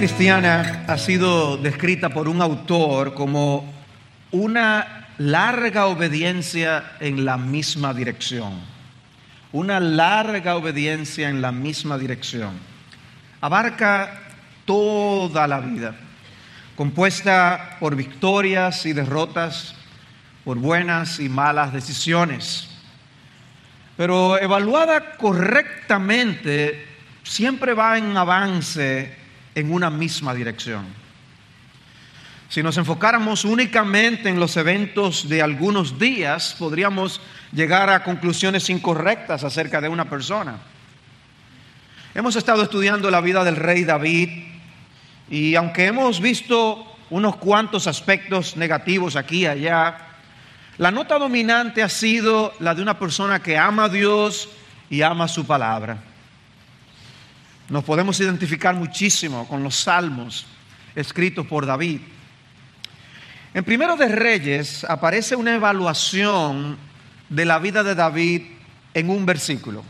cristiana 0.00 0.84
ha 0.88 0.96
sido 0.96 1.58
descrita 1.58 2.08
por 2.08 2.26
un 2.26 2.40
autor 2.40 3.12
como 3.12 3.70
una 4.30 5.08
larga 5.18 5.88
obediencia 5.88 6.92
en 7.00 7.26
la 7.26 7.36
misma 7.36 7.92
dirección. 7.92 8.54
Una 9.52 9.78
larga 9.78 10.56
obediencia 10.56 11.28
en 11.28 11.42
la 11.42 11.52
misma 11.52 11.98
dirección. 11.98 12.52
Abarca 13.42 14.22
toda 14.64 15.46
la 15.46 15.60
vida, 15.60 15.94
compuesta 16.76 17.76
por 17.78 17.94
victorias 17.94 18.86
y 18.86 18.94
derrotas, 18.94 19.74
por 20.46 20.56
buenas 20.56 21.20
y 21.20 21.28
malas 21.28 21.74
decisiones. 21.74 22.70
Pero 23.98 24.40
evaluada 24.40 25.18
correctamente, 25.18 26.86
siempre 27.22 27.74
va 27.74 27.98
en 27.98 28.16
avance 28.16 29.19
en 29.60 29.72
una 29.72 29.90
misma 29.90 30.34
dirección. 30.34 30.86
Si 32.48 32.64
nos 32.64 32.76
enfocáramos 32.78 33.44
únicamente 33.44 34.28
en 34.28 34.40
los 34.40 34.56
eventos 34.56 35.28
de 35.28 35.40
algunos 35.40 36.00
días, 36.00 36.56
podríamos 36.58 37.20
llegar 37.52 37.88
a 37.90 38.02
conclusiones 38.02 38.68
incorrectas 38.70 39.44
acerca 39.44 39.80
de 39.80 39.88
una 39.88 40.10
persona. 40.10 40.56
Hemos 42.12 42.34
estado 42.34 42.64
estudiando 42.64 43.08
la 43.08 43.20
vida 43.20 43.44
del 43.44 43.54
rey 43.54 43.84
David 43.84 44.30
y 45.30 45.54
aunque 45.54 45.86
hemos 45.86 46.20
visto 46.20 46.84
unos 47.08 47.36
cuantos 47.36 47.86
aspectos 47.86 48.56
negativos 48.56 49.14
aquí 49.14 49.42
y 49.42 49.46
allá, 49.46 49.98
la 50.78 50.90
nota 50.90 51.18
dominante 51.18 51.84
ha 51.84 51.88
sido 51.88 52.52
la 52.58 52.74
de 52.74 52.82
una 52.82 52.98
persona 52.98 53.40
que 53.40 53.56
ama 53.56 53.84
a 53.84 53.88
Dios 53.88 54.48
y 54.90 55.02
ama 55.02 55.28
su 55.28 55.46
palabra. 55.46 56.09
Nos 57.70 57.84
podemos 57.84 58.18
identificar 58.18 58.74
muchísimo 58.74 59.46
con 59.46 59.62
los 59.62 59.76
salmos 59.76 60.44
escritos 60.96 61.46
por 61.46 61.64
David. 61.64 62.00
En 63.54 63.62
Primero 63.62 63.96
de 63.96 64.08
Reyes 64.08 64.82
aparece 64.82 65.36
una 65.36 65.54
evaluación 65.54 66.76
de 67.28 67.44
la 67.44 67.60
vida 67.60 67.84
de 67.84 67.94
David 67.94 68.42
en 68.92 69.08
un 69.08 69.24
versículo. 69.24 69.84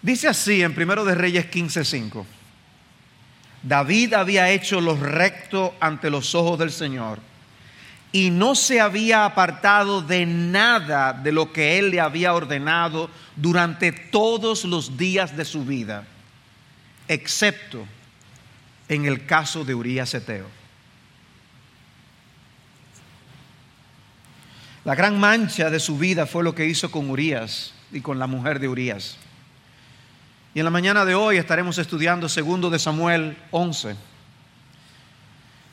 Dice 0.00 0.28
así 0.28 0.62
en 0.62 0.72
Primero 0.72 1.04
de 1.04 1.16
Reyes 1.16 1.50
15:5. 1.50 2.24
David 3.64 4.14
había 4.14 4.48
hecho 4.50 4.80
lo 4.80 4.94
recto 4.94 5.74
ante 5.80 6.10
los 6.10 6.36
ojos 6.36 6.60
del 6.60 6.70
Señor 6.70 7.18
y 8.12 8.30
no 8.30 8.54
se 8.54 8.80
había 8.80 9.24
apartado 9.24 10.00
de 10.00 10.24
nada 10.26 11.12
de 11.12 11.32
lo 11.32 11.52
que 11.52 11.80
él 11.80 11.90
le 11.90 12.00
había 12.00 12.34
ordenado 12.34 13.10
durante 13.34 13.90
todos 13.90 14.64
los 14.64 14.96
días 14.96 15.36
de 15.36 15.44
su 15.44 15.64
vida 15.64 16.06
excepto 17.08 17.86
en 18.88 19.06
el 19.06 19.26
caso 19.26 19.64
de 19.64 19.74
Urias 19.74 20.14
Eteo. 20.14 20.46
La 24.84 24.94
gran 24.94 25.18
mancha 25.18 25.68
de 25.68 25.80
su 25.80 25.98
vida 25.98 26.26
fue 26.26 26.44
lo 26.44 26.54
que 26.54 26.66
hizo 26.66 26.90
con 26.90 27.10
Urias 27.10 27.74
y 27.90 28.00
con 28.00 28.18
la 28.18 28.28
mujer 28.28 28.60
de 28.60 28.68
Urias. 28.68 29.16
Y 30.54 30.60
en 30.60 30.64
la 30.64 30.70
mañana 30.70 31.04
de 31.04 31.14
hoy 31.14 31.38
estaremos 31.38 31.76
estudiando 31.78 32.28
segundo 32.28 32.70
de 32.70 32.78
Samuel 32.78 33.36
11. 33.50 33.96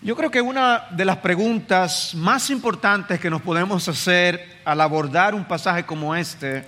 Yo 0.01 0.15
creo 0.15 0.31
que 0.31 0.41
una 0.41 0.87
de 0.89 1.05
las 1.05 1.17
preguntas 1.17 2.13
más 2.15 2.49
importantes 2.49 3.19
que 3.19 3.29
nos 3.29 3.41
podemos 3.41 3.87
hacer 3.87 4.59
al 4.65 4.81
abordar 4.81 5.35
un 5.35 5.45
pasaje 5.45 5.85
como 5.85 6.13
este 6.15 6.67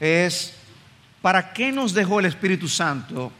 es, 0.00 0.52
¿para 1.22 1.52
qué 1.52 1.72
nos 1.72 1.94
dejó 1.94 2.20
el 2.20 2.26
Espíritu 2.26 2.68
Santo 2.68 3.32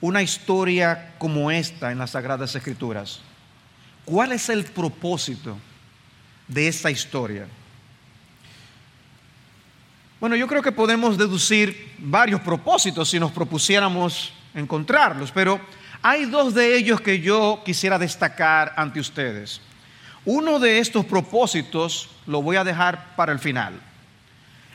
una 0.00 0.22
historia 0.22 1.14
como 1.18 1.50
esta 1.50 1.92
en 1.92 1.98
las 1.98 2.10
Sagradas 2.10 2.54
Escrituras? 2.54 3.20
¿Cuál 4.04 4.32
es 4.32 4.48
el 4.48 4.64
propósito 4.64 5.58
de 6.46 6.68
esta 6.68 6.90
historia? 6.90 7.46
Bueno, 10.20 10.34
yo 10.34 10.46
creo 10.46 10.62
que 10.62 10.72
podemos 10.72 11.16
deducir 11.16 11.94
varios 11.98 12.40
propósitos 12.40 13.08
si 13.08 13.20
nos 13.20 13.30
propusiéramos 13.30 14.32
encontrarlos, 14.54 15.30
pero 15.30 15.60
hay 16.02 16.24
dos 16.24 16.54
de 16.54 16.76
ellos 16.76 17.00
que 17.00 17.20
yo 17.20 17.62
quisiera 17.64 17.98
destacar 17.98 18.72
ante 18.76 19.00
ustedes. 19.00 19.60
Uno 20.24 20.58
de 20.58 20.78
estos 20.78 21.04
propósitos 21.04 22.08
lo 22.26 22.42
voy 22.42 22.56
a 22.56 22.64
dejar 22.64 23.14
para 23.16 23.32
el 23.32 23.38
final. 23.38 23.80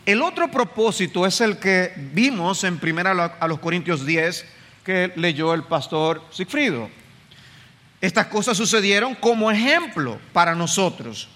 El 0.05 0.22
otro 0.22 0.50
propósito 0.51 1.25
es 1.25 1.40
el 1.41 1.57
que 1.57 1.94
vimos 2.13 2.63
en 2.63 2.79
1 2.81 3.31
a 3.40 3.47
los 3.47 3.59
Corintios 3.59 4.05
10, 4.05 4.45
que 4.84 5.12
leyó 5.16 5.54
el 5.54 5.64
pastor 5.64 6.24
Sigfrido. 6.32 6.90
Estas 8.02 8.28
cosas 8.28 8.58
sucedieron 8.58 9.16
como 9.16 9.50
ejemplo 9.50 10.20
para 10.34 10.56
nosotros, 10.56 11.30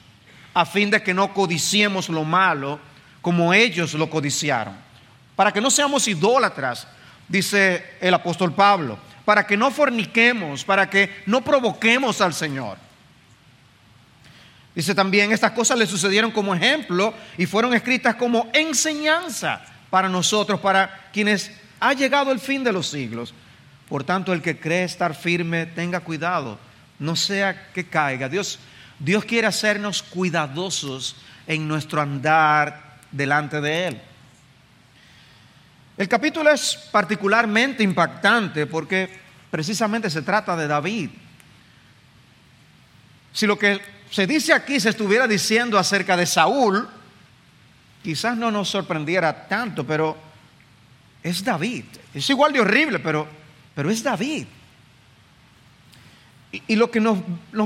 a 0.53 0.65
fin 0.65 0.89
de 0.89 1.01
que 1.01 1.13
no 1.13 1.33
codiciemos 1.33 2.09
lo 2.09 2.23
malo 2.23 2.79
como 3.21 3.53
ellos 3.53 3.93
lo 3.93 4.09
codiciaron. 4.09 4.75
Para 5.35 5.51
que 5.51 5.61
no 5.61 5.71
seamos 5.71 6.07
idólatras, 6.07 6.87
dice 7.27 7.85
el 8.01 8.13
apóstol 8.13 8.53
Pablo, 8.53 8.97
para 9.23 9.45
que 9.45 9.55
no 9.55 9.71
forniquemos, 9.71 10.63
para 10.63 10.89
que 10.89 11.23
no 11.25 11.41
provoquemos 11.41 12.21
al 12.21 12.33
Señor. 12.33 12.77
Dice 14.73 14.93
también, 14.93 15.31
estas 15.31 15.51
cosas 15.51 15.77
le 15.77 15.87
sucedieron 15.87 16.31
como 16.31 16.53
ejemplo 16.53 17.13
y 17.37 17.45
fueron 17.45 17.73
escritas 17.73 18.15
como 18.15 18.49
enseñanza 18.53 19.61
para 19.89 20.07
nosotros, 20.07 20.59
para 20.59 21.09
quienes 21.11 21.51
ha 21.79 21.93
llegado 21.93 22.31
el 22.31 22.39
fin 22.39 22.63
de 22.63 22.71
los 22.71 22.87
siglos. 22.87 23.33
Por 23.87 24.03
tanto, 24.03 24.33
el 24.33 24.41
que 24.41 24.59
cree 24.59 24.83
estar 24.83 25.15
firme, 25.15 25.65
tenga 25.65 26.01
cuidado, 26.01 26.59
no 26.99 27.15
sea 27.15 27.71
que 27.71 27.85
caiga. 27.85 28.27
Dios, 28.27 28.59
Dios 28.99 29.23
quiere 29.23 29.47
hacernos 29.47 30.03
cuidadosos 30.03 31.15
en 31.45 31.67
nuestro 31.67 32.01
andar 32.01 32.97
delante 33.11 33.61
de 33.61 33.87
Él. 33.87 34.01
El 35.97 36.07
capítulo 36.07 36.51
es 36.51 36.89
particularmente 36.91 37.81
impactante 37.81 38.67
porque 38.67 39.09
precisamente 39.49 40.09
se 40.09 40.21
trata 40.21 40.55
de 40.55 40.67
David. 40.67 41.09
Si 43.33 43.47
lo 43.47 43.57
que 43.57 43.79
se 44.11 44.27
dice 44.27 44.53
aquí 44.53 44.79
se 44.79 44.89
estuviera 44.89 45.27
diciendo 45.27 45.77
acerca 45.77 46.17
de 46.17 46.25
Saúl, 46.25 46.87
quizás 48.03 48.37
no 48.37 48.51
nos 48.51 48.69
sorprendiera 48.69 49.47
tanto, 49.47 49.85
pero 49.85 50.26
es 51.27 51.43
David. 51.43 51.85
Es 52.13 52.29
igual 52.29 52.53
de 52.53 52.61
horrible, 52.61 52.99
pero, 52.99 53.27
pero 53.75 53.89
es 53.89 54.01
David. 54.01 54.45
Y, 56.67 56.75
lo 56.75 56.89
que 56.89 56.99
nos, 56.99 57.19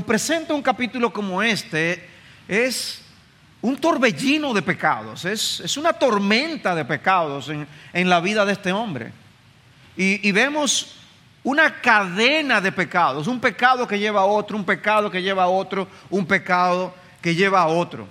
presenta 0.04 0.54
un 0.54 0.62
capítulo 0.62 1.12
como 1.12 1.42
este 1.42 2.08
es 2.48 3.00
un 3.60 3.76
torbellino 3.76 4.52
de 4.52 4.60
pecados, 4.60 5.24
es, 5.24 5.76
una 5.76 5.92
tormenta 5.92 6.74
de 6.74 6.84
pecados 6.84 7.48
en, 7.48 8.10
la 8.10 8.20
vida 8.20 8.44
de 8.44 8.52
este 8.52 8.72
hombre. 8.72 9.12
Y, 9.96 10.28
y, 10.28 10.32
vemos 10.32 10.96
una 11.44 11.80
cadena 11.80 12.60
de 12.60 12.72
pecados, 12.72 13.28
un 13.28 13.40
pecado 13.40 13.86
que 13.86 13.98
lleva 13.98 14.22
a 14.22 14.24
otro, 14.24 14.56
un 14.56 14.64
pecado 14.64 15.10
que 15.10 15.22
lleva 15.22 15.44
a 15.44 15.48
otro, 15.48 15.86
un 16.10 16.26
pecado 16.26 16.92
que 17.20 17.34
lleva 17.36 17.62
a 17.62 17.68
otro. 17.68 18.08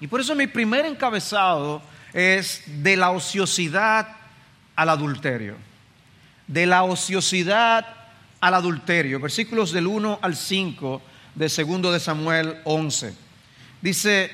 Y 0.00 0.06
por 0.06 0.20
eso 0.20 0.34
mi 0.34 0.46
primer 0.46 0.86
encabezado 0.86 1.82
es 2.14 2.62
de 2.66 2.96
la 2.96 3.10
ociosidad 3.10 4.21
al 4.76 4.88
adulterio. 4.88 5.56
De 6.46 6.66
la 6.66 6.82
ociosidad 6.82 7.86
al 8.40 8.54
adulterio. 8.54 9.20
Versículos 9.20 9.72
del 9.72 9.86
1 9.86 10.18
al 10.22 10.36
5 10.36 11.02
de 11.34 11.48
segundo 11.48 11.92
de 11.92 12.00
Samuel 12.00 12.58
11. 12.64 13.14
Dice, 13.80 14.30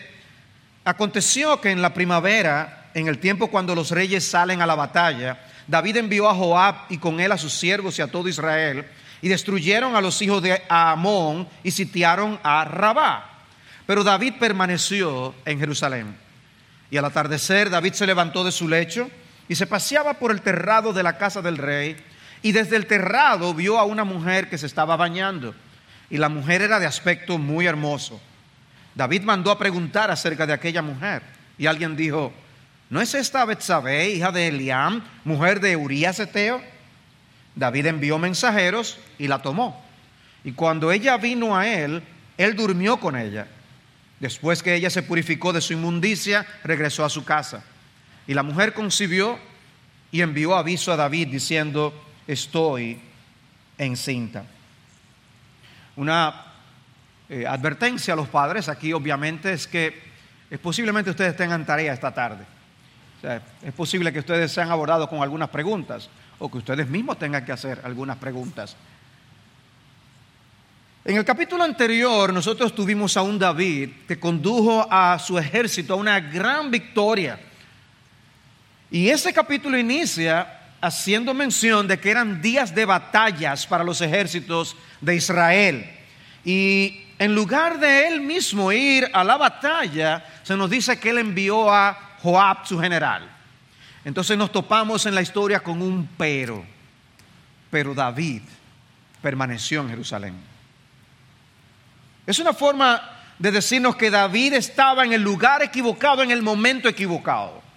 aconteció 0.84 1.60
que 1.60 1.70
en 1.70 1.82
la 1.82 1.94
primavera, 1.94 2.90
en 2.94 3.08
el 3.08 3.18
tiempo 3.18 3.48
cuando 3.48 3.74
los 3.74 3.90
reyes 3.90 4.24
salen 4.26 4.60
a 4.62 4.66
la 4.66 4.74
batalla, 4.74 5.38
David 5.66 5.98
envió 5.98 6.28
a 6.28 6.34
Joab 6.34 6.74
y 6.88 6.98
con 6.98 7.20
él 7.20 7.30
a 7.30 7.38
sus 7.38 7.52
siervos 7.52 7.98
y 7.98 8.02
a 8.02 8.08
todo 8.08 8.28
Israel, 8.28 8.86
y 9.20 9.28
destruyeron 9.28 9.96
a 9.96 10.00
los 10.00 10.20
hijos 10.22 10.42
de 10.42 10.62
Amón 10.68 11.48
y 11.62 11.70
sitiaron 11.70 12.38
a 12.42 12.64
Rabá. 12.64 13.44
Pero 13.86 14.04
David 14.04 14.34
permaneció 14.38 15.34
en 15.44 15.58
Jerusalén. 15.58 16.16
Y 16.90 16.96
al 16.96 17.04
atardecer 17.04 17.68
David 17.68 17.92
se 17.92 18.06
levantó 18.06 18.44
de 18.44 18.52
su 18.52 18.68
lecho, 18.68 19.10
y 19.48 19.54
se 19.54 19.66
paseaba 19.66 20.14
por 20.14 20.30
el 20.30 20.42
terrado 20.42 20.92
de 20.92 21.02
la 21.02 21.16
casa 21.16 21.42
del 21.42 21.56
rey 21.56 21.96
y 22.42 22.52
desde 22.52 22.76
el 22.76 22.86
terrado 22.86 23.54
vio 23.54 23.78
a 23.78 23.84
una 23.84 24.04
mujer 24.04 24.48
que 24.48 24.58
se 24.58 24.66
estaba 24.66 24.96
bañando 24.96 25.54
y 26.10 26.18
la 26.18 26.28
mujer 26.28 26.62
era 26.62 26.78
de 26.78 26.86
aspecto 26.86 27.38
muy 27.38 27.66
hermoso. 27.66 28.20
David 28.94 29.22
mandó 29.22 29.50
a 29.50 29.58
preguntar 29.58 30.10
acerca 30.10 30.46
de 30.46 30.52
aquella 30.52 30.82
mujer 30.82 31.22
y 31.56 31.66
alguien 31.66 31.96
dijo, 31.96 32.32
¿no 32.90 33.00
es 33.00 33.14
esta 33.14 33.44
Betsabé, 33.44 34.10
hija 34.10 34.32
de 34.32 34.48
Eliam, 34.48 35.02
mujer 35.24 35.60
de 35.60 35.76
Urías 35.76 36.20
Eteo? 36.20 36.62
David 37.54 37.86
envió 37.86 38.18
mensajeros 38.18 38.98
y 39.18 39.28
la 39.28 39.40
tomó. 39.40 39.84
Y 40.44 40.52
cuando 40.52 40.92
ella 40.92 41.16
vino 41.16 41.56
a 41.56 41.66
él, 41.66 42.02
él 42.36 42.54
durmió 42.54 42.98
con 42.98 43.16
ella. 43.16 43.48
Después 44.20 44.62
que 44.62 44.74
ella 44.74 44.90
se 44.90 45.02
purificó 45.02 45.52
de 45.52 45.60
su 45.60 45.72
inmundicia, 45.72 46.46
regresó 46.64 47.04
a 47.04 47.10
su 47.10 47.24
casa. 47.24 47.64
Y 48.28 48.34
la 48.34 48.42
mujer 48.42 48.74
concibió 48.74 49.38
y 50.12 50.20
envió 50.20 50.54
aviso 50.54 50.92
a 50.92 50.96
David 50.96 51.28
diciendo, 51.28 51.94
estoy 52.26 53.00
encinta. 53.78 54.44
Una 55.96 56.44
eh, 57.30 57.46
advertencia 57.46 58.12
a 58.12 58.16
los 58.16 58.28
padres 58.28 58.68
aquí 58.68 58.92
obviamente 58.92 59.52
es 59.52 59.66
que 59.66 60.08
es 60.50 60.58
posiblemente 60.58 61.10
ustedes 61.10 61.36
tengan 61.36 61.64
tarea 61.64 61.94
esta 61.94 62.12
tarde. 62.12 62.44
es 63.62 63.72
posible 63.72 64.12
que 64.12 64.18
ustedes 64.18 64.52
sean 64.52 64.70
abordados 64.70 65.08
con 65.08 65.22
algunas 65.22 65.48
preguntas 65.48 66.10
o 66.38 66.50
que 66.50 66.58
ustedes 66.58 66.86
mismos 66.86 67.18
tengan 67.18 67.44
que 67.46 67.52
hacer 67.52 67.80
algunas 67.82 68.18
preguntas. 68.18 68.76
En 71.02 71.16
el 71.16 71.24
capítulo 71.24 71.64
anterior 71.64 72.30
nosotros 72.30 72.74
tuvimos 72.74 73.16
a 73.16 73.22
un 73.22 73.38
David 73.38 73.90
que 74.06 74.20
condujo 74.20 74.86
a 74.90 75.18
su 75.18 75.38
ejército 75.38 75.94
a 75.94 75.96
una 75.96 76.20
gran 76.20 76.70
victoria. 76.70 77.40
Y 78.90 79.10
ese 79.10 79.32
capítulo 79.32 79.78
inicia 79.78 80.58
haciendo 80.80 81.34
mención 81.34 81.86
de 81.86 81.98
que 81.98 82.10
eran 82.10 82.40
días 82.40 82.74
de 82.74 82.84
batallas 82.84 83.66
para 83.66 83.84
los 83.84 84.00
ejércitos 84.00 84.76
de 85.00 85.16
Israel. 85.16 85.90
Y 86.44 87.04
en 87.18 87.34
lugar 87.34 87.78
de 87.78 88.08
él 88.08 88.20
mismo 88.20 88.72
ir 88.72 89.10
a 89.12 89.24
la 89.24 89.36
batalla, 89.36 90.24
se 90.42 90.56
nos 90.56 90.70
dice 90.70 90.98
que 90.98 91.10
él 91.10 91.18
envió 91.18 91.72
a 91.72 92.16
Joab, 92.22 92.66
su 92.66 92.78
general. 92.78 93.28
Entonces 94.04 94.38
nos 94.38 94.52
topamos 94.52 95.04
en 95.06 95.14
la 95.14 95.22
historia 95.22 95.60
con 95.60 95.82
un 95.82 96.08
pero. 96.16 96.64
Pero 97.70 97.94
David 97.94 98.42
permaneció 99.20 99.82
en 99.82 99.90
Jerusalén. 99.90 100.34
Es 102.26 102.38
una 102.38 102.52
forma 102.52 103.02
de 103.38 103.50
decirnos 103.50 103.96
que 103.96 104.10
David 104.10 104.54
estaba 104.54 105.04
en 105.04 105.12
el 105.12 105.22
lugar 105.22 105.62
equivocado, 105.62 106.22
en 106.22 106.30
el 106.30 106.42
momento 106.42 106.88
equivocado. 106.88 107.67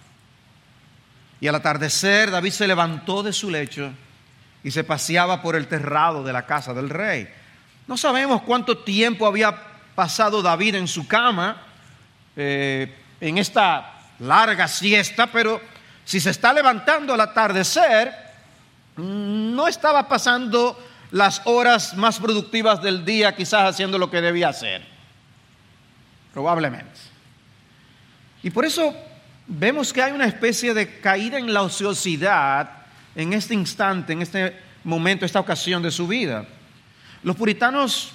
Y 1.41 1.47
al 1.47 1.55
atardecer 1.55 2.31
David 2.31 2.51
se 2.51 2.67
levantó 2.67 3.23
de 3.23 3.33
su 3.33 3.49
lecho 3.49 3.91
y 4.63 4.69
se 4.71 4.83
paseaba 4.83 5.41
por 5.41 5.55
el 5.55 5.67
terrado 5.67 6.23
de 6.23 6.31
la 6.31 6.45
casa 6.45 6.73
del 6.73 6.89
rey. 6.89 7.27
No 7.88 7.97
sabemos 7.97 8.43
cuánto 8.43 8.77
tiempo 8.77 9.25
había 9.25 9.53
pasado 9.95 10.43
David 10.43 10.75
en 10.75 10.88
su 10.88 11.07
cama 11.07 11.63
eh, 12.35 12.95
en 13.19 13.39
esta 13.39 13.93
larga 14.19 14.67
siesta, 14.67 15.27
pero 15.27 15.59
si 16.05 16.19
se 16.19 16.29
está 16.29 16.53
levantando 16.53 17.13
al 17.13 17.21
atardecer, 17.21 18.13
no 18.97 19.67
estaba 19.67 20.07
pasando 20.07 20.77
las 21.09 21.41
horas 21.45 21.95
más 21.97 22.19
productivas 22.19 22.81
del 22.83 23.03
día 23.03 23.35
quizás 23.35 23.63
haciendo 23.63 23.97
lo 23.97 24.11
que 24.11 24.21
debía 24.21 24.49
hacer. 24.49 24.83
Probablemente. 26.33 26.99
Y 28.43 28.51
por 28.51 28.63
eso 28.63 28.95
vemos 29.51 29.92
que 29.92 30.01
hay 30.01 30.13
una 30.13 30.25
especie 30.25 30.74
de 30.74 31.00
caída 31.00 31.38
en 31.38 31.53
la 31.53 31.62
ociosidad 31.62 32.69
en 33.15 33.33
este 33.33 33.53
instante, 33.53 34.13
en 34.13 34.21
este 34.21 34.56
momento, 34.83 35.25
esta 35.25 35.39
ocasión 35.39 35.83
de 35.83 35.92
su 35.92 36.07
vida. 36.07 36.45
Los 37.24 37.36
puritanos 37.36 38.13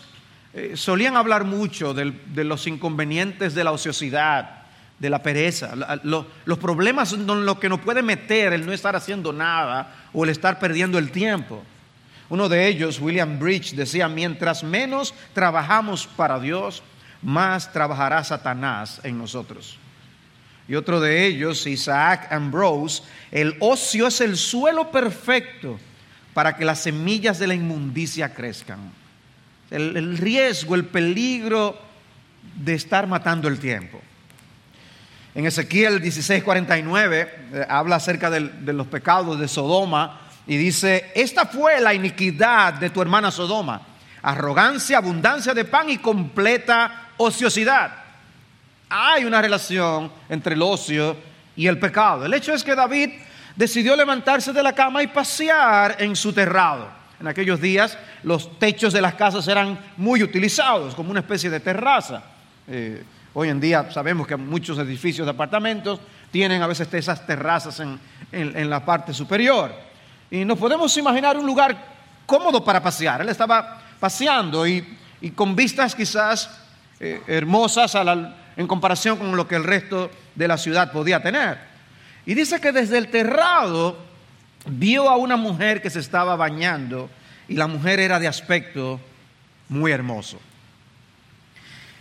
eh, 0.55 0.73
solían 0.75 1.17
hablar 1.17 1.45
mucho 1.45 1.93
de, 1.93 2.45
los 2.45 2.67
inconvenientes 2.67 3.55
de 3.55 3.63
la 3.63 3.73
ociosidad, 3.73 4.63
de 4.99 5.11
la 5.11 5.23
pereza, 5.23 5.75
los 6.03 6.59
problemas 6.59 7.13
en 7.13 7.27
lo 7.27 7.61
que 7.61 7.69
nos 7.69 7.81
puede 7.81 8.03
meter 8.03 8.55
el 8.55 8.65
no 8.65 8.73
estar 8.73 8.97
haciendo 8.97 9.31
nada 9.31 9.95
o 10.15 10.25
el 10.25 10.31
estar 10.31 10.59
perdiendo 10.59 10.97
el 10.97 11.11
tiempo. 11.11 11.63
Uno 12.31 12.49
de 12.49 12.67
ellos, 12.67 12.99
William 12.99 13.39
Bridge, 13.39 13.75
decía, 13.75 14.09
mientras 14.09 14.65
menos 14.65 15.15
trabajamos 15.35 16.07
para 16.07 16.41
Dios, 16.41 16.83
más 17.21 17.71
trabajará 17.71 18.25
Satanás 18.25 19.01
en 19.05 19.19
nosotros. 19.19 19.79
Y 20.69 20.75
otro 20.75 21.01
de 21.01 21.27
ellos, 21.27 21.67
Isaac 21.67 22.33
Ambrose, 22.33 23.03
el 23.31 23.57
ocio 23.61 24.09
es 24.09 24.21
el 24.21 24.37
suelo 24.37 24.91
perfecto 24.91 25.79
para 26.35 26.57
que 26.57 26.65
las 26.65 26.83
semillas 26.83 27.39
de 27.39 27.47
la 27.47 27.55
inmundicia 27.55 28.35
crezcan. 28.35 28.91
El, 29.71 30.19
riesgo, 30.19 30.75
el 30.75 30.85
peligro 30.85 31.79
de 32.57 32.75
estar 32.75 33.07
matando 33.07 33.49
el 33.49 33.59
tiempo. 33.59 34.01
En 35.35 35.47
Ezequiel 35.47 36.03
16:49 36.03 37.29
eh, 37.53 37.67
habla 37.69 37.97
acerca 37.97 38.31
de 38.31 38.73
los 38.73 38.87
pecados 38.87 39.39
de 39.39 39.49
Sodoma 39.49 40.21
y 40.47 40.57
dice, 40.57 41.11
esta 41.15 41.47
fue 41.47 41.81
la 41.81 41.95
iniquidad 41.95 42.75
de 42.75 42.91
tu 42.91 43.03
hermana 43.03 43.31
Sodoma, 43.31 43.83
arrogancia, 44.23 44.99
abundancia 44.99 45.53
de 45.53 45.65
pan 45.65 45.91
y 45.91 45.99
completa 45.99 47.11
ociosidad 47.17 48.06
hay 48.89 49.25
una 49.25 49.43
relación 49.43 50.11
entre 50.29 50.55
el 50.55 50.63
ocio 50.63 51.17
y 51.57 51.67
el 51.67 51.79
pecado. 51.79 52.27
El 52.27 52.35
hecho 52.35 52.53
es 52.53 52.63
que 52.63 52.75
David 52.75 53.11
decidió 53.55 53.97
levantarse 53.97 54.53
de 54.53 54.63
la 54.63 54.75
cama 54.75 55.03
y 55.03 55.09
pasear 55.09 55.97
en 55.99 56.15
su 56.15 56.33
terrado. 56.33 56.89
En 57.19 57.27
aquellos 57.27 57.61
días 57.61 57.99
los 58.23 58.59
techos 58.59 58.93
de 58.93 59.01
las 59.01 59.15
casas 59.15 59.49
eran 59.49 59.79
muy 59.97 60.23
utilizados 60.23 60.95
como 60.95 61.11
una 61.11 61.21
especie 61.21 61.49
de 61.49 61.61
terraza. 61.61 62.23
Eh, 62.69 63.03
hoy 63.33 63.49
en 63.49 63.61
día 63.61 63.91
sabemos 63.91 64.27
que 64.27 64.37
muchos 64.37 64.79
edificios 64.79 65.27
de 65.27 65.31
apartamentos 65.31 65.99
tienen 66.31 66.63
a 66.63 66.67
veces 66.67 66.93
esas 66.93 67.27
terrazas 67.27 67.81
en, 67.81 68.71
la 68.71 68.85
parte 68.85 69.15
superior. 69.15 69.73
Y 70.31 70.45
nos 70.45 70.59
podemos 70.59 70.95
imaginar 70.97 71.37
un 71.39 71.47
lugar 71.47 71.77
cómodo 72.27 72.63
para 72.63 72.83
pasear. 72.83 73.23
Él 73.23 73.29
estaba 73.29 73.81
paseando 73.99 74.67
y, 74.67 74.85
con 75.35 75.57
vistas 75.57 75.95
quizás 75.95 76.51
eh, 77.01 77.23
hermosas 77.27 77.95
a 77.95 78.05
la, 78.05 78.35
en 78.57 78.67
comparación 78.67 79.19
con 79.19 79.37
lo 79.37 79.47
que 79.47 79.57
el 79.57 79.65
resto 79.65 80.11
de 80.35 80.49
la 80.49 80.59
ciudad 80.59 80.93
podía 80.93 81.23
tener. 81.23 81.59
Y 82.25 82.35
dice 82.35 82.61
que 82.61 82.73
desde 82.73 82.99
el 82.99 83.11
terrado 83.11 83.99
vio 84.67 85.09
a 85.09 85.17
una 85.17 85.37
mujer 85.37 85.81
que 85.83 85.91
se 85.91 86.01
estaba 86.01 86.37
bañando 86.37 87.11
y 87.49 87.55
la 87.55 87.67
mujer 87.67 88.01
era 88.01 88.19
de 88.19 88.29
aspecto 88.29 89.01
muy 89.69 89.93
hermoso. 89.93 90.41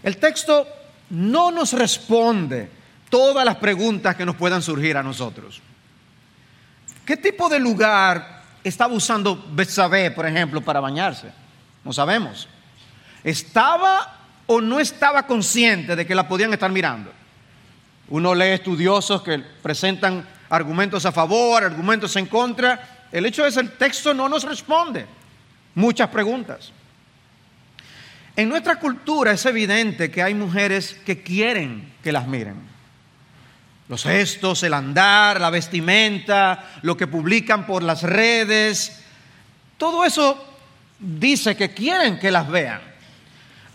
El 0.02 0.18
texto 0.18 0.68
no 1.10 1.52
nos 1.52 1.74
responde 1.74 2.70
todas 3.10 3.46
las 3.46 3.58
preguntas 3.58 4.16
que 4.16 4.26
nos 4.26 4.36
puedan 4.36 4.62
surgir 4.62 4.98
a 4.98 5.04
nosotros. 5.04 5.62
¿Qué 7.06 7.18
tipo 7.18 7.50
de 7.50 7.60
lugar 7.60 8.44
estaba 8.64 8.94
usando 8.94 9.46
Betsabé, 9.52 10.10
por 10.10 10.26
ejemplo, 10.26 10.62
para 10.62 10.80
bañarse? 10.80 11.32
No 11.84 11.94
sabemos. 11.94 12.48
¿Estaba 13.24 14.15
o 14.48 14.62
no 14.62 14.80
estaba 14.80 15.26
consciente 15.26 15.96
de 15.96 16.06
que 16.06 16.16
la 16.16 16.28
podían 16.28 16.54
estar 16.54 16.72
mirando. 16.72 17.12
Uno 18.10 18.36
lee 18.36 18.50
estudiosos 18.50 19.22
que 19.22 19.40
presentan 19.40 20.26
argumentos 20.50 21.06
a 21.06 21.12
favor, 21.12 21.64
argumentos 21.64 22.16
en 22.16 22.28
contra. 22.28 23.08
El 23.12 23.26
hecho 23.26 23.46
es 23.46 23.58
el 23.58 23.72
texto 23.72 24.14
no 24.14 24.30
nos 24.30 24.44
responde 24.44 25.06
muchas 25.76 26.10
preguntas. 26.10 26.72
En 28.36 28.50
nuestra 28.50 28.80
cultura 28.80 29.32
es 29.32 29.46
evidente 29.46 30.12
que 30.12 30.22
hay 30.22 30.34
mujeres 30.34 30.94
que 31.06 31.24
quieren 31.24 31.94
que 32.04 32.12
las 32.12 32.28
miren. 32.28 32.56
Los 33.88 34.04
gestos, 34.04 34.64
el 34.64 34.74
andar, 34.74 35.40
la 35.40 35.50
vestimenta, 35.50 36.72
lo 36.82 36.98
que 36.98 37.08
publican 37.08 37.66
por 37.66 37.84
las 37.84 38.02
redes, 38.02 39.04
todo 39.78 40.04
eso 40.04 40.44
dice 41.00 41.56
que 41.56 41.74
quieren 41.74 42.20
que 42.20 42.32
las 42.32 42.50
vean. 42.50 42.82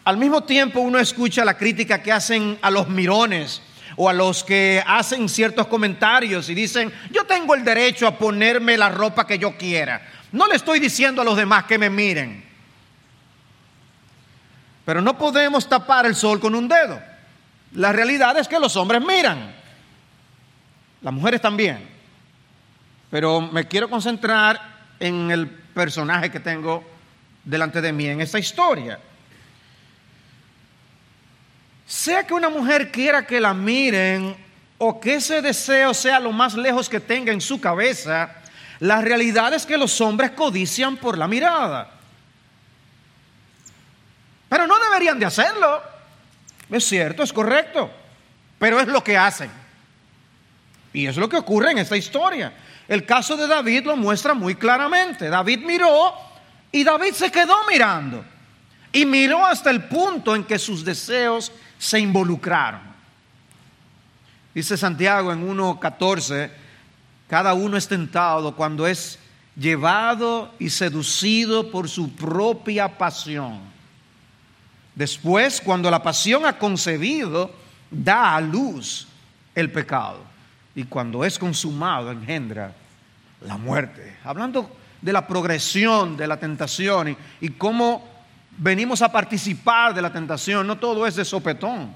Al 0.05 0.17
mismo 0.17 0.43
tiempo 0.43 0.81
uno 0.81 0.99
escucha 0.99 1.45
la 1.45 1.57
crítica 1.57 2.03
que 2.03 2.13
hacen 2.13 2.59
a 2.63 2.71
los 2.71 2.89
mirones 2.89 3.63
o 3.97 4.09
a 4.09 4.13
los 4.13 4.43
que 4.43 4.83
hacen 4.87 5.29
ciertos 5.29 5.67
comentarios 5.67 6.49
y 6.49 6.55
dicen, 6.55 6.93
yo 7.11 7.25
tengo 7.25 7.55
el 7.55 7.65
derecho 7.65 8.07
a 8.07 8.17
ponerme 8.17 8.79
la 8.79 8.89
ropa 8.89 9.27
que 9.27 9.39
yo 9.39 9.57
quiera. 9.59 10.01
No 10.33 10.47
le 10.47 10.57
estoy 10.57 10.81
diciendo 10.81 11.21
a 11.21 11.25
los 11.25 11.37
demás 11.37 11.65
que 11.65 11.77
me 11.77 11.91
miren. 11.91 12.45
Pero 14.87 15.03
no 15.03 15.19
podemos 15.19 15.69
tapar 15.69 16.07
el 16.07 16.15
sol 16.15 16.41
con 16.41 16.55
un 16.55 16.67
dedo. 16.67 17.01
La 17.73 17.93
realidad 17.93 18.39
es 18.39 18.49
que 18.49 18.59
los 18.59 18.75
hombres 18.77 19.03
miran. 19.05 19.55
Las 21.03 21.13
mujeres 21.13 21.41
también. 21.41 21.87
Pero 23.11 23.41
me 23.41 23.69
quiero 23.69 23.91
concentrar 23.91 24.61
en 24.99 25.31
el 25.31 25.47
personaje 25.47 26.31
que 26.31 26.41
tengo 26.41 26.85
delante 27.45 27.81
de 27.81 27.93
mí 27.93 28.07
en 28.07 28.21
esta 28.21 28.39
historia. 28.39 28.99
Sea 31.91 32.25
que 32.25 32.35
una 32.35 32.49
mujer 32.49 32.93
quiera 32.93 33.27
que 33.27 33.41
la 33.41 33.53
miren 33.53 34.37
o 34.79 35.01
que 35.01 35.17
ese 35.17 35.43
deseo 35.43 35.93
sea 35.93 36.21
lo 36.21 36.31
más 36.31 36.55
lejos 36.55 36.89
que 36.89 37.01
tenga 37.01 37.33
en 37.33 37.41
su 37.41 37.61
cabeza, 37.61 38.31
la 38.79 39.01
realidad 39.01 39.53
es 39.55 39.67
que 39.67 39.77
los 39.77 40.01
hombres 40.01 40.31
codician 40.31 40.97
por 40.99 41.19
la 41.19 41.27
mirada. 41.27 41.91
Pero 44.49 44.69
no 44.69 44.79
deberían 44.79 45.19
de 45.19 45.27
hacerlo. 45.27 45.83
Es 46.71 46.85
cierto, 46.85 47.25
es 47.25 47.33
correcto. 47.33 47.91
Pero 48.61 48.79
es 48.79 48.87
lo 48.87 49.03
que 49.03 49.19
hacen. 49.19 49.51
Y 50.93 51.09
es 51.09 51.17
lo 51.17 51.29
que 51.29 51.39
ocurre 51.39 51.73
en 51.73 51.79
esta 51.79 51.97
historia. 51.97 52.53
El 52.87 53.05
caso 53.05 53.37
de 53.37 53.49
David 53.49 53.87
lo 53.87 53.97
muestra 53.97 54.33
muy 54.33 54.55
claramente. 54.55 55.29
David 55.29 55.65
miró 55.65 56.15
y 56.71 56.85
David 56.85 57.15
se 57.15 57.33
quedó 57.33 57.57
mirando. 57.69 58.25
Y 58.93 59.05
miró 59.07 59.45
hasta 59.45 59.71
el 59.71 59.89
punto 59.89 60.37
en 60.37 60.45
que 60.45 60.57
sus 60.57 60.85
deseos 60.85 61.51
se 61.81 61.99
involucraron. 61.99 62.83
Dice 64.55 64.77
Santiago 64.77 65.33
en 65.33 65.49
1.14, 65.49 66.51
cada 67.27 67.55
uno 67.55 67.79
es 67.79 67.89
tentado 67.89 68.55
cuando 68.55 68.87
es 68.87 69.19
llevado 69.57 70.53
y 70.59 70.69
seducido 70.69 71.71
por 71.71 71.89
su 71.89 72.15
propia 72.15 72.99
pasión. 72.99 73.61
Después, 74.95 75.63
cuando 75.63 75.91
la 75.91 76.03
pasión 76.03 76.45
ha 76.45 76.59
concebido, 76.59 77.51
da 77.91 78.37
a 78.37 78.41
luz 78.43 79.09
el 79.55 79.73
pecado. 79.73 80.19
Y 80.75 80.85
cuando 80.85 81.25
es 81.25 81.39
consumado, 81.39 82.11
engendra 82.11 82.75
la 83.41 83.57
muerte. 83.57 84.19
Hablando 84.23 84.77
de 85.01 85.13
la 85.15 85.27
progresión 85.27 86.19
de 86.19 86.27
la 86.27 86.39
tentación 86.39 87.17
y, 87.41 87.49
cómo 87.51 88.10
venimos 88.61 89.01
a 89.01 89.11
participar 89.11 89.95
de 89.95 90.03
la 90.03 90.13
tentación, 90.13 90.67
no 90.67 90.79
todo 90.79 91.07
es 91.07 91.17
de 91.17 91.25
sopetón. 91.25 91.95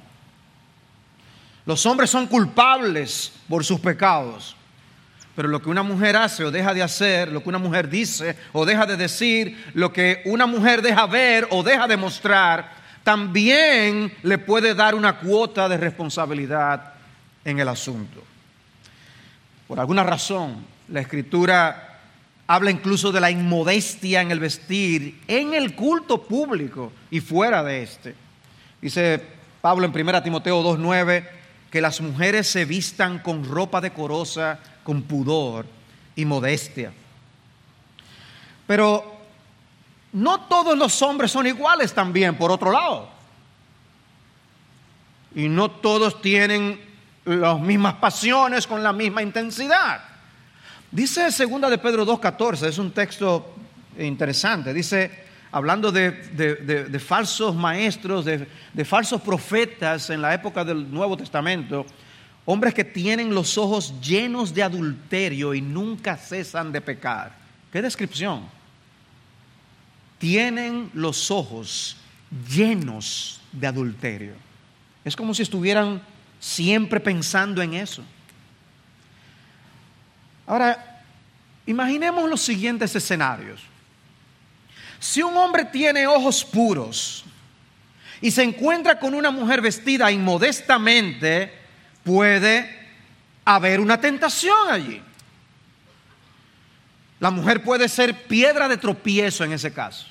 Los 1.66 1.84
hombres 1.86 2.10
son 2.10 2.26
culpables 2.26 3.32
por 3.48 3.64
sus 3.64 3.78
pecados. 3.80 4.56
Pero 5.36 5.48
lo 5.48 5.60
que 5.60 5.68
una 5.68 5.82
mujer 5.82 6.16
hace 6.16 6.44
o 6.44 6.50
deja 6.50 6.72
de 6.72 6.82
hacer, 6.82 7.30
lo 7.32 7.42
que 7.42 7.48
una 7.48 7.58
mujer 7.58 7.88
dice 7.88 8.36
o 8.52 8.64
deja 8.64 8.86
de 8.86 8.96
decir, 8.96 9.72
lo 9.74 9.92
que 9.92 10.22
una 10.26 10.46
mujer 10.46 10.80
deja 10.80 11.06
ver 11.06 11.48
o 11.50 11.62
deja 11.62 11.86
de 11.86 11.96
mostrar, 11.96 12.72
también 13.02 14.14
le 14.22 14.38
puede 14.38 14.74
dar 14.74 14.94
una 14.94 15.18
cuota 15.18 15.68
de 15.68 15.76
responsabilidad 15.76 16.94
en 17.44 17.58
el 17.58 17.68
asunto. 17.68 18.22
Por 19.66 19.80
alguna 19.80 20.04
razón, 20.04 20.64
la 20.88 21.00
escritura 21.00 21.93
habla 22.46 22.70
incluso 22.70 23.12
de 23.12 23.20
la 23.20 23.30
inmodestia 23.30 24.20
en 24.20 24.30
el 24.30 24.40
vestir, 24.40 25.22
en 25.26 25.54
el 25.54 25.74
culto 25.74 26.22
público 26.22 26.92
y 27.10 27.20
fuera 27.20 27.62
de 27.62 27.82
este. 27.82 28.14
Dice 28.80 29.22
Pablo 29.60 29.86
en 29.86 29.98
1 29.98 30.22
Timoteo 30.22 30.62
2.9 30.62 31.26
que 31.70 31.80
las 31.80 32.00
mujeres 32.00 32.46
se 32.46 32.64
vistan 32.64 33.18
con 33.18 33.44
ropa 33.44 33.80
decorosa, 33.80 34.60
con 34.84 35.02
pudor 35.02 35.66
y 36.14 36.24
modestia. 36.24 36.92
Pero 38.66 39.20
no 40.12 40.42
todos 40.42 40.78
los 40.78 41.02
hombres 41.02 41.32
son 41.32 41.46
iguales 41.46 41.92
también, 41.92 42.36
por 42.36 42.52
otro 42.52 42.70
lado. 42.70 43.08
Y 45.34 45.48
no 45.48 45.70
todos 45.70 46.22
tienen 46.22 46.80
las 47.24 47.58
mismas 47.58 47.94
pasiones 47.94 48.66
con 48.66 48.82
la 48.82 48.92
misma 48.92 49.22
intensidad. 49.22 50.13
Dice 50.94 51.32
segunda 51.32 51.68
de 51.68 51.76
Pedro 51.78 52.06
2.14, 52.06 52.68
es 52.68 52.78
un 52.78 52.92
texto 52.92 53.52
interesante, 53.98 54.72
dice, 54.72 55.10
hablando 55.50 55.90
de, 55.90 57.02
falsos 57.04 57.56
maestros, 57.56 58.24
de 58.24 58.84
falsos 58.84 59.20
profetas 59.20 60.08
en 60.10 60.22
la 60.22 60.32
época 60.32 60.64
del 60.64 60.88
Nuevo 60.88 61.16
Testamento, 61.16 61.84
Hombres 62.46 62.74
que 62.74 62.84
tienen 62.84 63.34
los 63.34 63.56
ojos 63.56 63.94
llenos 64.02 64.52
de 64.52 64.62
adulterio 64.62 65.54
y 65.54 65.62
nunca 65.62 66.16
cesan 66.16 66.72
de 66.72 66.80
pecar. 66.82 67.32
¿Qué 67.72 67.80
descripción? 67.80 68.42
Tienen 70.18 70.90
los 70.92 71.30
ojos 71.30 71.96
llenos 72.50 73.40
de 73.50 73.66
adulterio. 73.66 74.34
Es 75.04 75.16
como 75.16 75.32
si 75.32 75.42
estuvieran 75.42 76.02
siempre 76.38 77.00
pensando 77.00 77.62
en 77.62 77.74
eso. 77.74 78.04
Ahora, 80.46 81.02
imaginemos 81.66 82.28
los 82.28 82.40
siguientes 82.40 82.94
escenarios. 82.94 83.60
Si 84.98 85.22
un 85.22 85.36
hombre 85.36 85.64
tiene 85.64 86.06
ojos 86.06 86.44
puros 86.44 87.24
y 88.20 88.30
se 88.30 88.42
encuentra 88.42 88.98
con 88.98 89.14
una 89.14 89.30
mujer 89.30 89.60
vestida 89.60 90.10
inmodestamente, 90.10 91.52
puede 92.02 92.88
haber 93.44 93.80
una 93.80 94.00
tentación 94.00 94.70
allí. 94.70 95.02
La 97.20 97.30
mujer 97.30 97.62
puede 97.62 97.88
ser 97.88 98.26
piedra 98.26 98.68
de 98.68 98.76
tropiezo 98.76 99.44
en 99.44 99.52
ese 99.52 99.72
caso. 99.72 100.06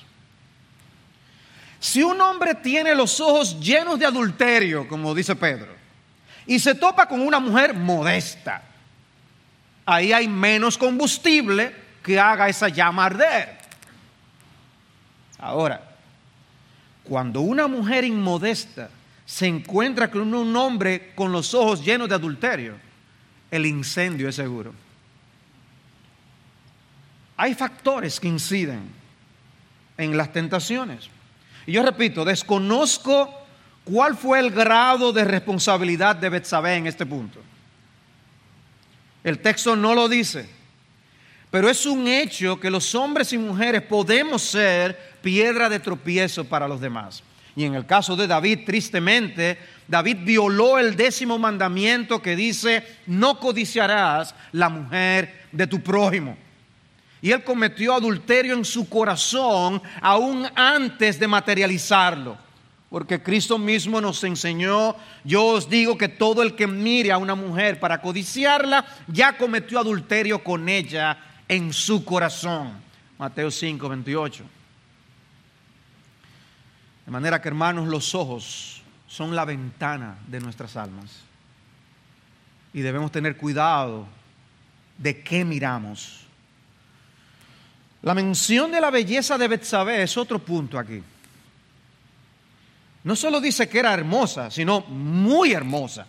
Si 1.78 2.02
un 2.02 2.20
hombre 2.20 2.54
tiene 2.54 2.94
los 2.94 3.20
ojos 3.20 3.60
llenos 3.60 3.98
de 3.98 4.06
adulterio, 4.06 4.88
como 4.88 5.14
dice 5.14 5.36
Pedro, 5.36 5.74
y 6.46 6.58
se 6.58 6.74
topa 6.74 7.06
con 7.06 7.20
una 7.20 7.38
mujer 7.38 7.74
modesta, 7.74 8.62
ahí 9.86 10.12
hay 10.12 10.28
menos 10.28 10.78
combustible 10.78 11.74
que 12.02 12.18
haga 12.18 12.48
esa 12.48 12.68
llama 12.68 13.06
arder. 13.06 13.58
Ahora, 15.38 15.96
cuando 17.02 17.40
una 17.40 17.66
mujer 17.66 18.04
inmodesta 18.04 18.90
se 19.26 19.46
encuentra 19.46 20.10
con 20.10 20.34
un 20.34 20.56
hombre 20.56 21.12
con 21.14 21.32
los 21.32 21.54
ojos 21.54 21.84
llenos 21.84 22.08
de 22.08 22.14
adulterio, 22.14 22.74
el 23.50 23.66
incendio 23.66 24.28
es 24.28 24.36
seguro. 24.36 24.74
Hay 27.36 27.54
factores 27.54 28.20
que 28.20 28.28
inciden 28.28 28.90
en 29.96 30.16
las 30.16 30.32
tentaciones. 30.32 31.08
Y 31.66 31.72
yo 31.72 31.82
repito, 31.82 32.24
desconozco 32.24 33.32
cuál 33.84 34.16
fue 34.16 34.40
el 34.40 34.50
grado 34.50 35.12
de 35.12 35.24
responsabilidad 35.24 36.16
de 36.16 36.28
Betsabé 36.28 36.76
en 36.76 36.86
este 36.86 37.06
punto. 37.06 37.40
El 39.24 39.38
texto 39.38 39.74
no 39.74 39.94
lo 39.94 40.08
dice, 40.08 40.46
pero 41.50 41.70
es 41.70 41.86
un 41.86 42.06
hecho 42.06 42.60
que 42.60 42.70
los 42.70 42.94
hombres 42.94 43.32
y 43.32 43.38
mujeres 43.38 43.80
podemos 43.82 44.42
ser 44.42 45.14
piedra 45.22 45.70
de 45.70 45.80
tropiezo 45.80 46.44
para 46.44 46.68
los 46.68 46.80
demás. 46.80 47.22
Y 47.56 47.64
en 47.64 47.74
el 47.74 47.86
caso 47.86 48.16
de 48.16 48.26
David, 48.26 48.60
tristemente, 48.66 49.56
David 49.88 50.18
violó 50.22 50.78
el 50.78 50.94
décimo 50.96 51.38
mandamiento 51.38 52.20
que 52.20 52.36
dice, 52.36 52.84
no 53.06 53.38
codiciarás 53.38 54.34
la 54.52 54.68
mujer 54.68 55.46
de 55.52 55.66
tu 55.66 55.80
prójimo. 55.80 56.36
Y 57.22 57.30
él 57.30 57.42
cometió 57.42 57.94
adulterio 57.94 58.54
en 58.54 58.64
su 58.66 58.88
corazón 58.88 59.80
aún 60.02 60.46
antes 60.54 61.18
de 61.18 61.26
materializarlo. 61.26 62.43
Porque 62.94 63.20
Cristo 63.20 63.58
mismo 63.58 64.00
nos 64.00 64.22
enseñó, 64.22 64.94
yo 65.24 65.46
os 65.46 65.68
digo 65.68 65.98
que 65.98 66.08
todo 66.08 66.44
el 66.44 66.54
que 66.54 66.68
mire 66.68 67.10
a 67.10 67.18
una 67.18 67.34
mujer 67.34 67.80
para 67.80 68.00
codiciarla, 68.00 68.86
ya 69.08 69.36
cometió 69.36 69.80
adulterio 69.80 70.44
con 70.44 70.68
ella 70.68 71.18
en 71.48 71.72
su 71.72 72.04
corazón. 72.04 72.74
Mateo 73.18 73.50
5, 73.50 73.88
28. 73.88 74.44
De 77.04 77.10
manera 77.10 77.42
que, 77.42 77.48
hermanos, 77.48 77.88
los 77.88 78.14
ojos 78.14 78.80
son 79.08 79.34
la 79.34 79.44
ventana 79.44 80.16
de 80.28 80.38
nuestras 80.38 80.76
almas. 80.76 81.22
Y 82.72 82.80
debemos 82.80 83.10
tener 83.10 83.36
cuidado 83.36 84.06
de 84.98 85.20
qué 85.20 85.44
miramos. 85.44 86.20
La 88.02 88.14
mención 88.14 88.70
de 88.70 88.80
la 88.80 88.92
belleza 88.92 89.36
de 89.36 89.48
Betsabé 89.48 90.04
es 90.04 90.16
otro 90.16 90.38
punto 90.38 90.78
aquí. 90.78 91.02
No 93.04 93.14
solo 93.14 93.40
dice 93.40 93.68
que 93.68 93.78
era 93.78 93.92
hermosa, 93.92 94.50
sino 94.50 94.80
muy 94.80 95.52
hermosa. 95.52 96.06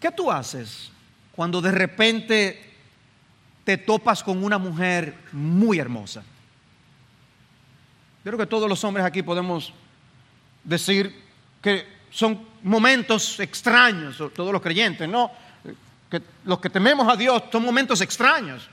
¿Qué 0.00 0.10
tú 0.10 0.30
haces 0.30 0.90
cuando 1.36 1.60
de 1.60 1.70
repente 1.70 2.74
te 3.64 3.76
topas 3.76 4.22
con 4.22 4.42
una 4.42 4.56
mujer 4.56 5.14
muy 5.32 5.78
hermosa? 5.78 6.22
Yo 8.24 8.30
creo 8.30 8.38
que 8.38 8.46
todos 8.46 8.68
los 8.68 8.82
hombres 8.84 9.04
aquí 9.04 9.22
podemos 9.22 9.74
decir 10.64 11.14
que 11.60 11.86
son 12.10 12.46
momentos 12.62 13.38
extraños, 13.38 14.16
todos 14.34 14.52
los 14.52 14.62
creyentes, 14.62 15.06
¿no? 15.06 15.30
Que 16.10 16.22
los 16.44 16.58
que 16.58 16.70
tememos 16.70 17.06
a 17.06 17.16
Dios 17.16 17.42
son 17.52 17.62
momentos 17.62 18.00
extraños. 18.00 18.66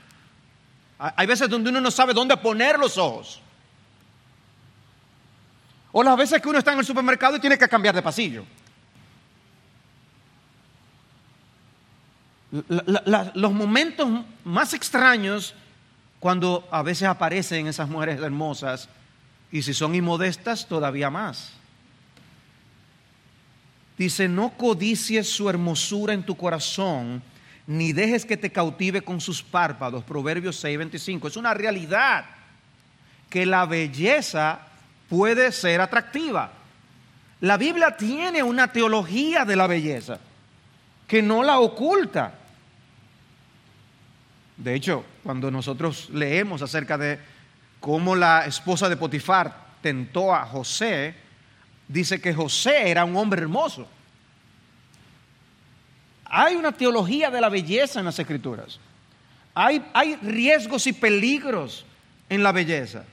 Hay 0.98 1.26
veces 1.26 1.50
donde 1.50 1.68
uno 1.68 1.82
no 1.82 1.90
sabe 1.90 2.14
dónde 2.14 2.34
poner 2.38 2.78
los 2.78 2.96
ojos. 2.96 3.42
O 5.98 6.02
las 6.04 6.16
veces 6.16 6.40
que 6.40 6.48
uno 6.48 6.60
está 6.60 6.72
en 6.72 6.78
el 6.78 6.84
supermercado 6.84 7.36
y 7.36 7.40
tiene 7.40 7.58
que 7.58 7.68
cambiar 7.68 7.92
de 7.92 8.02
pasillo. 8.02 8.44
los 13.34 13.52
momentos 13.52 14.08
más 14.44 14.74
extraños 14.74 15.56
cuando 16.20 16.68
a 16.70 16.82
veces 16.82 17.08
aparecen 17.08 17.66
esas 17.66 17.88
mujeres 17.88 18.22
hermosas 18.22 18.88
y 19.50 19.62
si 19.62 19.74
son 19.74 19.92
inmodestas, 19.92 20.68
todavía 20.68 21.10
más. 21.10 21.50
Dice, 23.98 24.28
no 24.28 24.50
codicies 24.50 25.28
su 25.28 25.50
hermosura 25.50 26.14
en 26.14 26.22
tu 26.22 26.36
corazón, 26.36 27.20
ni 27.66 27.92
dejes 27.92 28.24
que 28.24 28.36
te 28.36 28.52
cautive 28.52 29.02
con 29.02 29.20
sus 29.20 29.42
párpados. 29.42 30.04
Proverbios 30.04 30.62
6:25. 30.62 31.26
Es 31.26 31.36
una 31.36 31.54
realidad 31.54 32.24
que 33.28 33.44
la 33.44 33.66
belleza 33.66 34.67
puede 35.08 35.52
ser 35.52 35.80
atractiva. 35.80 36.52
La 37.40 37.56
Biblia 37.56 37.96
tiene 37.96 38.42
una 38.42 38.72
teología 38.72 39.44
de 39.44 39.56
la 39.56 39.66
belleza 39.66 40.18
que 41.06 41.22
no 41.22 41.42
la 41.42 41.58
oculta. 41.60 42.34
De 44.56 44.74
hecho, 44.74 45.04
cuando 45.22 45.50
nosotros 45.50 46.10
leemos 46.10 46.62
acerca 46.62 46.98
de 46.98 47.18
cómo 47.80 48.14
la 48.14 48.44
esposa 48.44 48.88
de 48.88 48.96
Potifar 48.96 49.68
tentó 49.80 50.34
a 50.34 50.44
José, 50.44 51.14
dice 51.86 52.20
que 52.20 52.34
José 52.34 52.90
era 52.90 53.04
un 53.04 53.16
hombre 53.16 53.40
hermoso. 53.40 53.88
Hay 56.24 56.56
una 56.56 56.72
teología 56.72 57.30
de 57.30 57.40
la 57.40 57.48
belleza 57.48 58.00
en 58.00 58.04
las 58.04 58.18
escrituras. 58.18 58.78
Hay, 59.54 59.82
hay 59.94 60.16
riesgos 60.16 60.86
y 60.86 60.92
peligros 60.92 61.86
en 62.28 62.42
la 62.42 62.52
belleza. 62.52 63.04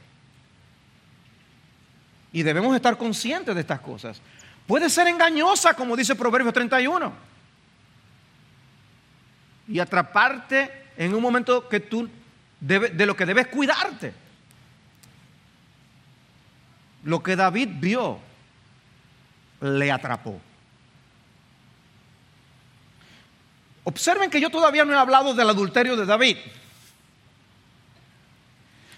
Y 2.36 2.44
debemos 2.44 2.76
estar 2.76 2.98
conscientes 2.98 3.56
de 3.56 3.62
estas 3.62 3.80
cosas, 3.80 4.20
puede 4.68 4.90
ser 4.90 5.08
engañosa, 5.08 5.74
como 5.74 5.96
dice 5.96 6.16
Proverbios 6.16 6.54
31, 6.54 7.14
y 9.70 9.80
atraparte 9.80 10.90
en 10.98 11.16
un 11.16 11.22
momento 11.22 11.70
que 11.70 11.80
tú 11.80 12.10
de 12.60 13.06
lo 13.06 13.16
que 13.16 13.26
debes 13.26 13.48
cuidarte. 13.48 14.14
Lo 17.06 17.24
que 17.24 17.38
David 17.38 17.70
vio 17.76 18.20
le 19.62 19.90
atrapó. 19.90 20.38
Observen 23.86 24.30
que 24.30 24.42
yo 24.42 24.50
todavía 24.50 24.84
no 24.84 24.92
he 24.92 24.98
hablado 24.98 25.34
del 25.34 25.50
adulterio 25.50 25.96
de 25.96 26.06
David. 26.06 26.36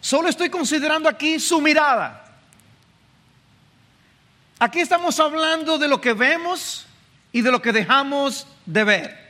Solo 0.02 0.28
estoy 0.28 0.50
considerando 0.50 1.08
aquí 1.08 1.40
su 1.40 1.62
mirada. 1.62 2.24
Aquí 4.60 4.80
estamos 4.80 5.20
hablando 5.20 5.78
de 5.78 5.88
lo 5.88 6.02
que 6.02 6.14
vemos 6.14 6.88
y 7.32 7.42
de 7.42 7.52
lo 7.52 7.62
que 7.62 7.72
dejamos 7.72 8.48
de 8.66 8.84
ver. 8.84 9.28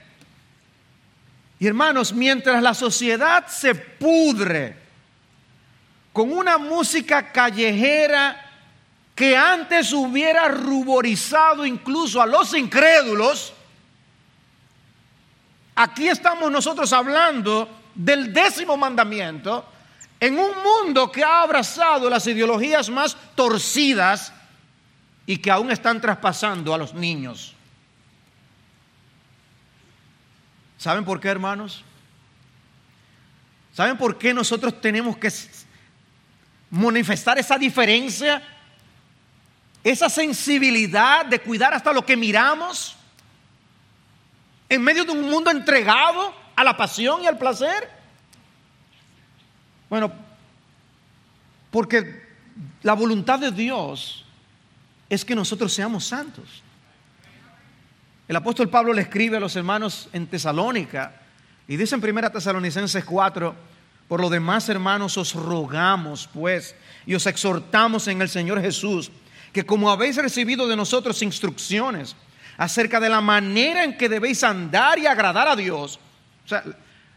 Y 1.59 1.67
hermanos, 1.67 2.13
mientras 2.13 2.63
la 2.63 2.73
sociedad 2.73 3.45
se 3.47 3.75
pudre 3.75 4.77
con 6.13 6.31
una 6.31 6.57
música 6.57 7.31
callejera 7.31 8.45
que 9.13 9.35
antes 9.35 9.91
hubiera 9.91 10.47
ruborizado 10.47 11.65
incluso 11.65 12.21
a 12.21 12.25
los 12.25 12.53
incrédulos, 12.53 13.53
aquí 15.75 16.07
estamos 16.07 16.49
nosotros 16.49 16.93
hablando 16.93 17.67
del 17.93 18.31
décimo 18.31 18.77
mandamiento 18.77 19.65
en 20.19 20.39
un 20.39 20.51
mundo 20.63 21.11
que 21.11 21.23
ha 21.23 21.41
abrazado 21.41 22.09
las 22.09 22.25
ideologías 22.27 22.89
más 22.89 23.17
torcidas 23.35 24.31
y 25.27 25.37
que 25.37 25.51
aún 25.51 25.69
están 25.69 25.99
traspasando 25.99 26.73
a 26.73 26.77
los 26.77 26.93
niños. 26.93 27.53
¿Saben 30.77 31.03
por 31.03 31.19
qué, 31.19 31.27
hermanos? 31.27 31.83
¿Saben 33.73 33.97
por 33.97 34.17
qué 34.17 34.33
nosotros 34.33 34.79
tenemos 34.79 35.17
que 35.17 35.29
manifestar 36.69 37.37
esa 37.37 37.57
diferencia? 37.57 38.41
Esa 39.83 40.09
sensibilidad 40.09 41.25
de 41.25 41.39
cuidar 41.39 41.73
hasta 41.73 41.91
lo 41.91 42.05
que 42.05 42.15
miramos 42.15 42.95
en 44.69 44.81
medio 44.81 45.03
de 45.03 45.11
un 45.11 45.29
mundo 45.29 45.51
entregado 45.51 46.33
a 46.55 46.63
la 46.63 46.75
pasión 46.77 47.21
y 47.21 47.27
al 47.27 47.37
placer. 47.37 47.91
Bueno, 49.89 50.11
porque 51.69 52.25
la 52.81 52.93
voluntad 52.93 53.39
de 53.39 53.51
Dios 53.51 54.23
es 55.09 55.23
que 55.23 55.35
nosotros 55.35 55.73
seamos 55.73 56.05
santos. 56.05 56.63
El 58.27 58.35
apóstol 58.35 58.69
Pablo 58.69 58.93
le 58.93 59.03
escribe 59.03 59.37
a 59.37 59.39
los 59.39 59.55
hermanos 59.55 60.09
en 60.11 60.27
Tesalónica 60.27 61.21
y 61.67 61.77
dice 61.77 61.95
en 61.95 62.03
1 62.03 62.31
Tesalonicenses 62.31 63.05
4, 63.05 63.55
por 64.07 64.19
lo 64.19 64.29
demás 64.29 64.67
hermanos 64.69 65.17
os 65.17 65.33
rogamos 65.33 66.29
pues 66.33 66.75
y 67.05 67.15
os 67.15 67.25
exhortamos 67.25 68.07
en 68.07 68.21
el 68.21 68.29
Señor 68.29 68.61
Jesús 68.61 69.11
que 69.53 69.65
como 69.65 69.89
habéis 69.89 70.17
recibido 70.17 70.67
de 70.67 70.75
nosotros 70.75 71.21
instrucciones 71.21 72.15
acerca 72.57 72.99
de 72.99 73.09
la 73.09 73.21
manera 73.21 73.83
en 73.83 73.97
que 73.97 74.09
debéis 74.09 74.43
andar 74.43 74.99
y 74.99 75.07
agradar 75.07 75.47
a 75.47 75.55
Dios, 75.55 75.99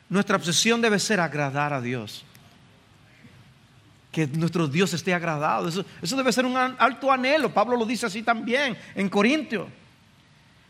nuestra 0.08 0.36
obsesión 0.36 0.80
debe 0.80 0.98
ser 0.98 1.18
agradar 1.18 1.72
a 1.72 1.80
Dios. 1.80 2.24
Que 4.10 4.26
nuestro 4.26 4.66
Dios 4.66 4.92
esté 4.92 5.14
agradado. 5.14 5.68
Eso, 5.68 6.16
debe 6.16 6.32
ser 6.32 6.44
un 6.44 6.56
alto 6.56 7.12
anhelo. 7.12 7.52
Pablo 7.52 7.76
lo 7.76 7.86
dice 7.86 8.06
así 8.06 8.22
también 8.22 8.76
en 8.94 9.08
Corintios. 9.08 9.68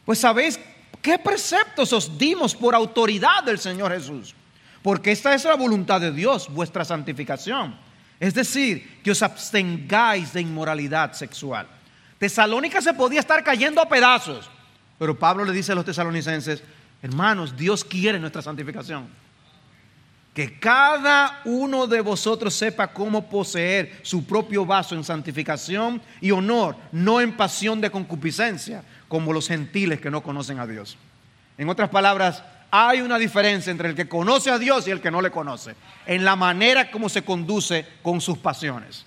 Pues 0.05 0.19
sabéis 0.19 0.59
qué 1.01 1.19
preceptos 1.19 1.93
os 1.93 2.19
dimos 2.19 2.55
por 2.55 2.75
autoridad 2.75 3.43
del 3.45 3.59
Señor 3.59 3.93
Jesús. 3.93 4.35
Porque 4.83 5.13
esta 5.13 5.35
es 5.35 5.45
la 5.45 5.57
voluntad 5.57 6.01
de 6.01 6.13
Dios, 6.13 6.49
vuestra 6.51 6.85
santificación. 6.85 7.77
Es 8.19 8.35
decir, 8.35 9.01
que 9.03 9.11
os 9.11 9.23
abstengáis 9.23 10.33
de 10.33 10.43
inmoralidad 10.43 11.13
sexual. 11.13 11.67
Tesalónica 12.19 12.83
se 12.83 12.93
podía 12.93 13.21
estar 13.21 13.43
cayendo 13.43 13.81
a 13.81 13.89
pedazos. 13.89 14.51
Pero 14.99 15.19
Pablo 15.19 15.47
le 15.47 15.53
dice 15.53 15.73
a 15.73 15.75
los 15.75 15.87
tesalonicenses, 15.87 16.63
hermanos, 17.03 17.57
Dios 17.57 17.83
quiere 17.83 18.21
nuestra 18.21 18.43
santificación. 18.43 19.09
Que 20.35 20.59
cada 20.59 21.41
uno 21.45 21.87
de 21.87 22.01
vosotros 22.01 22.55
sepa 22.55 22.89
cómo 22.89 23.29
poseer 23.29 24.01
su 24.03 24.25
propio 24.25 24.65
vaso 24.65 24.95
en 24.95 25.03
santificación 25.03 26.01
y 26.21 26.31
honor, 26.31 26.77
no 26.93 27.21
en 27.21 27.37
pasión 27.37 27.81
de 27.81 27.91
concupiscencia, 27.91 28.85
como 29.09 29.33
los 29.33 29.49
gentiles 29.49 30.01
que 30.01 30.11
no 30.11 30.23
conocen 30.23 30.61
a 30.61 30.67
Dios. 30.67 30.97
En 31.59 31.69
otras 31.69 31.91
palabras, 31.91 32.45
hay 32.71 33.01
una 33.01 33.19
diferencia 33.19 33.71
entre 33.71 33.89
el 33.89 33.97
que 33.97 34.09
conoce 34.09 34.51
a 34.51 34.59
Dios 34.59 34.87
y 34.87 34.93
el 34.93 35.01
que 35.01 35.11
no 35.11 35.21
le 35.21 35.31
conoce, 35.31 35.75
en 36.07 36.25
la 36.25 36.37
manera 36.37 36.91
como 36.91 37.09
se 37.09 37.23
conduce 37.23 37.85
con 38.03 38.21
sus 38.21 38.39
pasiones. 38.39 39.05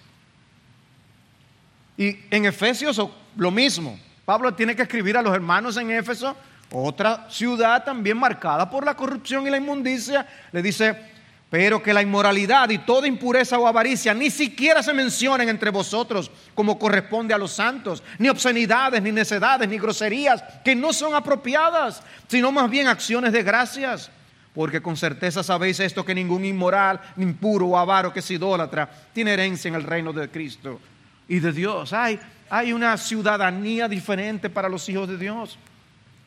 Y 1.98 2.20
en 2.30 2.46
Efesios 2.46 3.02
lo 3.38 3.52
mismo. 3.52 3.98
Pablo 4.26 4.54
tiene 4.54 4.76
que 4.76 4.82
escribir 4.82 5.18
a 5.18 5.22
los 5.22 5.34
hermanos 5.34 5.78
en 5.78 5.92
Éfeso, 5.92 6.36
otra 6.72 7.28
ciudad 7.30 7.84
también 7.84 8.18
marcada 8.18 8.70
por 8.70 8.86
la 8.86 8.96
corrupción 8.96 9.46
y 9.46 9.50
la 9.50 9.58
inmundicia. 9.58 10.28
Le 10.52 10.62
dice, 10.62 11.13
pero 11.54 11.84
que 11.84 11.94
la 11.94 12.02
inmoralidad 12.02 12.68
y 12.72 12.80
toda 12.80 13.08
impureza 13.08 13.60
o 13.60 13.68
avaricia 13.68 14.12
ni 14.16 14.32
siquiera 14.32 14.82
se 14.82 14.92
mencionen 14.92 15.50
entre 15.50 15.70
vosotros 15.70 16.32
como 16.56 16.80
corresponde 16.80 17.32
a 17.32 17.38
los 17.38 17.52
santos, 17.52 18.02
ni 18.18 18.28
obscenidades, 18.28 19.04
ni 19.04 19.12
necedades, 19.12 19.70
ni 19.70 19.78
groserías, 19.78 20.44
que 20.66 20.76
no 20.76 20.92
son 20.92 21.14
apropiadas, 21.14 22.02
sino 22.28 22.52
más 22.52 22.72
bien 22.72 22.88
acciones 22.88 23.32
de 23.34 23.44
gracias. 23.44 24.10
Porque 24.56 24.82
con 24.82 24.98
certeza 24.98 25.44
sabéis 25.44 25.80
esto, 25.80 26.04
que 26.04 26.16
ningún 26.16 26.44
inmoral, 26.44 27.00
ni 27.18 27.24
impuro 27.24 27.68
o 27.68 27.78
avaro 27.78 28.12
que 28.12 28.22
es 28.22 28.32
idólatra 28.32 28.90
tiene 29.14 29.34
herencia 29.34 29.70
en 29.70 29.76
el 29.76 29.84
reino 29.84 30.12
de 30.12 30.30
Cristo 30.30 30.80
y 31.28 31.38
de 31.38 31.52
Dios. 31.52 31.94
Hay, 31.94 32.20
hay 32.50 32.74
una 32.74 32.98
ciudadanía 32.98 33.88
diferente 33.88 34.50
para 34.50 34.70
los 34.70 34.90
hijos 34.90 35.08
de 35.08 35.20
Dios. 35.20 35.60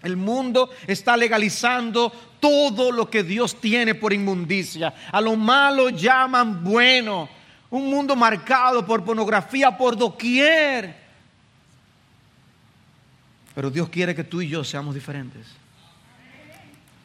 El 0.03 0.17
mundo 0.17 0.71
está 0.87 1.17
legalizando 1.17 2.13
todo 2.39 2.93
lo 2.93 3.11
que 3.11 3.23
Dios 3.23 3.61
tiene 3.61 3.95
por 3.95 4.13
inmundicia. 4.13 4.95
A 5.11 5.21
lo 5.21 5.37
malo 5.37 5.89
llaman 5.89 6.63
bueno. 6.63 7.29
Un 7.71 7.91
mundo 7.91 8.15
marcado 8.15 8.87
por 8.87 9.05
pornografía 9.05 9.77
por 9.77 9.97
doquier. 9.97 10.95
Pero 13.55 13.71
Dios 13.71 13.89
quiere 13.89 14.15
que 14.15 14.23
tú 14.23 14.43
y 14.43 14.49
yo 14.49 14.63
seamos 14.63 14.95
diferentes. 14.95 15.47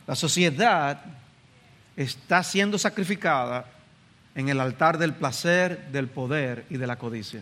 La 0.06 0.15
sociedad 0.15 1.04
está 1.95 2.43
siendo 2.43 2.77
sacrificada 2.77 3.65
en 4.36 4.49
el 4.49 4.60
altar 4.60 4.97
del 4.97 5.13
placer, 5.13 5.88
del 5.91 6.08
poder 6.08 6.65
y 6.69 6.77
de 6.77 6.88
la 6.88 6.97
codicia. 6.97 7.41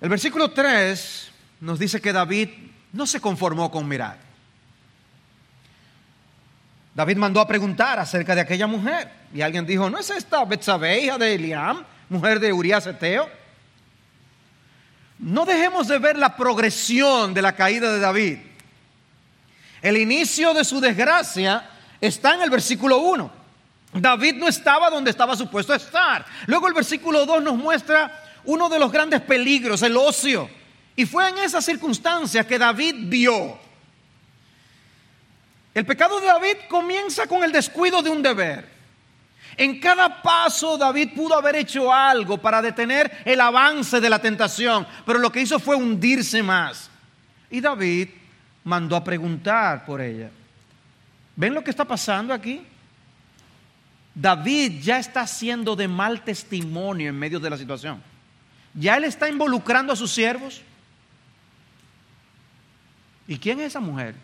El 0.00 0.08
versículo 0.08 0.50
3 0.50 1.30
nos 1.60 1.78
dice 1.78 2.00
que 2.00 2.12
David 2.12 2.50
no 2.92 3.06
se 3.06 3.20
conformó 3.20 3.70
con 3.70 3.86
mirar. 3.86 4.18
David 6.94 7.16
mandó 7.16 7.40
a 7.40 7.46
preguntar 7.46 7.98
acerca 7.98 8.34
de 8.34 8.40
aquella 8.40 8.66
mujer. 8.66 9.08
Y 9.32 9.40
alguien 9.40 9.64
dijo, 9.64 9.88
¿no 9.88 9.98
es 9.98 10.10
esta 10.10 10.44
Betsabé, 10.44 11.00
hija 11.00 11.16
de 11.16 11.34
Eliam, 11.34 11.84
mujer 12.08 12.40
de 12.40 12.52
Urias 12.52 12.86
Eteo? 12.86 13.30
No 15.18 15.44
dejemos 15.44 15.86
de 15.86 15.98
ver 15.98 16.18
la 16.18 16.36
progresión 16.36 17.34
de 17.34 17.42
la 17.42 17.54
caída 17.54 17.92
de 17.92 18.00
David. 18.00 18.38
El 19.80 19.96
inicio 19.96 20.54
de 20.54 20.64
su 20.64 20.80
desgracia 20.80 21.70
está 22.00 22.34
en 22.34 22.42
el 22.42 22.50
versículo 22.50 22.98
1. 22.98 23.30
David 23.94 24.34
no 24.34 24.48
estaba 24.48 24.90
donde 24.90 25.10
estaba 25.10 25.36
supuesto 25.36 25.74
estar. 25.74 26.26
Luego 26.46 26.68
el 26.68 26.74
versículo 26.74 27.26
2 27.26 27.42
nos 27.42 27.56
muestra 27.56 28.24
uno 28.44 28.68
de 28.68 28.78
los 28.78 28.90
grandes 28.90 29.20
peligros, 29.20 29.82
el 29.82 29.96
ocio. 29.96 30.50
Y 30.98 31.06
fue 31.06 31.28
en 31.28 31.38
esa 31.38 31.62
circunstancia 31.62 32.44
que 32.44 32.58
David 32.58 32.96
vio. 33.02 33.56
El 35.72 35.86
pecado 35.86 36.18
de 36.18 36.26
David 36.26 36.56
comienza 36.68 37.28
con 37.28 37.44
el 37.44 37.52
descuido 37.52 38.02
de 38.02 38.10
un 38.10 38.20
deber. 38.20 38.68
En 39.56 39.78
cada 39.78 40.20
paso 40.20 40.76
David 40.76 41.10
pudo 41.14 41.38
haber 41.38 41.54
hecho 41.54 41.94
algo 41.94 42.38
para 42.38 42.60
detener 42.60 43.22
el 43.24 43.40
avance 43.40 44.00
de 44.00 44.10
la 44.10 44.18
tentación, 44.18 44.88
pero 45.06 45.20
lo 45.20 45.30
que 45.30 45.40
hizo 45.40 45.60
fue 45.60 45.76
hundirse 45.76 46.42
más. 46.42 46.90
Y 47.48 47.60
David 47.60 48.08
mandó 48.64 48.96
a 48.96 49.04
preguntar 49.04 49.86
por 49.86 50.00
ella. 50.00 50.30
¿Ven 51.36 51.54
lo 51.54 51.62
que 51.62 51.70
está 51.70 51.84
pasando 51.84 52.34
aquí? 52.34 52.66
David 54.16 54.82
ya 54.82 54.98
está 54.98 55.20
haciendo 55.20 55.76
de 55.76 55.86
mal 55.86 56.24
testimonio 56.24 57.08
en 57.08 57.16
medio 57.16 57.38
de 57.38 57.50
la 57.50 57.56
situación. 57.56 58.02
Ya 58.74 58.96
él 58.96 59.04
está 59.04 59.28
involucrando 59.28 59.92
a 59.92 59.96
sus 59.96 60.10
siervos. 60.10 60.62
¿Y 63.28 63.38
quién 63.38 63.60
es 63.60 63.66
esa 63.66 63.80
mujer? 63.80 64.14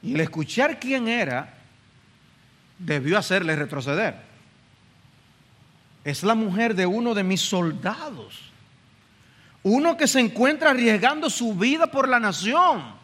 Y 0.00 0.14
el 0.14 0.20
escuchar 0.20 0.78
quién 0.78 1.08
era 1.08 1.54
debió 2.78 3.18
hacerle 3.18 3.56
retroceder. 3.56 4.28
es 6.04 6.22
la 6.22 6.36
mujer 6.36 6.74
de 6.74 6.86
uno 6.86 7.12
de 7.12 7.24
mis 7.24 7.40
soldados. 7.42 8.40
Uno 9.64 9.96
que 9.96 10.06
se 10.06 10.20
encuentra 10.20 10.70
arriesgando 10.70 11.28
su 11.28 11.54
vida 11.54 11.88
por 11.88 12.08
la 12.08 12.20
nación. 12.20 12.94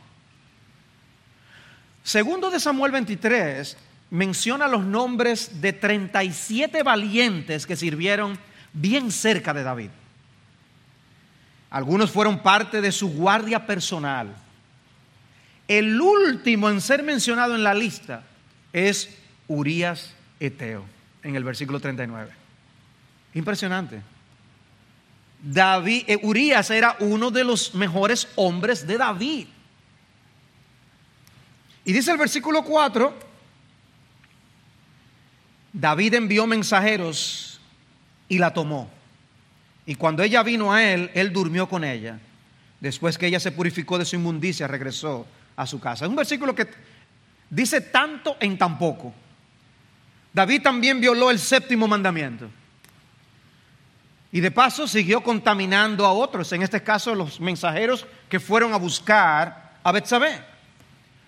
Segundo 2.04 2.50
de 2.50 2.60
Samuel 2.60 2.92
23 2.92 3.76
menciona 4.10 4.68
los 4.68 4.84
nombres 4.84 5.60
de 5.60 5.72
37 5.72 6.82
valientes 6.84 7.66
que 7.66 7.76
sirvieron 7.76 8.38
bien 8.72 9.10
cerca 9.10 9.52
de 9.52 9.64
David. 9.64 9.90
Algunos 11.74 12.12
fueron 12.12 12.38
parte 12.38 12.80
de 12.80 12.92
su 12.92 13.08
guardia 13.08 13.66
personal. 13.66 14.32
El 15.66 16.00
último 16.00 16.70
en 16.70 16.80
ser 16.80 17.02
mencionado 17.02 17.56
en 17.56 17.64
la 17.64 17.74
lista 17.74 18.22
es 18.72 19.18
Urias 19.48 20.14
Eteo, 20.38 20.84
en 21.24 21.34
el 21.34 21.42
versículo 21.42 21.80
39. 21.80 22.30
Impresionante. 23.34 24.02
David, 25.42 26.04
eh, 26.06 26.20
Urias 26.22 26.70
era 26.70 26.96
uno 27.00 27.32
de 27.32 27.42
los 27.42 27.74
mejores 27.74 28.28
hombres 28.36 28.86
de 28.86 28.96
David. 28.96 29.48
Y 31.84 31.92
dice 31.92 32.12
el 32.12 32.18
versículo 32.18 32.62
4, 32.62 33.12
David 35.72 36.14
envió 36.14 36.46
mensajeros 36.46 37.60
y 38.28 38.38
la 38.38 38.54
tomó. 38.54 38.93
Y 39.86 39.96
cuando 39.96 40.22
ella 40.22 40.42
vino 40.42 40.72
a 40.72 40.82
él, 40.82 41.10
él 41.14 41.32
durmió 41.32 41.68
con 41.68 41.84
ella. 41.84 42.18
Después 42.80 43.18
que 43.18 43.26
ella 43.26 43.40
se 43.40 43.52
purificó 43.52 43.98
de 43.98 44.04
su 44.04 44.16
inmundicia, 44.16 44.66
regresó 44.66 45.26
a 45.56 45.66
su 45.66 45.80
casa. 45.80 46.04
Es 46.04 46.08
un 46.08 46.16
versículo 46.16 46.54
que 46.54 46.68
dice 47.50 47.80
tanto 47.80 48.36
en 48.40 48.56
tan 48.58 48.78
poco. 48.78 49.12
David 50.32 50.62
también 50.62 51.00
violó 51.00 51.30
el 51.30 51.38
séptimo 51.38 51.86
mandamiento. 51.86 52.48
Y 54.32 54.40
de 54.40 54.50
paso 54.50 54.88
siguió 54.88 55.22
contaminando 55.22 56.04
a 56.04 56.12
otros, 56.12 56.50
en 56.52 56.62
este 56.62 56.82
caso 56.82 57.14
los 57.14 57.38
mensajeros 57.38 58.04
que 58.28 58.40
fueron 58.40 58.72
a 58.72 58.78
buscar 58.78 59.74
a 59.82 59.92
Betsabé. 59.92 60.42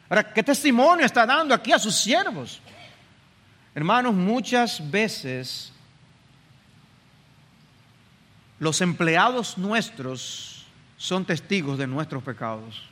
Ahora, 0.09 0.33
¿qué 0.33 0.43
testimonio 0.43 1.07
está 1.07 1.25
dando 1.25 1.55
aquí 1.55 1.73
a 1.73 1.79
sus 1.79 1.95
siervos? 1.95 2.61
Hermanos, 3.75 4.15
muchas 4.15 4.91
veces 4.91 5.73
los 8.59 8.81
empleados 8.81 9.59
nuestros 9.59 10.67
son 10.97 11.25
testigos 11.25 11.79
de 11.79 11.87
nuestros 11.87 12.23
pecados. 12.23 12.83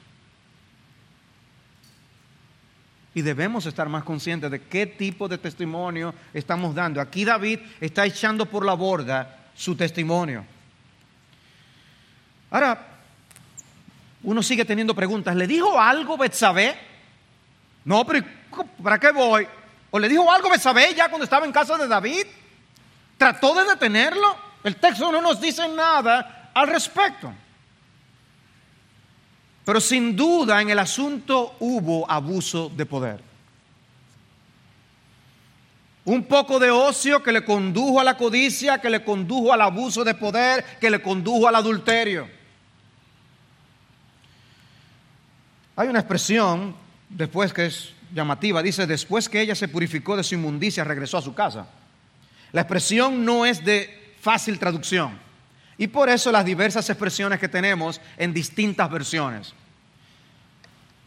Y 3.14 3.22
debemos 3.22 3.64
estar 3.66 3.88
más 3.88 4.02
conscientes 4.02 4.50
de 4.50 4.62
qué 4.62 4.86
tipo 4.86 5.28
de 5.28 5.38
testimonio 5.38 6.12
estamos 6.32 6.74
dando. 6.74 7.00
Aquí 7.00 7.24
David 7.24 7.60
está 7.80 8.04
echando 8.04 8.46
por 8.46 8.66
la 8.66 8.74
borda 8.74 9.50
su 9.54 9.76
testimonio. 9.76 10.44
Ahora, 12.50 12.88
uno 14.24 14.42
sigue 14.42 14.64
teniendo 14.64 14.94
preguntas. 14.94 15.34
¿Le 15.36 15.46
dijo 15.46 15.78
algo 15.78 16.16
Betsabé? 16.16 16.76
No, 17.84 18.04
pero 18.04 18.24
¿para 18.82 18.98
qué 18.98 19.12
voy? 19.12 19.46
¿O 19.90 19.98
le 19.98 20.08
dijo 20.08 20.30
algo 20.30 20.50
Betsabé 20.50 20.92
ya 20.94 21.08
cuando 21.08 21.24
estaba 21.24 21.46
en 21.46 21.52
casa 21.52 21.78
de 21.78 21.86
David? 21.86 22.26
¿Trató 23.16 23.54
de 23.54 23.64
detenerlo? 23.64 24.53
El 24.64 24.76
texto 24.76 25.12
no 25.12 25.20
nos 25.20 25.38
dice 25.40 25.68
nada 25.68 26.50
al 26.54 26.68
respecto. 26.68 27.32
Pero 29.64 29.80
sin 29.80 30.16
duda 30.16 30.60
en 30.60 30.70
el 30.70 30.78
asunto 30.78 31.56
hubo 31.60 32.10
abuso 32.10 32.70
de 32.74 32.86
poder. 32.86 33.20
Un 36.06 36.24
poco 36.24 36.58
de 36.58 36.70
ocio 36.70 37.22
que 37.22 37.32
le 37.32 37.44
condujo 37.44 38.00
a 38.00 38.04
la 38.04 38.16
codicia, 38.16 38.78
que 38.78 38.90
le 38.90 39.04
condujo 39.04 39.52
al 39.52 39.60
abuso 39.60 40.02
de 40.02 40.14
poder, 40.14 40.64
que 40.80 40.90
le 40.90 41.00
condujo 41.00 41.46
al 41.46 41.56
adulterio. 41.56 42.28
Hay 45.76 45.88
una 45.88 46.00
expresión 46.00 46.74
después 47.08 47.52
que 47.52 47.66
es 47.66 47.92
llamativa, 48.14 48.62
dice, 48.62 48.86
después 48.86 49.28
que 49.28 49.40
ella 49.40 49.54
se 49.54 49.68
purificó 49.68 50.16
de 50.16 50.24
su 50.24 50.34
inmundicia, 50.34 50.84
regresó 50.84 51.18
a 51.18 51.22
su 51.22 51.34
casa. 51.34 51.66
La 52.52 52.60
expresión 52.60 53.24
no 53.24 53.44
es 53.46 53.64
de 53.64 54.03
fácil 54.24 54.58
traducción 54.58 55.18
y 55.76 55.86
por 55.86 56.08
eso 56.08 56.32
las 56.32 56.46
diversas 56.46 56.88
expresiones 56.88 57.38
que 57.38 57.48
tenemos 57.48 58.00
en 58.16 58.32
distintas 58.32 58.90
versiones. 58.90 59.52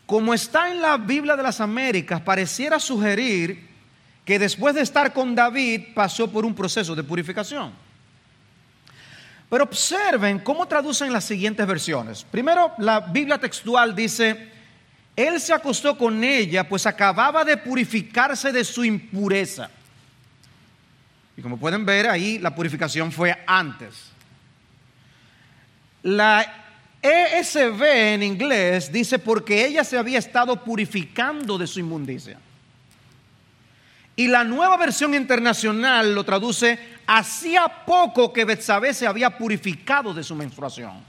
Como 0.05 0.33
está 0.33 0.69
en 0.69 0.81
la 0.81 0.97
Biblia 0.97 1.35
de 1.35 1.41
las 1.41 1.59
Américas, 1.59 2.21
pareciera 2.21 2.79
sugerir 2.79 3.67
que 4.23 4.37
después 4.37 4.75
de 4.75 4.81
estar 4.81 5.13
con 5.13 5.33
David 5.33 5.95
pasó 5.95 6.31
por 6.31 6.45
un 6.45 6.53
proceso 6.53 6.93
de 6.93 7.03
purificación. 7.03 7.73
Pero 9.49 9.63
observen 9.63 10.39
cómo 10.39 10.67
traducen 10.67 11.11
las 11.11 11.23
siguientes 11.23 11.65
versiones. 11.65 12.23
Primero, 12.29 12.73
la 12.77 12.99
Biblia 12.99 13.39
textual 13.39 13.95
dice, 13.95 14.51
él 15.15 15.39
se 15.39 15.53
acostó 15.53 15.97
con 15.97 16.23
ella, 16.23 16.67
pues 16.69 16.85
acababa 16.85 17.43
de 17.43 17.57
purificarse 17.57 18.51
de 18.51 18.63
su 18.63 18.83
impureza. 18.83 19.71
Y 21.37 21.41
como 21.43 21.57
pueden 21.57 21.85
ver 21.85 22.09
ahí, 22.09 22.39
la 22.39 22.55
purificación 22.55 23.11
fue 23.11 23.37
antes. 23.45 24.11
La 26.01 26.65
ESV 27.01 27.83
en 27.83 28.23
inglés 28.23 28.91
dice 28.91 29.19
porque 29.19 29.65
ella 29.65 29.83
se 29.83 29.99
había 29.99 30.17
estado 30.17 30.63
purificando 30.63 31.59
de 31.59 31.67
su 31.67 31.79
inmundicia. 31.79 32.39
Y 34.15 34.27
la 34.27 34.43
nueva 34.43 34.77
versión 34.77 35.13
internacional 35.13 36.15
lo 36.15 36.23
traduce, 36.23 36.79
hacía 37.05 37.67
poco 37.85 38.33
que 38.33 38.45
Betsabé 38.45 38.95
se 38.95 39.05
había 39.05 39.37
purificado 39.37 40.11
de 40.11 40.23
su 40.23 40.33
menstruación. 40.33 41.03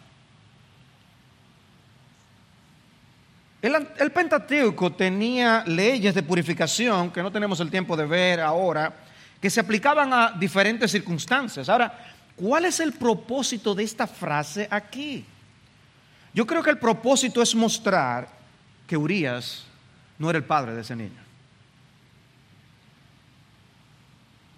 El, 3.62 3.88
el, 3.98 4.12
Pentateuco 4.12 4.92
tenía 4.92 5.64
leyes 5.66 6.14
de 6.14 6.22
purificación 6.22 7.10
que 7.10 7.22
no 7.22 7.32
tenemos 7.32 7.58
el 7.60 7.70
tiempo 7.70 7.96
de 7.96 8.06
ver 8.06 8.40
ahora, 8.40 8.94
que 9.40 9.50
se 9.50 9.60
aplicaban 9.60 10.12
a 10.12 10.32
diferentes 10.32 10.90
circunstancias. 10.90 11.68
Ahora, 11.68 12.14
¿cuál 12.34 12.64
es 12.64 12.80
el 12.80 12.92
propósito 12.92 13.74
de 13.74 13.84
esta 13.84 14.06
frase 14.06 14.66
aquí? 14.70 15.24
Yo 16.34 16.46
creo 16.46 16.62
que 16.62 16.70
el 16.70 16.78
propósito 16.78 17.42
es 17.42 17.54
mostrar 17.54 18.28
que 18.86 18.96
Urias 18.96 19.64
no 20.18 20.30
era 20.30 20.38
el 20.38 20.44
padre 20.44 20.74
de 20.74 20.80
ese 20.80 20.96
niño. 20.96 21.28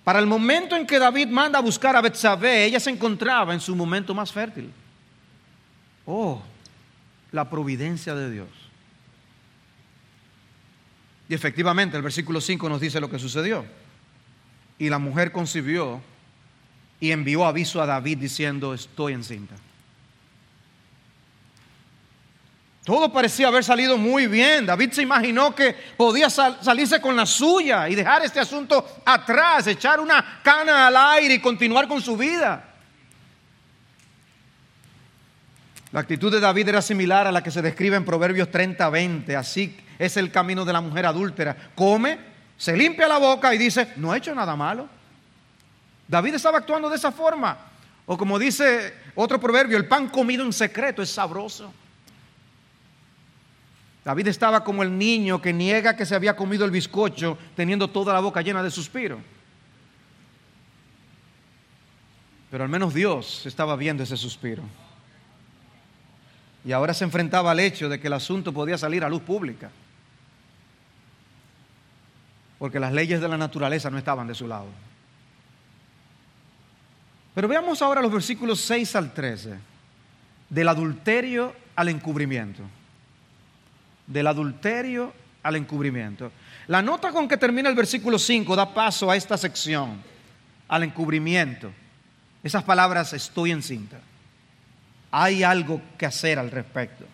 Para 0.04 0.18
el 0.18 0.26
momento 0.26 0.76
en 0.76 0.86
que 0.86 0.98
David 0.98 1.28
manda 1.28 1.58
a 1.58 1.62
buscar 1.62 1.94
a 1.94 2.00
Betsabé, 2.00 2.64
ella 2.64 2.80
se 2.80 2.90
encontraba 2.90 3.52
en 3.52 3.60
su 3.60 3.76
momento 3.76 4.14
más 4.14 4.32
fértil. 4.32 4.72
Oh, 6.06 6.42
la 7.32 7.48
providencia 7.48 8.14
de 8.14 8.30
Dios. 8.30 8.48
Y 11.28 11.34
efectivamente 11.34 11.96
el 11.96 12.02
versículo 12.02 12.40
5 12.40 12.68
nos 12.68 12.80
dice 12.80 12.98
lo 12.98 13.08
que 13.08 13.18
sucedió. 13.18 13.64
Y 14.80 14.88
la 14.88 14.98
mujer 14.98 15.30
concibió 15.30 16.00
y 16.98 17.12
envió 17.12 17.44
aviso 17.44 17.82
a 17.82 17.86
David 17.86 18.16
diciendo, 18.16 18.72
estoy 18.72 19.12
encinta. 19.12 19.54
Todo 22.82 23.12
parecía 23.12 23.48
haber 23.48 23.62
salido 23.62 23.98
muy 23.98 24.26
bien. 24.26 24.64
David 24.64 24.92
se 24.92 25.02
imaginó 25.02 25.54
que 25.54 25.76
podía 25.98 26.30
salirse 26.30 26.98
con 26.98 27.14
la 27.14 27.26
suya 27.26 27.90
y 27.90 27.94
dejar 27.94 28.24
este 28.24 28.40
asunto 28.40 29.02
atrás, 29.04 29.66
echar 29.66 30.00
una 30.00 30.40
cana 30.42 30.86
al 30.86 30.96
aire 30.96 31.34
y 31.34 31.40
continuar 31.40 31.86
con 31.86 32.00
su 32.00 32.16
vida. 32.16 32.64
La 35.92 36.00
actitud 36.00 36.32
de 36.32 36.40
David 36.40 36.68
era 36.68 36.80
similar 36.80 37.26
a 37.26 37.32
la 37.32 37.42
que 37.42 37.50
se 37.50 37.60
describe 37.60 37.96
en 37.96 38.06
Proverbios 38.06 38.48
30-20. 38.50 39.36
Así 39.36 39.76
es 39.98 40.16
el 40.16 40.30
camino 40.30 40.64
de 40.64 40.72
la 40.72 40.80
mujer 40.80 41.04
adúltera. 41.04 41.54
Come, 41.74 42.29
se 42.60 42.76
limpia 42.76 43.08
la 43.08 43.16
boca 43.16 43.54
y 43.54 43.56
dice, 43.56 43.94
no 43.96 44.14
he 44.14 44.18
hecho 44.18 44.34
nada 44.34 44.54
malo. 44.54 44.86
David 46.06 46.34
estaba 46.34 46.58
actuando 46.58 46.90
de 46.90 46.96
esa 46.96 47.10
forma. 47.10 47.56
O 48.04 48.18
como 48.18 48.38
dice 48.38 48.92
otro 49.14 49.40
proverbio, 49.40 49.78
el 49.78 49.88
pan 49.88 50.08
comido 50.08 50.44
en 50.44 50.52
secreto 50.52 51.00
es 51.00 51.08
sabroso. 51.08 51.72
David 54.04 54.26
estaba 54.26 54.62
como 54.62 54.82
el 54.82 54.98
niño 54.98 55.40
que 55.40 55.54
niega 55.54 55.96
que 55.96 56.04
se 56.04 56.14
había 56.14 56.36
comido 56.36 56.66
el 56.66 56.70
bizcocho 56.70 57.38
teniendo 57.56 57.88
toda 57.88 58.12
la 58.12 58.20
boca 58.20 58.42
llena 58.42 58.62
de 58.62 58.70
suspiro. 58.70 59.18
Pero 62.50 62.62
al 62.62 62.68
menos 62.68 62.92
Dios 62.92 63.46
estaba 63.46 63.74
viendo 63.74 64.02
ese 64.02 64.18
suspiro. 64.18 64.64
Y 66.62 66.72
ahora 66.72 66.92
se 66.92 67.04
enfrentaba 67.04 67.52
al 67.52 67.60
hecho 67.60 67.88
de 67.88 67.98
que 67.98 68.08
el 68.08 68.12
asunto 68.12 68.52
podía 68.52 68.76
salir 68.76 69.02
a 69.02 69.08
luz 69.08 69.22
pública. 69.22 69.70
Porque 72.60 72.78
las 72.78 72.92
leyes 72.92 73.20
de 73.20 73.26
la 73.26 73.36
naturaleza 73.36 73.90
no 73.90 73.98
estaban 73.98 74.28
de 74.28 74.36
su 74.36 74.46
lado. 74.46 74.68
Pero 77.34 77.48
veamos 77.48 77.82
ahora 77.82 78.00
los 78.00 78.12
versículos 78.12 78.60
6 78.60 78.94
al 78.94 79.12
13. 79.12 79.58
Del 80.48 80.68
adulterio 80.68 81.52
al 81.74 81.88
encubrimiento 81.88 82.62
del 84.10 84.26
adulterio 84.26 85.12
al 85.42 85.56
encubrimiento. 85.56 86.32
La 86.66 86.82
nota 86.82 87.10
con 87.12 87.28
que 87.28 87.36
termina 87.36 87.68
el 87.68 87.74
versículo 87.74 88.18
5 88.18 88.56
da 88.56 88.74
paso 88.74 89.10
a 89.10 89.16
esta 89.16 89.38
sección, 89.38 90.02
al 90.68 90.82
encubrimiento. 90.82 91.70
Esas 92.42 92.64
palabras 92.64 93.12
estoy 93.12 93.52
encinta. 93.52 94.00
Hay 95.12 95.42
algo 95.42 95.80
que 95.96 96.06
hacer 96.06 96.38
al 96.38 96.50
respecto. 96.50 97.04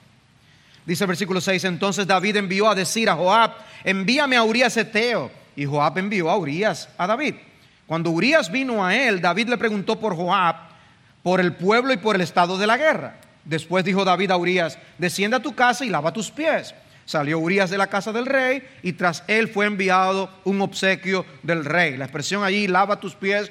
Dice 0.87 1.03
el 1.03 1.09
versículo 1.09 1.40
6, 1.40 1.64
entonces 1.64 2.07
David 2.07 2.37
envió 2.37 2.70
a 2.70 2.75
decir 2.75 3.11
a 3.11 3.16
Joab, 3.16 3.55
envíame 3.83 4.37
a 4.37 4.44
Urias 4.44 4.77
Eteo. 4.77 5.31
Y 5.57 5.64
Joab 5.64 5.99
envió 5.99 6.31
a 6.31 6.37
Urias 6.37 6.88
a 6.96 7.07
David. 7.09 7.35
Cuando 7.87 8.11
Urias 8.11 8.51
vino 8.51 8.85
a 8.85 8.94
él, 8.94 9.20
David 9.20 9.49
le 9.49 9.59
preguntó 9.59 9.99
por 9.99 10.14
Joab, 10.14 10.57
por 11.22 11.40
el 11.40 11.55
pueblo 11.55 11.92
y 11.92 11.96
por 11.96 12.14
el 12.14 12.22
estado 12.22 12.57
de 12.57 12.66
la 12.66 12.77
guerra. 12.77 13.16
Después 13.44 13.85
dijo 13.85 14.05
David 14.05 14.31
a 14.31 14.37
Urias, 14.37 14.79
desciende 14.99 15.37
a 15.37 15.42
tu 15.42 15.55
casa 15.55 15.85
y 15.85 15.88
lava 15.88 16.12
tus 16.12 16.31
pies. 16.31 16.75
Salió 17.05 17.38
Urias 17.38 17.70
de 17.70 17.79
la 17.79 17.87
casa 17.87 18.12
del 18.12 18.27
rey 18.27 18.62
y 18.83 18.92
tras 18.92 19.25
él 19.29 19.49
fue 19.49 19.66
enviado 19.66 20.29
un 20.44 20.61
obsequio 20.61 21.25
del 21.42 21.64
rey. 21.64 21.96
La 21.96 22.05
expresión 22.05 22.44
allí, 22.44 22.66
lava 22.66 23.01
tus 23.01 23.14
pies, 23.14 23.51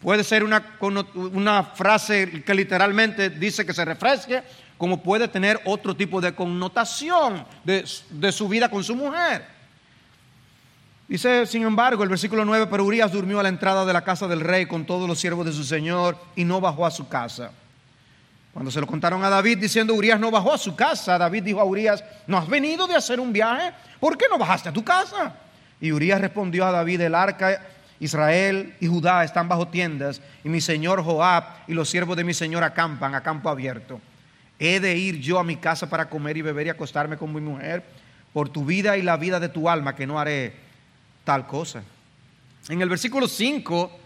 puede 0.00 0.24
ser 0.24 0.42
una, 0.42 0.64
una 0.80 1.62
frase 1.62 2.42
que 2.44 2.54
literalmente 2.54 3.30
dice 3.30 3.64
que 3.64 3.72
se 3.72 3.84
refresque, 3.84 4.42
como 4.80 5.02
puede 5.02 5.28
tener 5.28 5.60
otro 5.66 5.94
tipo 5.94 6.22
de 6.22 6.34
connotación 6.34 7.44
de, 7.64 7.84
su 8.32 8.48
vida 8.48 8.70
con 8.70 8.82
su 8.82 8.96
mujer. 8.96 9.44
Dice, 11.06 11.44
sin 11.44 11.64
embargo, 11.64 12.02
el 12.02 12.08
versículo 12.08 12.46
9, 12.46 12.66
pero 12.70 12.86
Urias 12.86 13.12
durmió 13.12 13.38
a 13.38 13.42
la 13.42 13.50
entrada 13.50 13.84
de 13.84 13.92
la 13.92 14.02
casa 14.02 14.26
del 14.26 14.40
rey 14.40 14.64
con 14.64 14.86
todos 14.86 15.06
los 15.06 15.20
siervos 15.20 15.44
de 15.44 15.52
su 15.52 15.64
señor 15.64 16.16
y 16.34 16.44
no 16.44 16.62
bajó 16.62 16.86
a 16.86 16.90
su 16.90 17.06
casa. 17.08 17.50
Cuando 18.54 18.70
se 18.70 18.80
lo 18.80 18.86
contaron 18.86 19.22
a 19.22 19.28
David 19.28 19.58
diciendo, 19.58 19.92
Urias 19.92 20.18
no 20.18 20.30
bajó 20.30 20.54
a 20.54 20.58
su 20.58 20.74
casa, 20.74 21.18
David 21.18 21.42
dijo 21.42 21.60
a 21.60 21.64
Urias, 21.64 22.02
¿no 22.26 22.38
has 22.38 22.48
venido 22.48 22.86
de 22.86 22.94
hacer 22.94 23.20
un 23.20 23.34
viaje? 23.34 23.74
¿Por 24.00 24.16
qué 24.16 24.24
no 24.30 24.38
bajaste 24.38 24.70
a 24.70 24.72
tu 24.72 24.82
casa? 24.82 25.34
Y 25.78 25.92
Urias 25.92 26.22
respondió 26.22 26.64
a 26.64 26.70
David, 26.70 27.02
el 27.02 27.14
arca, 27.14 27.60
Israel 27.98 28.76
y 28.80 28.86
Judá 28.86 29.24
están 29.24 29.46
bajo 29.46 29.68
tiendas, 29.68 30.22
y 30.42 30.48
mi 30.48 30.62
señor 30.62 31.04
Joab 31.04 31.44
y 31.68 31.74
los 31.74 31.90
siervos 31.90 32.16
de 32.16 32.24
mi 32.24 32.32
señor 32.32 32.64
acampan 32.64 33.14
a 33.14 33.22
campo 33.22 33.50
abierto. 33.50 34.00
¿He 34.60 34.78
de 34.78 34.96
ir 34.96 35.18
yo 35.20 35.40
a 35.40 35.44
mi 35.44 35.56
casa 35.56 35.88
para 35.88 36.08
comer 36.08 36.36
y 36.36 36.42
beber 36.42 36.68
y 36.68 36.70
acostarme 36.70 37.16
con 37.16 37.34
mi 37.34 37.40
mujer? 37.40 37.82
Por 38.32 38.48
tu 38.48 38.64
vida 38.64 38.96
y 38.96 39.02
la 39.02 39.16
vida 39.16 39.40
de 39.40 39.48
tu 39.48 39.68
alma, 39.68 39.96
que 39.96 40.06
no 40.06 40.20
haré 40.20 40.54
tal 41.24 41.46
cosa. 41.48 41.82
En 42.68 42.80
el 42.80 42.88
versículo 42.88 43.26
5 43.26 44.00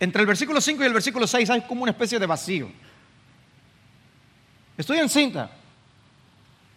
entre 0.00 0.20
el 0.20 0.26
versículo 0.26 0.60
5 0.60 0.82
y 0.82 0.86
el 0.86 0.92
versículo 0.92 1.26
6 1.26 1.50
hay 1.50 1.60
como 1.62 1.82
una 1.82 1.92
especie 1.92 2.18
de 2.18 2.26
vacío. 2.26 2.70
Estoy 4.76 4.98
en 4.98 5.08
cinta. 5.08 5.50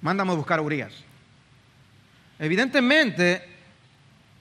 Mándame 0.01 0.31
a 0.31 0.35
buscar 0.35 0.57
a 0.57 0.63
Urias. 0.63 0.93
Evidentemente, 2.39 3.47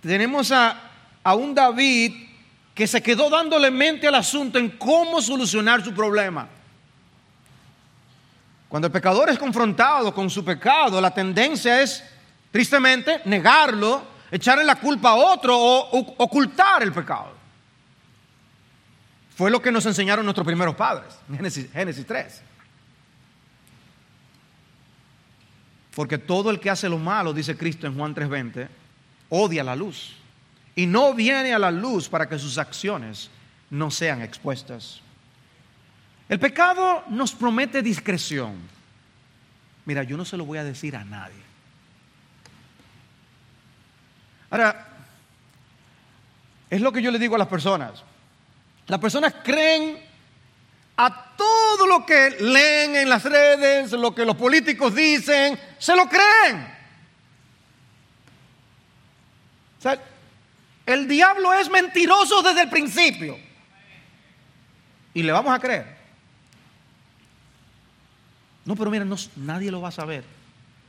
tenemos 0.00 0.50
a, 0.50 0.90
a 1.22 1.34
un 1.34 1.54
David 1.54 2.28
que 2.74 2.86
se 2.86 3.02
quedó 3.02 3.28
dándole 3.28 3.70
mente 3.70 4.08
al 4.08 4.14
asunto 4.14 4.58
en 4.58 4.70
cómo 4.70 5.20
solucionar 5.20 5.84
su 5.84 5.92
problema. 5.92 6.48
Cuando 8.70 8.86
el 8.86 8.92
pecador 8.92 9.28
es 9.28 9.38
confrontado 9.38 10.14
con 10.14 10.30
su 10.30 10.44
pecado, 10.44 11.00
la 11.00 11.12
tendencia 11.12 11.82
es, 11.82 12.04
tristemente, 12.52 13.20
negarlo, 13.24 14.04
echarle 14.30 14.62
la 14.62 14.76
culpa 14.76 15.10
a 15.10 15.14
otro 15.16 15.58
o 15.58 16.14
ocultar 16.18 16.80
el 16.84 16.92
pecado. 16.92 17.34
Fue 19.34 19.50
lo 19.50 19.60
que 19.60 19.72
nos 19.72 19.84
enseñaron 19.86 20.24
nuestros 20.24 20.46
primeros 20.46 20.76
padres, 20.76 21.18
Génesis, 21.28 21.72
Génesis 21.72 22.06
3. 22.06 22.42
Porque 25.96 26.18
todo 26.18 26.50
el 26.50 26.60
que 26.60 26.70
hace 26.70 26.88
lo 26.88 26.98
malo, 26.98 27.32
dice 27.32 27.56
Cristo 27.56 27.88
en 27.88 27.96
Juan 27.96 28.14
3:20, 28.14 28.68
odia 29.30 29.64
la 29.64 29.74
luz. 29.74 30.14
Y 30.76 30.86
no 30.86 31.12
viene 31.12 31.52
a 31.52 31.58
la 31.58 31.72
luz 31.72 32.08
para 32.08 32.28
que 32.28 32.38
sus 32.38 32.56
acciones 32.56 33.30
no 33.68 33.90
sean 33.90 34.22
expuestas. 34.22 35.00
El 36.30 36.38
pecado 36.38 37.02
nos 37.08 37.32
promete 37.32 37.82
discreción. 37.82 38.56
Mira, 39.84 40.04
yo 40.04 40.16
no 40.16 40.24
se 40.24 40.36
lo 40.36 40.44
voy 40.44 40.58
a 40.58 40.64
decir 40.64 40.94
a 40.94 41.02
nadie. 41.02 41.42
Ahora, 44.48 44.86
es 46.70 46.80
lo 46.80 46.92
que 46.92 47.02
yo 47.02 47.10
le 47.10 47.18
digo 47.18 47.34
a 47.34 47.38
las 47.38 47.48
personas. 47.48 48.04
Las 48.86 49.00
personas 49.00 49.34
creen 49.42 49.98
a 50.96 51.34
todo 51.36 51.88
lo 51.88 52.06
que 52.06 52.36
leen 52.38 52.94
en 52.94 53.08
las 53.08 53.24
redes, 53.24 53.90
lo 53.90 54.14
que 54.14 54.24
los 54.24 54.36
políticos 54.36 54.94
dicen, 54.94 55.58
se 55.78 55.96
lo 55.96 56.08
creen. 56.08 56.78
El 60.86 61.08
diablo 61.08 61.52
es 61.54 61.68
mentiroso 61.68 62.40
desde 62.42 62.62
el 62.62 62.70
principio. 62.70 63.36
Y 65.12 65.24
le 65.24 65.32
vamos 65.32 65.52
a 65.52 65.58
creer. 65.58 65.99
No, 68.64 68.76
pero 68.76 68.90
mira, 68.90 69.06
nadie 69.36 69.70
lo 69.70 69.80
va 69.80 69.88
a 69.88 69.92
saber. 69.92 70.24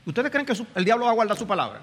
¿Ustedes 0.06 0.32
creen 0.32 0.46
que 0.46 0.54
el 0.76 0.86
diablo 0.86 1.06
va 1.06 1.12
a 1.12 1.16
guardar 1.16 1.38
su 1.38 1.48
palabra? 1.48 1.82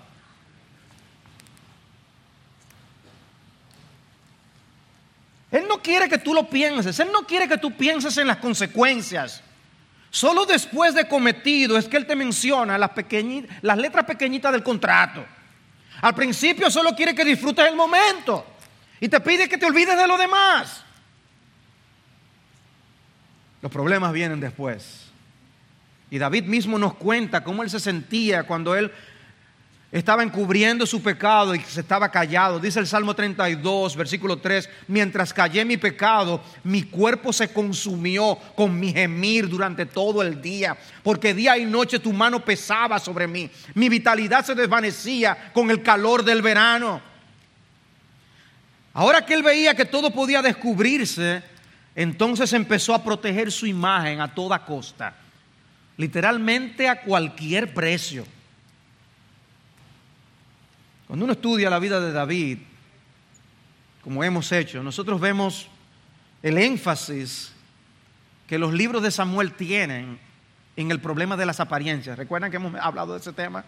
Él 5.51 5.64
no 5.66 5.81
quiere 5.81 6.09
que 6.09 6.18
tú 6.18 6.35
lo 6.35 6.48
pienses, 6.48 6.98
Él 7.01 7.09
no 7.12 7.22
quiere 7.22 7.48
que 7.48 7.59
tú 7.59 7.72
pienses 7.72 8.16
en 8.18 8.27
las 8.27 8.37
consecuencias. 8.37 9.42
Solo 10.11 10.46
después 10.46 10.94
de 10.94 11.09
cometido 11.09 11.79
es 11.79 11.87
que 11.87 11.96
Él 11.96 12.07
te 12.07 12.16
menciona 12.16 12.77
las, 12.77 12.90
las 13.62 13.79
letras 13.79 14.05
pequeñitas 14.05 14.53
del 14.53 14.62
contrato. 14.62 15.24
Al 16.01 16.14
principio 16.14 16.70
solo 16.70 16.94
quiere 16.94 17.14
que 17.14 17.24
disfrutes 17.24 17.66
el 17.66 17.77
momento 17.77 18.46
y 19.01 19.09
te 19.09 19.20
pide 19.20 19.48
que 19.48 19.59
te 19.59 19.66
olvides 19.66 19.96
de 19.96 20.07
lo 20.07 20.16
demás. 20.16 20.85
Los 23.61 23.72
problemas 23.72 24.12
vienen 24.12 24.38
después. 24.38 25.08
Y 26.11 26.18
David 26.18 26.44
mismo 26.44 26.79
nos 26.79 26.94
cuenta 26.94 27.44
cómo 27.44 27.62
él 27.62 27.71
se 27.71 27.81
sentía 27.81 28.44
cuando 28.44 28.75
él 28.75 28.90
estaba 29.90 30.23
encubriendo 30.23 30.85
su 30.85 31.03
pecado 31.03 31.55
y 31.55 31.61
se 31.61 31.81
estaba 31.81 32.11
callado. 32.11 32.61
Dice 32.61 32.79
el 32.79 32.87
Salmo 32.87 33.14
32, 33.14 33.97
versículo 33.97 34.37
3, 34.38 34.68
mientras 34.88 35.33
callé 35.33 35.64
mi 35.64 35.79
pecado, 35.79 36.42
mi 36.64 36.83
cuerpo 36.83 37.33
se 37.33 37.53
consumió 37.53 38.37
con 38.55 38.79
mi 38.79 38.92
gemir 38.92 39.49
durante 39.49 39.87
todo 39.87 40.23
el 40.23 40.42
día, 40.42 40.77
porque 41.03 41.33
día 41.33 41.57
y 41.57 41.64
noche 41.64 41.99
tu 41.99 42.12
mano 42.12 42.44
pesaba 42.44 42.99
sobre 42.99 43.27
mí. 43.27 43.51
Mi 43.75 43.88
vitalidad 43.88 44.44
se 44.44 44.55
desvanecía 44.55 45.53
con 45.55 45.71
el 45.71 45.83
calor 45.83 46.23
del 46.23 46.42
verano. 46.42 47.01
Ahora 48.92 49.25
que 49.25 49.35
él 49.35 49.42
veía 49.42 49.75
que 49.75 49.85
todo 49.85 50.11
podía 50.11 50.42
descubrirse, 50.42 51.42
entonces 51.94 52.53
empezó 52.53 52.94
a 52.94 53.03
proteger 53.03 53.51
su 53.51 53.66
imagen 53.66 54.21
a 54.21 54.35
toda 54.35 54.64
costa, 54.64 55.14
literalmente 55.99 56.89
a 56.89 57.03
cualquier 57.03 57.75
precio. 57.75 58.25
Cuando 61.07 61.25
uno 61.25 61.35
estudia 61.35 61.69
la 61.69 61.79
vida 61.79 62.01
de 62.01 62.13
David, 62.13 62.59
como 64.03 64.25
hemos 64.25 64.51
hecho, 64.53 64.83
nosotros 64.83 65.21
vemos 65.21 65.69
el 66.43 66.57
énfasis 66.57 67.53
que 68.47 68.59
los 68.59 68.73
libros 68.73 69.03
de 69.03 69.11
Samuel 69.11 69.53
tienen 69.53 70.19
en 70.77 70.91
el 70.91 71.01
problema 71.01 71.37
de 71.37 71.45
las 71.45 71.61
apariencias. 71.61 72.17
¿Recuerdan 72.17 72.51
que 72.51 72.57
hemos 72.57 72.75
hablado 72.77 73.13
de 73.15 73.21
ese 73.21 73.33
tema? 73.33 73.65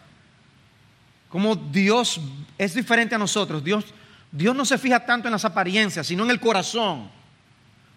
Como 1.29 1.57
Dios 1.57 2.21
es 2.57 2.75
diferente 2.75 3.16
a 3.16 3.19
nosotros. 3.19 3.64
Dios, 3.64 3.87
Dios 4.31 4.55
no 4.55 4.64
se 4.64 4.79
fija 4.79 5.05
tanto 5.05 5.27
en 5.27 5.33
las 5.33 5.45
apariencias, 5.45 6.07
sino 6.07 6.25
en 6.25 6.31
el 6.31 6.40
corazón. 6.40 7.11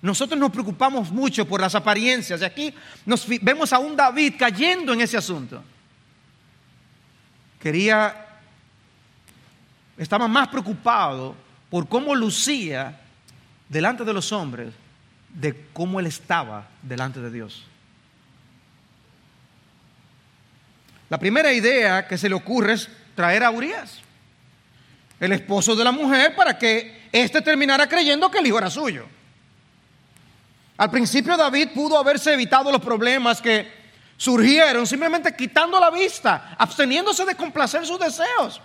Nosotros 0.03 0.37
nos 0.37 0.51
preocupamos 0.51 1.09
mucho 1.11 1.47
por 1.47 1.61
las 1.61 1.73
apariencias. 1.75 2.41
Y 2.41 2.43
aquí 2.43 2.73
nos 3.05 3.25
vemos 3.41 3.71
a 3.71 3.79
un 3.79 3.95
David 3.95 4.33
cayendo 4.37 4.91
en 4.91 4.99
ese 4.99 5.15
asunto. 5.15 5.63
Quería 7.57 8.27
estaba 9.97 10.27
más 10.27 10.49
preocupado 10.49 11.37
por 11.69 11.87
cómo 11.87 12.13
lucía 12.15 12.99
delante 13.69 14.03
de 14.03 14.11
los 14.11 14.33
hombres 14.33 14.73
de 15.29 15.67
cómo 15.71 16.01
él 16.01 16.07
estaba 16.07 16.67
delante 16.81 17.21
de 17.21 17.31
Dios. 17.31 17.63
La 21.09 21.17
primera 21.17 21.53
idea 21.53 22.09
que 22.09 22.17
se 22.17 22.27
le 22.27 22.35
ocurre 22.35 22.73
es 22.73 22.89
traer 23.15 23.41
a 23.41 23.51
Urias, 23.51 24.01
el 25.21 25.31
esposo 25.31 25.77
de 25.77 25.83
la 25.85 25.93
mujer, 25.93 26.35
para 26.35 26.57
que 26.57 27.07
éste 27.09 27.41
terminara 27.41 27.87
creyendo 27.87 28.29
que 28.29 28.39
el 28.39 28.47
hijo 28.47 28.57
era 28.57 28.69
suyo. 28.69 29.05
Al 30.84 30.91
principio 30.91 31.38
David 31.38 31.69
pudo 31.74 31.98
haberse 31.98 32.34
evitado 32.34 32.69
los 32.69 32.82
problemas 32.82 33.41
que 33.41 33.72
surgieron 34.17 34.86
simplemente 34.86 35.34
quitando 35.34 35.80
la 35.80 35.89
vista, 35.89 36.58
absteniéndose 36.60 37.24
de 37.24 37.36
complacer 37.36 37.86
sus 37.86 37.98
deseos. 37.98 38.60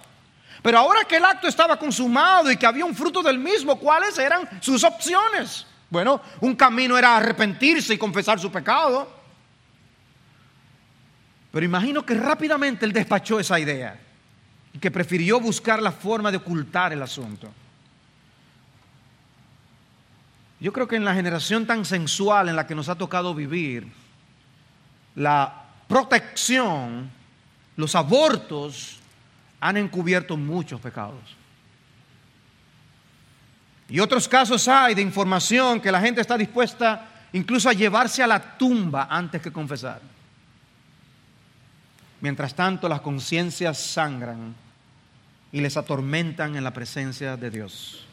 Pero 0.60 0.78
ahora 0.78 1.04
que 1.04 1.18
el 1.18 1.24
acto 1.24 1.46
estaba 1.46 1.78
consumado 1.78 2.50
y 2.50 2.56
que 2.56 2.66
había 2.66 2.84
un 2.84 2.96
fruto 2.96 3.22
del 3.22 3.38
mismo, 3.38 3.78
¿cuáles 3.78 4.18
eran 4.18 4.48
sus 4.60 4.82
opciones? 4.82 5.64
Bueno, 5.88 6.20
un 6.40 6.56
camino 6.56 6.98
era 6.98 7.16
arrepentirse 7.16 7.94
y 7.94 7.98
confesar 7.98 8.40
su 8.40 8.50
pecado. 8.50 9.08
Pero 11.52 11.64
imagino 11.64 12.04
que 12.04 12.14
rápidamente 12.14 12.84
él 12.84 12.92
despachó 12.92 13.38
esa 13.38 13.60
idea 13.60 13.96
y 14.72 14.80
que 14.80 14.90
prefirió 14.90 15.38
buscar 15.38 15.80
la 15.80 15.92
forma 15.92 16.32
de 16.32 16.38
ocultar 16.38 16.92
el 16.92 17.00
asunto. 17.00 17.48
Yo 20.60 20.72
creo 20.72 20.88
que 20.88 20.96
en 20.96 21.04
la 21.04 21.14
generación 21.14 21.66
tan 21.66 21.84
sensual 21.84 22.48
en 22.48 22.56
la 22.56 22.66
que 22.66 22.74
nos 22.74 22.88
ha 22.88 22.96
tocado 22.96 23.34
vivir, 23.34 23.86
la 25.14 25.64
protección, 25.86 27.10
los 27.76 27.94
abortos 27.94 28.98
han 29.60 29.76
encubierto 29.76 30.36
muchos 30.36 30.80
pecados. 30.80 31.36
Y 33.88 34.00
otros 34.00 34.28
casos 34.28 34.68
hay 34.68 34.94
de 34.94 35.02
información 35.02 35.80
que 35.80 35.92
la 35.92 36.00
gente 36.00 36.20
está 36.20 36.36
dispuesta 36.36 37.08
incluso 37.32 37.68
a 37.68 37.72
llevarse 37.72 38.22
a 38.22 38.26
la 38.26 38.58
tumba 38.58 39.06
antes 39.10 39.40
que 39.40 39.52
confesar. 39.52 40.00
Mientras 42.20 42.54
tanto, 42.54 42.88
las 42.88 43.00
conciencias 43.00 43.78
sangran 43.78 44.54
y 45.52 45.60
les 45.60 45.76
atormentan 45.76 46.56
en 46.56 46.64
la 46.64 46.72
presencia 46.72 47.36
de 47.36 47.50
Dios. 47.50 48.07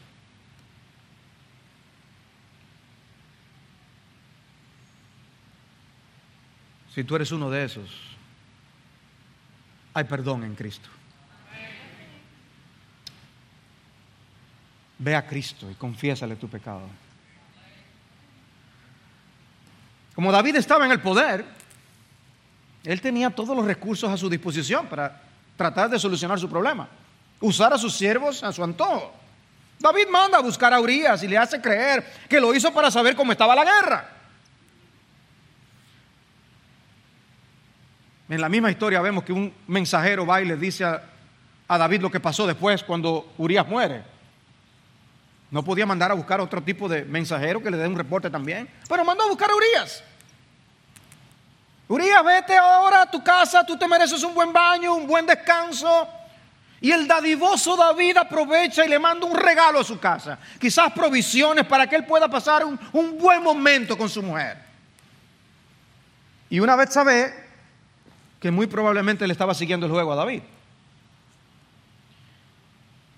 Si 6.96 7.04
tú 7.04 7.14
eres 7.14 7.30
uno 7.30 7.50
de 7.50 7.62
esos, 7.62 7.90
hay 9.92 10.04
perdón 10.04 10.44
en 10.44 10.54
Cristo. 10.54 10.88
Ve 14.98 15.14
a 15.14 15.26
Cristo 15.26 15.70
y 15.70 15.74
confiésale 15.74 16.36
tu 16.36 16.48
pecado. 16.48 16.88
Como 20.14 20.32
David 20.32 20.56
estaba 20.56 20.86
en 20.86 20.92
el 20.92 21.02
poder, 21.02 21.44
él 22.82 23.00
tenía 23.02 23.28
todos 23.28 23.54
los 23.54 23.66
recursos 23.66 24.10
a 24.10 24.16
su 24.16 24.30
disposición 24.30 24.86
para 24.86 25.20
tratar 25.54 25.90
de 25.90 25.98
solucionar 25.98 26.40
su 26.40 26.48
problema. 26.48 26.88
Usar 27.42 27.74
a 27.74 27.78
sus 27.78 27.94
siervos 27.94 28.42
a 28.42 28.50
su 28.52 28.64
antojo. 28.64 29.12
David 29.78 30.08
manda 30.10 30.38
a 30.38 30.40
buscar 30.40 30.72
a 30.72 30.80
Urias 30.80 31.22
y 31.22 31.28
le 31.28 31.36
hace 31.36 31.60
creer 31.60 32.10
que 32.26 32.40
lo 32.40 32.54
hizo 32.54 32.72
para 32.72 32.90
saber 32.90 33.14
cómo 33.14 33.32
estaba 33.32 33.54
la 33.54 33.64
guerra. 33.66 34.15
En 38.28 38.40
la 38.40 38.48
misma 38.48 38.70
historia 38.70 39.00
vemos 39.00 39.22
que 39.22 39.32
un 39.32 39.52
mensajero 39.68 40.26
va 40.26 40.40
y 40.40 40.46
le 40.46 40.56
dice 40.56 40.84
a, 40.84 41.02
David 41.68 42.00
lo 42.00 42.10
que 42.10 42.20
pasó 42.20 42.46
después 42.46 42.82
cuando 42.82 43.32
Urias 43.38 43.66
muere. 43.66 44.02
No 45.50 45.62
podía 45.62 45.86
mandar 45.86 46.10
a 46.10 46.14
buscar 46.14 46.40
otro 46.40 46.60
tipo 46.62 46.88
de 46.88 47.04
mensajero 47.04 47.62
que 47.62 47.70
le 47.70 47.76
dé 47.76 47.86
un 47.86 47.96
reporte 47.96 48.28
también, 48.28 48.68
pero 48.88 49.04
mandó 49.04 49.24
a 49.24 49.28
buscar 49.28 49.48
a 49.50 49.54
Urias. 49.54 50.02
Urias, 51.88 52.24
vete 52.24 52.56
ahora 52.56 53.02
a 53.02 53.10
tu 53.10 53.22
casa, 53.22 53.64
tú 53.64 53.78
te 53.78 53.86
mereces 53.86 54.22
un 54.24 54.34
buen 54.34 54.52
baño, 54.52 54.94
un 54.94 55.06
buen 55.06 55.24
descanso. 55.24 56.08
Y 56.80 56.90
el 56.90 57.06
dadivoso 57.06 57.76
David 57.76 58.16
aprovecha 58.16 58.84
y 58.84 58.88
le 58.88 58.98
manda 58.98 59.24
un 59.24 59.36
regalo 59.36 59.80
a 59.80 59.84
su 59.84 59.98
casa, 60.00 60.36
quizás 60.58 60.92
provisiones 60.92 61.64
para 61.64 61.86
que 61.86 61.94
él 61.94 62.04
pueda 62.04 62.28
pasar 62.28 62.64
un, 62.64 62.78
un 62.92 63.16
buen 63.16 63.40
momento 63.40 63.96
con 63.96 64.08
su 64.08 64.20
mujer. 64.20 64.58
Y 66.50 66.58
una 66.58 66.74
vez 66.76 66.92
sabe 66.92 67.45
que 68.40 68.50
muy 68.50 68.66
probablemente 68.66 69.26
le 69.26 69.32
estaba 69.32 69.54
siguiendo 69.54 69.86
el 69.86 69.92
juego 69.92 70.12
a 70.12 70.16
David. 70.16 70.42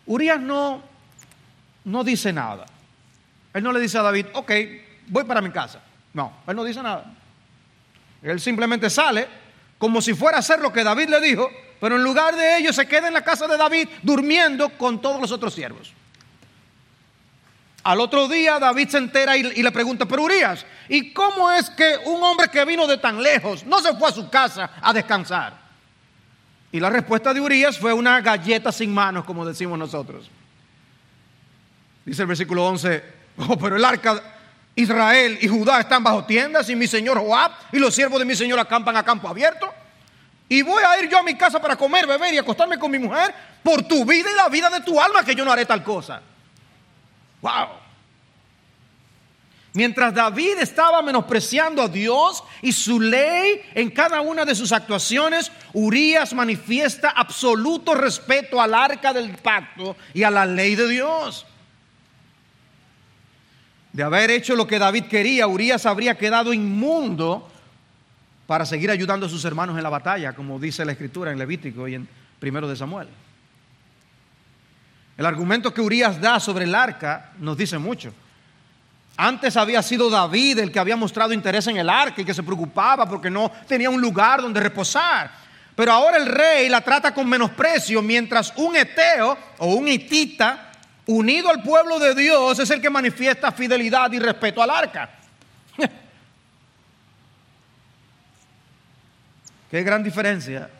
Urias 0.07 0.41
no, 0.41 0.83
no 1.85 2.05
dice 2.05 2.33
nada. 2.33 2.67
Él 3.53 3.63
no 3.63 3.73
le 3.73 3.81
dice 3.81 3.99
a 3.99 4.03
David, 4.03 4.27
ok, 4.33 4.53
voy 5.09 5.25
para 5.25 5.41
mi 5.41 5.51
casa. 5.51 5.83
No, 6.15 6.33
él 6.47 6.57
no 6.57 6.65
dice 6.65 6.83
nada. 6.83 7.13
Él 8.23 8.41
simplemente 8.41 8.91
sale 8.91 9.29
como 9.79 10.01
si 10.01 10.15
fuera 10.15 10.39
a 10.39 10.41
hacer 10.41 10.61
lo 10.61 10.73
que 10.73 10.83
David 10.83 11.09
le 11.09 11.21
dijo, 11.21 11.49
pero 11.81 11.97
en 11.97 12.03
lugar 12.03 12.35
de 12.35 12.59
ello 12.59 12.73
se 12.73 12.87
queda 12.87 13.09
en 13.09 13.15
la 13.15 13.23
casa 13.23 13.47
de 13.47 13.57
David 13.57 13.89
durmiendo 14.03 14.71
con 14.71 15.01
todos 15.01 15.21
los 15.21 15.31
otros 15.31 15.55
siervos. 15.55 15.93
Al 17.89 18.03
otro 18.03 18.29
día 18.29 18.59
David 18.59 18.91
se 18.91 18.99
entera 18.99 19.35
y, 19.35 19.63
le 19.63 19.73
pregunta, 19.73 20.05
pero 20.05 20.23
Urias, 20.23 20.67
¿y 20.91 21.11
cómo 21.11 21.51
es 21.51 21.71
que 21.71 21.97
un 22.05 22.23
hombre 22.23 22.49
que 22.49 22.63
vino 22.67 22.87
de 22.87 22.99
tan 22.99 23.23
lejos 23.23 23.65
no 23.65 23.81
se 23.81 23.95
fue 23.95 24.11
a 24.11 24.13
su 24.13 24.29
casa 24.29 24.73
a 24.83 24.93
descansar? 24.93 25.55
Y 26.71 26.81
la 26.81 26.91
respuesta 26.91 27.33
de 27.33 27.41
Urias 27.41 27.79
fue 27.79 27.95
una 27.95 28.21
galleta 28.21 28.71
sin 28.73 28.93
manos, 28.93 29.25
como 29.25 29.43
decimos 29.43 29.79
nosotros. 29.79 30.29
Dice 32.05 32.21
el 32.21 32.29
versículo 32.29 32.67
11, 32.67 33.05
oh, 33.49 33.57
pero 33.57 33.77
el 33.77 33.85
arca 33.87 34.23
Israel 34.75 35.39
y 35.41 35.49
Judá 35.49 35.81
están 35.81 36.05
bajo 36.05 36.27
tiendas 36.27 36.69
y 36.69 36.77
mi 36.77 36.87
señor 36.87 37.19
Joab 37.19 37.53
y 37.73 37.79
los 37.79 37.95
siervos 37.95 38.19
de 38.19 38.27
mi 38.27 38.37
señor 38.37 38.59
acampan 38.59 38.99
a 38.99 39.03
campo 39.03 39.29
abierto. 39.29 39.73
Y 40.47 40.61
voy 40.61 40.83
a 40.87 41.03
ir 41.03 41.09
yo 41.09 41.21
a 41.21 41.23
mi 41.23 41.37
casa 41.37 41.59
para 41.59 41.75
comer, 41.75 42.07
beber 42.07 42.35
y 42.35 42.37
acostarme 42.37 42.79
con 42.79 42.91
mi 42.91 42.99
mujer 42.99 43.35
por 43.63 43.83
tu 43.85 44.05
vida 44.05 44.29
y 44.31 44.37
la 44.37 44.51
vida 44.51 44.69
de 44.69 44.83
tu 44.83 45.01
alma 45.01 45.25
que 45.25 45.35
yo 45.35 45.43
no 45.43 45.53
haré 45.53 45.65
tal 45.65 45.83
cosa. 45.83 46.21
Wow. 47.43 47.69
Mientras 49.75 50.13
David 50.13 50.59
estaba 50.61 51.03
menospreciando 51.03 51.83
a 51.83 51.89
Dios 51.89 52.43
y 52.63 52.73
su 52.73 52.99
ley 52.99 53.61
en 53.75 53.91
cada 53.91 54.21
una 54.23 54.45
de 54.45 54.55
sus 54.55 54.73
actuaciones, 54.73 55.53
Urias 55.73 56.35
manifiesta 56.35 57.11
absoluto 57.11 57.95
respeto 57.95 58.61
al 58.61 58.75
arca 58.75 59.13
del 59.13 59.37
pacto 59.37 59.97
y 60.15 60.23
a 60.25 60.31
la 60.31 60.47
ley 60.47 60.75
de 60.75 60.89
Dios. 60.89 61.47
De 63.93 64.03
haber 64.03 64.31
hecho 64.31 64.57
lo 64.57 64.67
que 64.67 64.79
David 64.79 65.05
quería, 65.05 65.47
Urias 65.47 65.87
habría 65.87 66.17
quedado 66.17 66.53
inmundo 66.53 67.49
para 68.47 68.65
seguir 68.65 68.91
ayudando 68.91 69.27
a 69.27 69.29
sus 69.29 69.45
hermanos 69.45 69.77
en 69.77 69.83
la 69.83 69.91
batalla, 69.91 70.35
como 70.35 70.59
dice 70.59 70.85
la 70.85 70.93
escritura 70.93 71.31
en 71.31 71.39
Levítico 71.39 71.87
y 71.87 71.95
en 71.95 72.09
Primero 72.41 72.69
de 72.69 72.77
Samuel. 72.77 73.09
El 75.19 75.27
argumento 75.27 75.75
que 75.75 75.81
Urias 75.81 76.21
da 76.21 76.39
sobre 76.39 76.65
el 76.65 76.73
arca 76.77 77.33
nos 77.39 77.57
dice 77.57 77.77
mucho. 77.77 78.15
Antes 79.17 79.57
había 79.57 79.83
sido 79.83 80.09
David 80.09 80.61
el 80.61 80.71
que 80.71 80.79
había 80.79 80.95
mostrado 80.95 81.33
interés 81.33 81.67
en 81.67 81.77
el 81.77 81.91
arca 81.91 82.23
y 82.23 82.25
que 82.25 82.33
se 82.33 82.45
preocupaba 82.45 83.05
porque 83.09 83.29
no 83.29 83.51
tenía 83.67 83.91
un 83.91 84.01
lugar 84.01 84.41
donde 84.41 84.61
reposar. 84.61 85.29
Pero 85.75 85.91
ahora 85.91 86.19
el 86.19 86.27
rey 86.27 86.69
la 86.69 86.83
trata 86.83 87.13
con 87.13 87.29
menosprecio, 87.29 88.01
mientras 88.01 88.53
un 88.55 88.77
eteo 88.77 89.37
o 89.59 89.75
un 89.75 89.89
hitita 89.89 90.71
unido 91.07 91.51
al 91.51 91.65
pueblo 91.65 91.99
de 91.99 92.15
Dios 92.15 92.61
es 92.61 92.71
el 92.71 92.81
que 92.81 92.89
manifiesta 92.89 93.51
fidelidad 93.51 94.13
y 94.13 94.21
respeto 94.21 94.63
al 94.63 94.71
arca. 94.71 95.11
Qué 99.69 99.83
gran 99.83 100.05
diferencia 100.05 100.71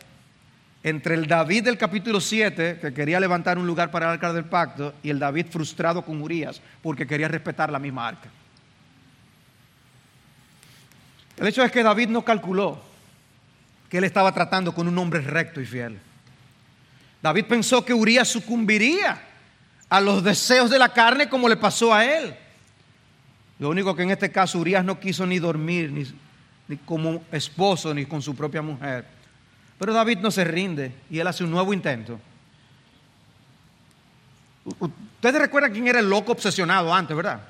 entre 0.83 1.15
el 1.15 1.27
David 1.27 1.65
del 1.65 1.77
capítulo 1.77 2.21
7, 2.21 2.79
que 2.79 2.93
quería 2.93 3.19
levantar 3.19 3.57
un 3.57 3.67
lugar 3.67 3.91
para 3.91 4.05
el 4.05 4.11
arca 4.13 4.31
del 4.31 4.45
pacto, 4.45 4.93
y 5.03 5.09
el 5.09 5.19
David 5.19 5.47
frustrado 5.49 6.03
con 6.03 6.21
Urias, 6.21 6.61
porque 6.81 7.05
quería 7.05 7.27
respetar 7.27 7.71
la 7.71 7.79
misma 7.79 8.07
arca. 8.07 8.29
El 11.37 11.47
hecho 11.47 11.63
es 11.63 11.71
que 11.71 11.83
David 11.83 12.09
no 12.09 12.23
calculó 12.23 12.81
que 13.89 13.97
él 13.97 14.03
estaba 14.03 14.33
tratando 14.33 14.73
con 14.73 14.87
un 14.87 14.97
hombre 14.97 15.21
recto 15.21 15.59
y 15.59 15.65
fiel. 15.65 15.99
David 17.21 17.45
pensó 17.45 17.83
que 17.83 17.93
Urias 17.93 18.27
sucumbiría 18.27 19.21
a 19.89 19.99
los 19.99 20.23
deseos 20.23 20.69
de 20.69 20.79
la 20.79 20.89
carne 20.89 21.27
como 21.27 21.49
le 21.49 21.57
pasó 21.57 21.93
a 21.93 22.05
él. 22.05 22.35
Lo 23.57 23.69
único 23.69 23.95
que 23.95 24.03
en 24.03 24.11
este 24.11 24.31
caso 24.31 24.59
Urias 24.59 24.85
no 24.85 24.99
quiso 24.99 25.25
ni 25.25 25.39
dormir, 25.39 25.91
ni, 25.91 26.05
ni 26.69 26.77
como 26.77 27.23
esposo, 27.31 27.93
ni 27.93 28.05
con 28.05 28.21
su 28.21 28.35
propia 28.35 28.61
mujer 28.61 29.18
pero 29.79 29.93
David 29.93 30.19
no 30.19 30.29
se 30.29 30.43
rinde 30.43 30.93
y 31.09 31.19
él 31.19 31.27
hace 31.27 31.43
un 31.43 31.51
nuevo 31.51 31.73
intento. 31.73 32.19
Ustedes 34.65 35.41
recuerdan 35.41 35.71
quién 35.71 35.87
era 35.87 35.99
el 35.99 36.09
loco 36.09 36.33
obsesionado 36.33 36.93
antes, 36.93 37.15
¿verdad? 37.15 37.41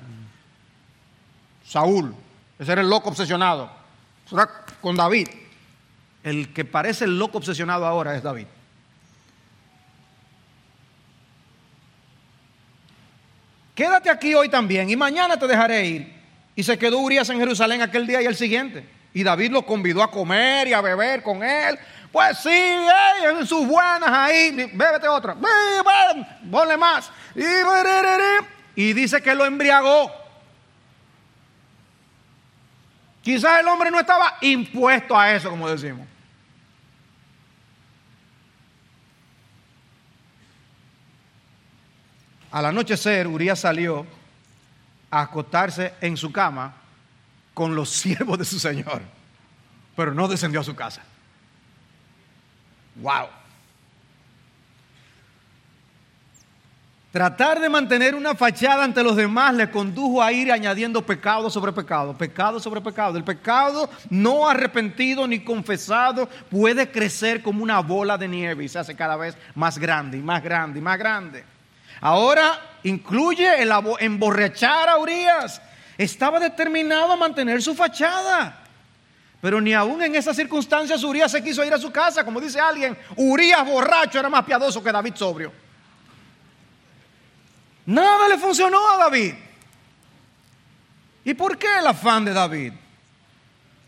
Saúl. 1.66 2.14
Ese 2.58 2.72
era 2.72 2.80
el 2.80 2.88
loco 2.88 3.10
obsesionado. 3.10 3.70
Con 4.80 4.96
David. 4.96 5.28
El 6.22 6.52
que 6.52 6.64
parece 6.64 7.04
el 7.04 7.18
loco 7.18 7.38
obsesionado 7.38 7.84
ahora 7.84 8.14
es 8.14 8.22
David. 8.22 8.46
Quédate 13.74 14.10
aquí 14.10 14.34
hoy 14.34 14.48
también 14.48 14.88
y 14.88 14.96
mañana 14.96 15.36
te 15.36 15.46
dejaré 15.46 15.86
ir. 15.86 16.20
Y 16.54 16.62
se 16.62 16.78
quedó 16.78 16.98
Urias 16.98 17.28
en 17.30 17.38
Jerusalén 17.38 17.82
aquel 17.82 18.06
día 18.06 18.22
y 18.22 18.26
el 18.26 18.36
siguiente. 18.36 18.86
Y 19.12 19.24
David 19.24 19.50
lo 19.50 19.66
convidó 19.66 20.02
a 20.02 20.10
comer 20.10 20.68
y 20.68 20.72
a 20.72 20.80
beber 20.80 21.22
con 21.22 21.42
él. 21.42 21.78
Pues 22.12 22.38
sí, 22.38 22.48
en 22.48 23.46
sus 23.46 23.66
buenas 23.66 24.10
ahí, 24.10 24.50
bébete 24.74 25.06
otra, 25.06 25.36
ponle 26.50 26.76
más. 26.76 27.10
Y 28.74 28.92
dice 28.92 29.22
que 29.22 29.34
lo 29.34 29.44
embriagó. 29.44 30.10
Quizás 33.22 33.60
el 33.60 33.68
hombre 33.68 33.90
no 33.90 34.00
estaba 34.00 34.38
impuesto 34.40 35.16
a 35.16 35.32
eso, 35.32 35.50
como 35.50 35.68
decimos. 35.68 36.06
Al 42.50 42.66
anochecer, 42.66 43.28
Urias 43.28 43.60
salió 43.60 44.04
a 45.10 45.20
acostarse 45.20 45.94
en 46.00 46.16
su 46.16 46.32
cama 46.32 46.74
con 47.54 47.74
los 47.76 47.90
siervos 48.00 48.38
de 48.38 48.44
su 48.44 48.58
señor, 48.58 49.02
pero 49.94 50.12
no 50.12 50.26
descendió 50.26 50.60
a 50.60 50.64
su 50.64 50.74
casa. 50.74 51.02
Wow. 53.00 53.28
Tratar 57.12 57.58
de 57.58 57.68
mantener 57.68 58.14
una 58.14 58.36
fachada 58.36 58.84
ante 58.84 59.02
los 59.02 59.16
demás 59.16 59.52
le 59.54 59.68
condujo 59.68 60.22
a 60.22 60.30
ir 60.30 60.52
añadiendo 60.52 61.04
pecado 61.04 61.50
sobre 61.50 61.72
pecado, 61.72 62.16
pecado 62.16 62.60
sobre 62.60 62.80
pecado. 62.80 63.16
El 63.16 63.24
pecado 63.24 63.90
no 64.10 64.48
arrepentido 64.48 65.26
ni 65.26 65.40
confesado 65.40 66.28
puede 66.48 66.88
crecer 66.92 67.42
como 67.42 67.64
una 67.64 67.80
bola 67.80 68.16
de 68.16 68.28
nieve 68.28 68.62
y 68.62 68.68
se 68.68 68.78
hace 68.78 68.94
cada 68.94 69.16
vez 69.16 69.36
más 69.56 69.76
grande 69.76 70.18
y 70.18 70.22
más 70.22 70.40
grande 70.40 70.78
y 70.78 70.82
más 70.82 70.98
grande. 70.98 71.44
Ahora 72.00 72.60
incluye 72.84 73.60
el 73.60 73.72
emborrachar 73.98 74.88
a 74.88 74.98
Urias. 74.98 75.60
Estaba 75.98 76.38
determinado 76.38 77.12
a 77.12 77.16
mantener 77.16 77.60
su 77.60 77.74
fachada. 77.74 78.56
Pero 79.40 79.60
ni 79.60 79.72
aún 79.72 80.02
en 80.02 80.14
esas 80.14 80.36
circunstancias 80.36 81.02
Urias 81.02 81.32
se 81.32 81.42
quiso 81.42 81.64
ir 81.64 81.72
a 81.72 81.78
su 81.78 81.90
casa. 81.90 82.24
Como 82.24 82.40
dice 82.40 82.60
alguien, 82.60 82.96
Urias 83.16 83.66
borracho 83.66 84.18
era 84.18 84.28
más 84.28 84.44
piadoso 84.44 84.82
que 84.82 84.92
David 84.92 85.14
sobrio. 85.14 85.52
Nada 87.86 88.28
le 88.28 88.38
funcionó 88.38 88.78
a 88.90 88.98
David. 88.98 89.34
¿Y 91.24 91.34
por 91.34 91.56
qué 91.56 91.78
el 91.78 91.86
afán 91.86 92.24
de 92.24 92.32
David? 92.32 92.72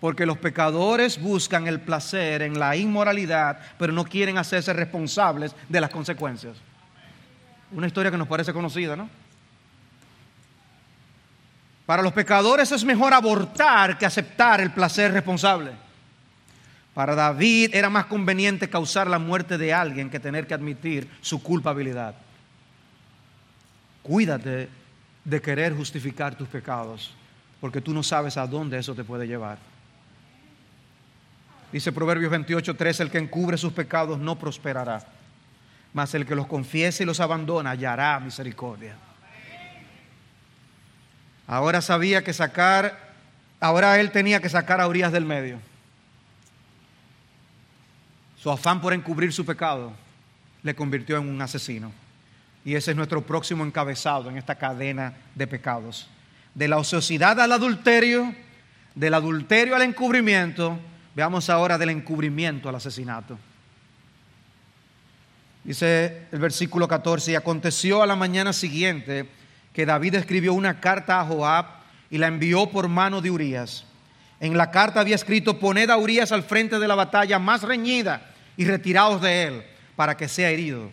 Porque 0.00 0.26
los 0.26 0.38
pecadores 0.38 1.20
buscan 1.20 1.66
el 1.66 1.80
placer 1.80 2.42
en 2.42 2.58
la 2.58 2.74
inmoralidad, 2.74 3.58
pero 3.78 3.92
no 3.92 4.04
quieren 4.04 4.38
hacerse 4.38 4.72
responsables 4.72 5.54
de 5.68 5.80
las 5.80 5.90
consecuencias. 5.90 6.56
Una 7.70 7.86
historia 7.86 8.10
que 8.10 8.18
nos 8.18 8.28
parece 8.28 8.52
conocida, 8.52 8.96
¿no? 8.96 9.08
Para 11.86 12.02
los 12.02 12.12
pecadores 12.12 12.70
es 12.70 12.84
mejor 12.84 13.12
abortar 13.12 13.98
que 13.98 14.06
aceptar 14.06 14.60
el 14.60 14.70
placer 14.70 15.12
responsable. 15.12 15.72
Para 16.94 17.14
David 17.14 17.70
era 17.74 17.88
más 17.88 18.06
conveniente 18.06 18.68
causar 18.68 19.08
la 19.08 19.18
muerte 19.18 19.56
de 19.58 19.72
alguien 19.72 20.10
que 20.10 20.20
tener 20.20 20.46
que 20.46 20.54
admitir 20.54 21.08
su 21.20 21.42
culpabilidad. 21.42 22.14
Cuídate 24.02 24.68
de 25.24 25.40
querer 25.40 25.74
justificar 25.74 26.34
tus 26.34 26.48
pecados, 26.48 27.14
porque 27.60 27.80
tú 27.80 27.94
no 27.94 28.02
sabes 28.02 28.36
a 28.36 28.46
dónde 28.46 28.78
eso 28.78 28.94
te 28.94 29.04
puede 29.04 29.26
llevar. 29.26 29.58
Dice 31.72 31.92
Proverbios 31.92 32.30
28, 32.30 32.76
13, 32.76 33.04
el 33.04 33.10
que 33.10 33.18
encubre 33.18 33.56
sus 33.56 33.72
pecados 33.72 34.18
no 34.18 34.38
prosperará, 34.38 35.02
mas 35.94 36.14
el 36.14 36.26
que 36.26 36.34
los 36.34 36.46
confiese 36.46 37.04
y 37.04 37.06
los 37.06 37.20
abandona 37.20 37.70
hallará 37.70 38.20
misericordia. 38.20 38.94
Ahora 41.46 41.80
sabía 41.80 42.22
que 42.22 42.32
sacar, 42.32 43.14
ahora 43.60 43.98
él 44.00 44.10
tenía 44.10 44.40
que 44.40 44.48
sacar 44.48 44.80
a 44.80 44.86
Urias 44.86 45.12
del 45.12 45.24
medio. 45.24 45.58
Su 48.36 48.50
afán 48.50 48.80
por 48.80 48.92
encubrir 48.92 49.32
su 49.32 49.44
pecado 49.44 49.92
le 50.62 50.74
convirtió 50.74 51.16
en 51.16 51.28
un 51.28 51.40
asesino. 51.40 51.92
Y 52.64 52.74
ese 52.74 52.92
es 52.92 52.96
nuestro 52.96 53.22
próximo 53.22 53.64
encabezado 53.64 54.30
en 54.30 54.36
esta 54.36 54.54
cadena 54.54 55.14
de 55.34 55.46
pecados. 55.46 56.08
De 56.54 56.68
la 56.68 56.78
ociosidad 56.78 57.40
al 57.40 57.52
adulterio, 57.52 58.34
del 58.94 59.14
adulterio 59.14 59.74
al 59.74 59.82
encubrimiento, 59.82 60.78
veamos 61.14 61.50
ahora 61.50 61.78
del 61.78 61.90
encubrimiento 61.90 62.68
al 62.68 62.76
asesinato. 62.76 63.38
Dice 65.64 66.26
el 66.32 66.40
versículo 66.40 66.88
14, 66.88 67.32
y 67.32 67.34
aconteció 67.36 68.02
a 68.02 68.06
la 68.06 68.16
mañana 68.16 68.52
siguiente 68.52 69.28
que 69.72 69.86
David 69.86 70.16
escribió 70.16 70.54
una 70.54 70.80
carta 70.80 71.20
a 71.20 71.24
Joab 71.24 71.66
y 72.10 72.18
la 72.18 72.26
envió 72.26 72.70
por 72.70 72.88
mano 72.88 73.20
de 73.20 73.30
Urías. 73.30 73.84
En 74.40 74.56
la 74.56 74.70
carta 74.70 75.00
había 75.00 75.14
escrito, 75.14 75.58
poned 75.58 75.88
a 75.88 75.96
Urías 75.96 76.32
al 76.32 76.42
frente 76.42 76.78
de 76.78 76.88
la 76.88 76.94
batalla 76.94 77.38
más 77.38 77.62
reñida 77.62 78.30
y 78.56 78.64
retiraos 78.64 79.22
de 79.22 79.44
él 79.44 79.62
para 79.96 80.16
que 80.16 80.28
sea 80.28 80.50
herido 80.50 80.90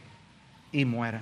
y 0.72 0.86
muera. 0.86 1.22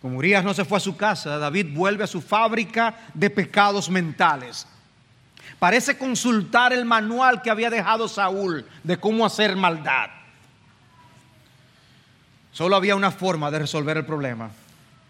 Como 0.00 0.18
Urias 0.18 0.44
no 0.44 0.54
se 0.54 0.64
fue 0.64 0.78
a 0.78 0.80
su 0.80 0.96
casa, 0.96 1.38
David 1.38 1.74
vuelve 1.74 2.04
a 2.04 2.06
su 2.06 2.20
fábrica 2.20 2.94
de 3.14 3.30
pecados 3.30 3.90
mentales. 3.90 4.66
Parece 5.58 5.98
consultar 5.98 6.72
el 6.72 6.84
manual 6.84 7.42
que 7.42 7.50
había 7.50 7.68
dejado 7.68 8.06
Saúl 8.06 8.64
de 8.84 8.96
cómo 8.96 9.26
hacer 9.26 9.56
maldad. 9.56 10.10
Solo 12.52 12.76
había 12.76 12.94
una 12.94 13.10
forma 13.10 13.50
de 13.50 13.58
resolver 13.58 13.96
el 13.96 14.06
problema. 14.06 14.50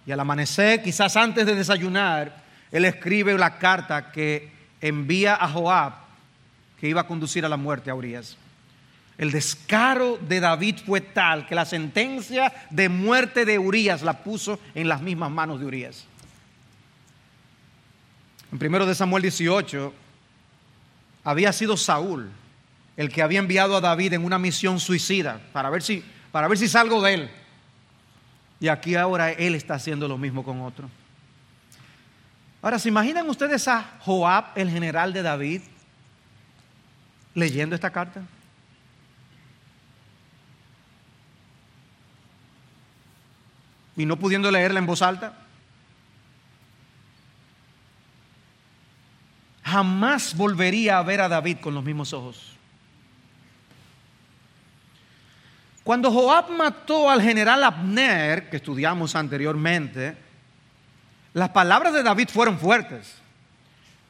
Y 0.09 0.11
al 0.11 0.21
amanecer, 0.21 0.83
quizás 0.83 1.19
antes 1.19 1.45
de 1.45 1.55
desayunar, 1.55 2.43
él 2.73 2.87
escribe 2.87 3.37
la 3.37 3.59
carta 3.59 4.11
que 4.11 4.51
envía 4.81 5.35
a 5.35 5.47
Joab, 5.51 5.93
que 6.81 6.89
iba 6.89 7.03
a 7.03 7.07
conducir 7.07 7.45
a 7.45 7.49
la 7.51 7.59
muerte 7.59 7.91
a 7.91 7.95
Urias. 7.95 8.39
El 9.19 9.31
descaro 9.33 10.17
de 10.17 10.41
David 10.41 10.77
fue 10.87 11.03
tal 11.03 11.45
que 11.45 11.55
la 11.55 11.67
sentencia 11.67 12.51
de 12.71 12.89
muerte 12.89 13.45
de 13.45 13.59
Urias 13.59 14.01
la 14.01 14.15
puso 14.25 14.59
en 14.75 14.89
las 14.89 15.03
mismas 15.03 15.31
manos 15.31 15.61
de 15.61 15.67
Urias. 15.67 16.07
En 18.51 18.59
primero 18.59 18.87
de 18.87 18.95
Samuel 18.95 19.25
18 19.25 19.93
había 21.25 21.53
sido 21.53 21.77
Saúl 21.77 22.31
el 22.97 23.11
que 23.11 23.21
había 23.21 23.41
enviado 23.41 23.77
a 23.77 23.83
David 23.83 24.15
en 24.15 24.25
una 24.25 24.39
misión 24.39 24.81
suicida 24.81 25.43
para 25.53 25.69
ver 25.69 25.83
si 25.83 26.03
para 26.33 26.49
ver 26.49 26.57
si 26.57 26.67
salgo 26.67 27.03
de 27.03 27.13
él. 27.13 27.31
Y 28.61 28.69
aquí 28.69 28.97
ahora 28.97 29.31
él 29.33 29.55
está 29.55 29.75
haciendo 29.75 30.09
lo 30.09 30.19
mismo 30.19 30.43
con 30.45 30.61
otro. 30.63 30.89
Ahora, 32.61 32.79
¿se 32.79 32.89
imaginan 32.89 33.29
ustedes 33.29 33.69
a 33.69 33.99
Joab, 34.01 34.47
el 34.57 34.71
general 34.71 35.13
de 35.13 35.23
David, 35.23 35.63
leyendo 37.35 37.75
esta 37.75 37.91
carta? 37.91 38.23
y 43.99 44.07
no 44.07 44.17
pudiendo 44.17 44.51
leerla 44.51 44.79
en 44.79 44.87
voz 44.87 45.03
alta? 45.03 45.37
Jamás 49.65 50.35
volvería 50.37 50.99
a 50.99 51.03
ver 51.03 51.21
a 51.21 51.29
David 51.29 51.59
con 51.59 51.75
los 51.75 51.85
mismos 51.85 52.13
ojos. 52.13 52.58
Cuando 55.89 56.13
Joab 56.13 56.51
mató 56.51 57.09
al 57.09 57.23
general 57.23 57.65
Abner, 57.65 58.51
que 58.51 58.59
estudiamos 58.59 59.17
anteriormente, 59.17 60.15
las 61.33 61.49
palabras 61.49 61.95
de 61.95 62.03
David 62.03 62.29
fueron 62.31 62.59
fuertes. 62.59 63.15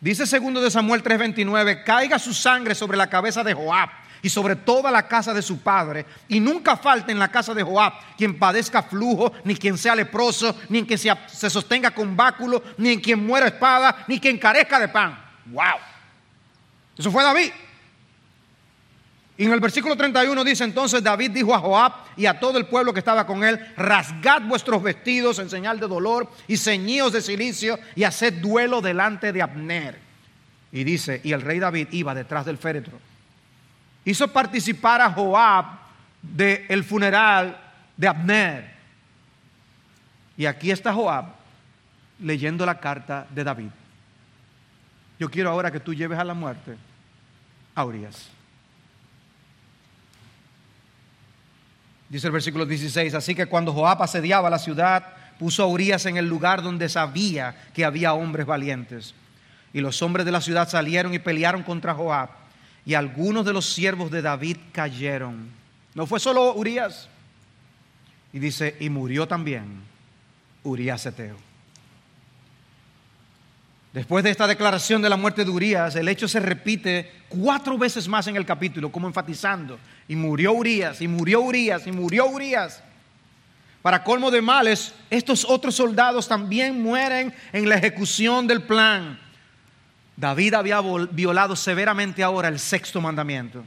Dice 0.01 0.27
segundo 0.27 0.61
de 0.61 0.73
Samuel 0.73 1.05
3:29, 1.05 1.85
caiga 1.85 2.19
su 2.19 2.35
sangre 2.35 2.75
sobre 2.75 2.99
la 2.99 3.07
cabeza 3.09 3.45
de 3.45 3.55
Joab 3.55 3.91
y 4.23 4.29
sobre 4.29 4.57
toda 4.57 4.91
la 4.91 5.07
casa 5.07 5.33
de 5.33 5.41
su 5.41 5.61
padre, 5.61 6.05
y 6.27 6.41
nunca 6.41 6.77
falte 6.77 7.13
en 7.13 7.21
la 7.21 7.31
casa 7.31 7.55
de 7.55 7.63
Joab 7.63 7.93
quien 8.17 8.41
padezca 8.41 8.83
flujo, 8.83 9.33
ni 9.45 9.55
quien 9.55 9.79
sea 9.79 9.95
leproso, 9.95 10.57
ni 10.69 10.85
quien 10.85 10.99
se, 10.99 11.17
se 11.29 11.49
sostenga 11.49 11.93
con 11.93 12.17
báculo, 12.17 12.61
ni 12.77 12.91
en 12.91 13.01
quien 13.01 13.25
muera 13.25 13.47
espada, 13.47 14.05
ni 14.09 14.19
quien 14.19 14.37
carezca 14.37 14.81
de 14.81 14.89
pan. 14.89 15.17
¡Wow! 15.47 15.79
Eso 16.99 17.13
fue 17.13 17.23
David. 17.23 17.53
Y 19.39 19.45
en 19.45 19.53
el 19.53 19.61
versículo 19.61 19.97
31 19.97 20.45
dice 20.45 20.65
entonces 20.65 21.03
David 21.03 21.31
dijo 21.31 21.55
a 21.55 21.61
Joab 21.61 21.93
y 22.17 22.27
a 22.27 22.39
todo 22.39 22.59
el 22.59 22.67
pueblo 22.67 22.93
que 22.93 22.99
estaba 22.99 23.25
con 23.25 23.45
él, 23.45 23.59
rasgad 23.77 24.43
vuestros 24.43 24.83
vestidos 24.83 25.39
en 25.39 25.49
señal 25.49 25.81
de 25.81 25.89
dolor 25.89 26.29
y 26.47 26.57
ceñíos 26.57 27.13
de 27.13 27.23
silicio 27.23 27.79
y 27.95 28.05
haced 28.05 28.35
duelo 28.35 28.83
delante 28.83 29.33
de 29.33 29.41
Abner. 29.41 29.99
Y 30.73 30.85
dice, 30.85 31.21
y 31.25 31.33
el 31.33 31.41
rey 31.41 31.61
David 31.61 31.89
iba 31.93 32.15
detrás 32.15 32.45
del 32.45 32.59
féretro 32.59 32.99
hizo 34.11 34.27
participar 34.29 35.03
a 35.03 35.13
Joab 35.13 35.67
del 36.23 36.83
funeral 36.83 37.59
de 37.97 38.09
Abner. 38.09 38.75
Y 40.37 40.47
aquí 40.47 40.71
está 40.71 40.95
Joab 40.95 41.27
leyendo 42.21 42.65
la 42.65 42.81
carta 42.81 43.27
de 43.29 43.45
David. 43.45 43.71
Yo 45.19 45.31
quiero 45.31 45.51
ahora 45.51 45.71
que 45.71 45.81
tú 45.81 45.93
lleves 45.93 46.19
a 46.19 46.25
la 46.25 46.33
muerte 46.33 46.77
a 47.75 47.85
Urias. 47.85 48.31
Dice 52.09 52.27
el 52.27 52.33
versículo 52.33 52.65
16, 52.65 53.15
así 53.15 53.35
que 53.35 53.47
cuando 53.47 53.73
Joab 53.73 54.03
asediaba 54.03 54.49
la 54.49 54.59
ciudad, 54.59 55.05
puso 55.39 55.63
a 55.63 55.67
Urias 55.67 56.07
en 56.07 56.17
el 56.17 56.27
lugar 56.27 56.63
donde 56.63 56.89
sabía 56.89 57.55
que 57.75 57.85
había 57.85 58.15
hombres 58.15 58.47
valientes. 58.47 59.15
Y 59.73 59.81
los 59.81 60.01
hombres 60.03 60.25
de 60.25 60.33
la 60.33 60.41
ciudad 60.41 60.69
salieron 60.69 61.13
y 61.13 61.19
pelearon 61.19 61.63
contra 61.63 61.95
Joab 61.95 62.31
y 62.89 62.95
algunos 62.95 63.45
de 63.45 63.53
los 63.53 63.67
siervos 63.67 64.11
de 64.11 64.23
David 64.23 64.57
cayeron. 64.73 65.51
No 65.95 66.07
fue 66.07 66.19
solo 66.19 66.55
Urias. 66.55 67.09
Y 68.33 68.39
dice, 68.39 68.77
y 68.81 68.89
murió 68.89 69.29
también 69.29 69.83
Urias 70.65 71.05
Eteo. 71.05 71.37
Después 73.93 74.25
de 74.25 74.31
esta 74.31 74.47
declaración 74.47 75.03
de 75.03 75.11
la 75.11 75.19
muerte 75.19 75.45
de 75.45 75.51
Urias, 75.51 75.97
el 75.97 76.09
hecho 76.09 76.29
se 76.29 76.41
repite 76.41 77.11
cuatro 77.29 77.77
veces 77.77 78.09
más 78.09 78.27
en 78.27 78.37
el 78.37 78.47
capítulo, 78.47 78.91
como 78.91 79.07
enfatizando, 79.07 79.79
y 80.09 80.17
murió 80.17 80.53
Urias, 80.53 81.01
y 81.03 81.07
murió 81.07 81.43
Urias, 81.43 81.87
y 81.87 81.93
murió 81.93 82.27
Urias. 82.27 82.83
Para 83.83 84.03
colmo 84.03 84.31
de 84.31 84.43
males, 84.43 84.95
estos 85.11 85.45
otros 85.45 85.75
soldados 85.75 86.27
también 86.27 86.83
mueren 86.83 87.33
en 87.53 87.69
la 87.69 87.77
ejecución 87.77 88.47
del 88.47 88.63
plan. 88.63 89.19
David 90.17 90.55
había 90.55 90.81
violado 90.81 91.55
severamente 91.55 92.23
ahora 92.25 92.49
el 92.49 92.59
sexto 92.59 93.01
mandamiento. 93.01 93.63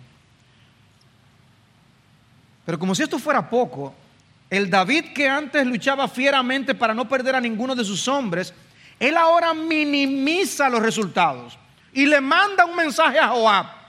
Pero 2.65 2.77
como 2.77 2.93
si 2.93 3.03
esto 3.03 3.19
fuera 3.19 3.49
poco, 3.49 3.95
el 4.49 4.69
David 4.69 5.13
que 5.13 5.29
antes 5.29 5.65
luchaba 5.65 6.07
fieramente 6.07 6.75
para 6.75 6.93
no 6.93 7.07
perder 7.07 7.35
a 7.35 7.41
ninguno 7.41 7.73
de 7.73 7.85
sus 7.85 8.05
hombres, 8.07 8.53
él 8.99 9.15
ahora 9.15 9.53
minimiza 9.53 10.69
los 10.69 10.81
resultados 10.81 11.57
y 11.93 12.05
le 12.05 12.19
manda 12.19 12.65
un 12.65 12.75
mensaje 12.75 13.17
a 13.17 13.29
Joab. 13.29 13.80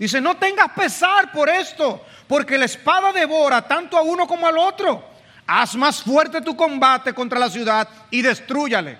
Dice, 0.00 0.18
no 0.18 0.38
tengas 0.38 0.70
pesar 0.70 1.30
por 1.30 1.50
esto, 1.50 2.02
porque 2.26 2.56
la 2.56 2.64
espada 2.64 3.12
devora 3.12 3.60
tanto 3.60 3.98
a 3.98 4.00
uno 4.00 4.26
como 4.26 4.46
al 4.46 4.56
otro. 4.56 5.04
Haz 5.46 5.76
más 5.76 6.02
fuerte 6.02 6.40
tu 6.40 6.56
combate 6.56 7.12
contra 7.12 7.38
la 7.38 7.50
ciudad 7.50 7.86
y 8.10 8.22
destruyale. 8.22 8.96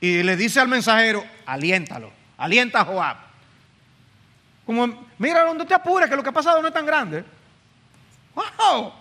Y 0.00 0.24
le 0.24 0.36
dice 0.36 0.58
al 0.58 0.66
mensajero, 0.66 1.24
aliéntalo, 1.46 2.10
alienta 2.36 2.80
a 2.80 2.84
Joab. 2.84 3.16
Como, 4.66 5.06
mira, 5.18 5.54
no 5.54 5.64
te 5.64 5.72
apures, 5.72 6.10
que 6.10 6.16
lo 6.16 6.22
que 6.24 6.30
ha 6.30 6.32
pasado 6.32 6.60
no 6.60 6.66
es 6.66 6.74
tan 6.74 6.84
grande. 6.84 7.24
¡Wow! 8.34 8.92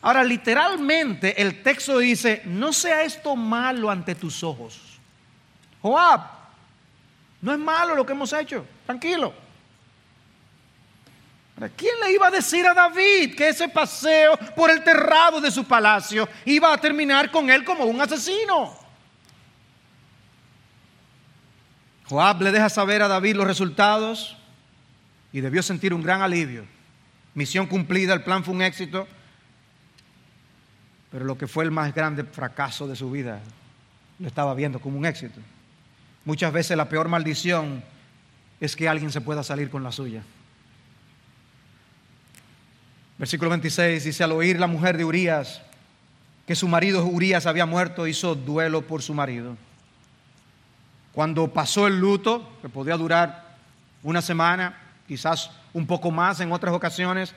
Ahora, 0.00 0.24
literalmente 0.24 1.42
el 1.42 1.62
texto 1.62 1.98
dice, 1.98 2.40
no 2.46 2.72
sea 2.72 3.02
esto 3.02 3.36
malo 3.36 3.90
ante 3.90 4.14
tus 4.14 4.42
ojos. 4.42 4.80
Joab, 5.82 6.22
no 7.42 7.52
es 7.52 7.58
malo 7.58 7.94
lo 7.94 8.06
que 8.06 8.12
hemos 8.14 8.32
hecho, 8.32 8.64
tranquilo. 8.86 9.43
¿Quién 11.76 11.94
le 12.04 12.12
iba 12.12 12.26
a 12.26 12.30
decir 12.30 12.66
a 12.66 12.74
David 12.74 13.36
que 13.36 13.48
ese 13.48 13.68
paseo 13.68 14.36
por 14.56 14.70
el 14.70 14.82
terrado 14.82 15.40
de 15.40 15.50
su 15.52 15.64
palacio 15.64 16.28
iba 16.44 16.72
a 16.72 16.78
terminar 16.78 17.30
con 17.30 17.48
él 17.48 17.64
como 17.64 17.84
un 17.84 18.00
asesino? 18.00 18.76
Joab 22.06 22.42
le 22.42 22.50
deja 22.50 22.68
saber 22.68 23.02
a 23.02 23.08
David 23.08 23.36
los 23.36 23.46
resultados 23.46 24.36
y 25.32 25.40
debió 25.40 25.62
sentir 25.62 25.94
un 25.94 26.02
gran 26.02 26.22
alivio. 26.22 26.64
Misión 27.34 27.66
cumplida, 27.66 28.14
el 28.14 28.22
plan 28.22 28.44
fue 28.44 28.54
un 28.54 28.62
éxito. 28.62 29.06
Pero 31.10 31.24
lo 31.24 31.38
que 31.38 31.46
fue 31.46 31.64
el 31.64 31.70
más 31.70 31.94
grande 31.94 32.24
fracaso 32.24 32.88
de 32.88 32.96
su 32.96 33.10
vida 33.10 33.40
lo 34.18 34.26
estaba 34.26 34.54
viendo 34.54 34.80
como 34.80 34.98
un 34.98 35.06
éxito. 35.06 35.40
Muchas 36.24 36.52
veces 36.52 36.76
la 36.76 36.88
peor 36.88 37.08
maldición 37.08 37.82
es 38.60 38.74
que 38.74 38.88
alguien 38.88 39.12
se 39.12 39.20
pueda 39.20 39.44
salir 39.44 39.70
con 39.70 39.84
la 39.84 39.92
suya. 39.92 40.22
Versículo 43.18 43.50
26 43.50 44.04
dice, 44.04 44.24
al 44.24 44.32
oír 44.32 44.58
la 44.58 44.66
mujer 44.66 44.96
de 44.96 45.04
Urias 45.04 45.60
que 46.46 46.54
su 46.54 46.68
marido 46.68 47.04
Urias 47.04 47.46
había 47.46 47.66
muerto, 47.66 48.06
hizo 48.06 48.34
duelo 48.34 48.82
por 48.82 49.02
su 49.02 49.14
marido. 49.14 49.56
Cuando 51.12 51.48
pasó 51.52 51.86
el 51.86 51.98
luto, 51.98 52.52
que 52.60 52.68
podía 52.68 52.96
durar 52.96 53.56
una 54.02 54.20
semana, 54.20 54.76
quizás 55.08 55.50
un 55.72 55.86
poco 55.86 56.10
más 56.10 56.40
en 56.40 56.52
otras 56.52 56.74
ocasiones, 56.74 57.34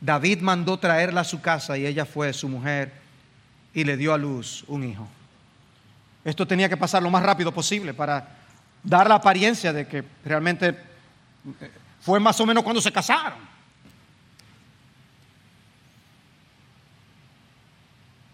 David 0.00 0.40
mandó 0.42 0.78
traerla 0.78 1.22
a 1.22 1.24
su 1.24 1.40
casa 1.40 1.78
y 1.78 1.86
ella 1.86 2.04
fue 2.04 2.32
su 2.32 2.48
mujer 2.48 2.92
y 3.72 3.84
le 3.84 3.96
dio 3.96 4.12
a 4.12 4.18
luz 4.18 4.64
un 4.68 4.84
hijo. 4.84 5.08
Esto 6.24 6.46
tenía 6.46 6.68
que 6.68 6.76
pasar 6.76 7.02
lo 7.02 7.10
más 7.10 7.22
rápido 7.22 7.52
posible 7.52 7.94
para 7.94 8.28
dar 8.82 9.08
la 9.08 9.14
apariencia 9.14 9.72
de 9.72 9.86
que 9.86 10.04
realmente 10.24 10.68
eh, 10.68 11.70
fue 12.00 12.20
más 12.20 12.38
o 12.40 12.46
menos 12.46 12.62
cuando 12.62 12.82
se 12.82 12.92
casaron. 12.92 13.55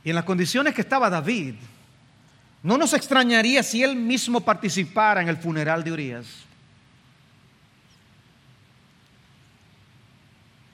Y 0.04 0.10
en 0.10 0.16
las 0.16 0.24
condiciones 0.24 0.74
que 0.74 0.80
estaba 0.80 1.08
David, 1.08 1.54
no 2.62 2.78
nos 2.78 2.92
extrañaría 2.92 3.62
si 3.62 3.82
él 3.82 3.96
mismo 3.96 4.40
participara 4.40 5.22
en 5.22 5.28
el 5.28 5.36
funeral 5.36 5.82
de 5.84 5.92
Urias. 5.92 6.26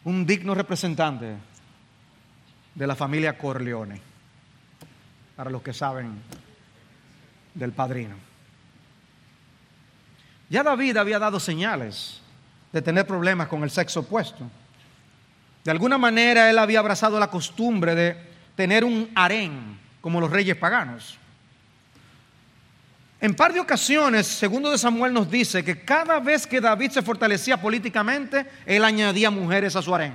un 0.08 0.24
digno 0.24 0.54
representante 0.54 1.36
de 2.74 2.86
la 2.86 2.96
familia 2.96 3.36
Corleone, 3.36 4.00
para 5.36 5.50
los 5.50 5.60
que 5.60 5.74
saben 5.74 6.22
del 7.52 7.72
padrino. 7.72 8.14
Ya 10.48 10.62
David 10.62 10.96
había 10.96 11.18
dado 11.18 11.38
señales 11.38 12.22
de 12.72 12.80
tener 12.80 13.06
problemas 13.06 13.48
con 13.48 13.62
el 13.62 13.70
sexo 13.70 14.00
opuesto. 14.00 14.48
De 15.62 15.70
alguna 15.70 15.98
manera 15.98 16.48
él 16.48 16.58
había 16.58 16.78
abrazado 16.78 17.20
la 17.20 17.28
costumbre 17.28 17.94
de 17.94 18.27
tener 18.58 18.84
un 18.84 19.08
harén 19.14 19.78
como 20.00 20.20
los 20.20 20.32
reyes 20.32 20.56
paganos. 20.56 21.16
En 23.20 23.32
par 23.32 23.52
de 23.52 23.60
ocasiones, 23.60 24.26
segundo 24.26 24.72
de 24.72 24.78
Samuel 24.78 25.12
nos 25.12 25.30
dice 25.30 25.62
que 25.62 25.84
cada 25.84 26.18
vez 26.18 26.44
que 26.44 26.60
David 26.60 26.90
se 26.90 27.02
fortalecía 27.02 27.60
políticamente, 27.60 28.44
él 28.66 28.84
añadía 28.84 29.30
mujeres 29.30 29.76
a 29.76 29.82
su 29.82 29.94
harén. 29.94 30.12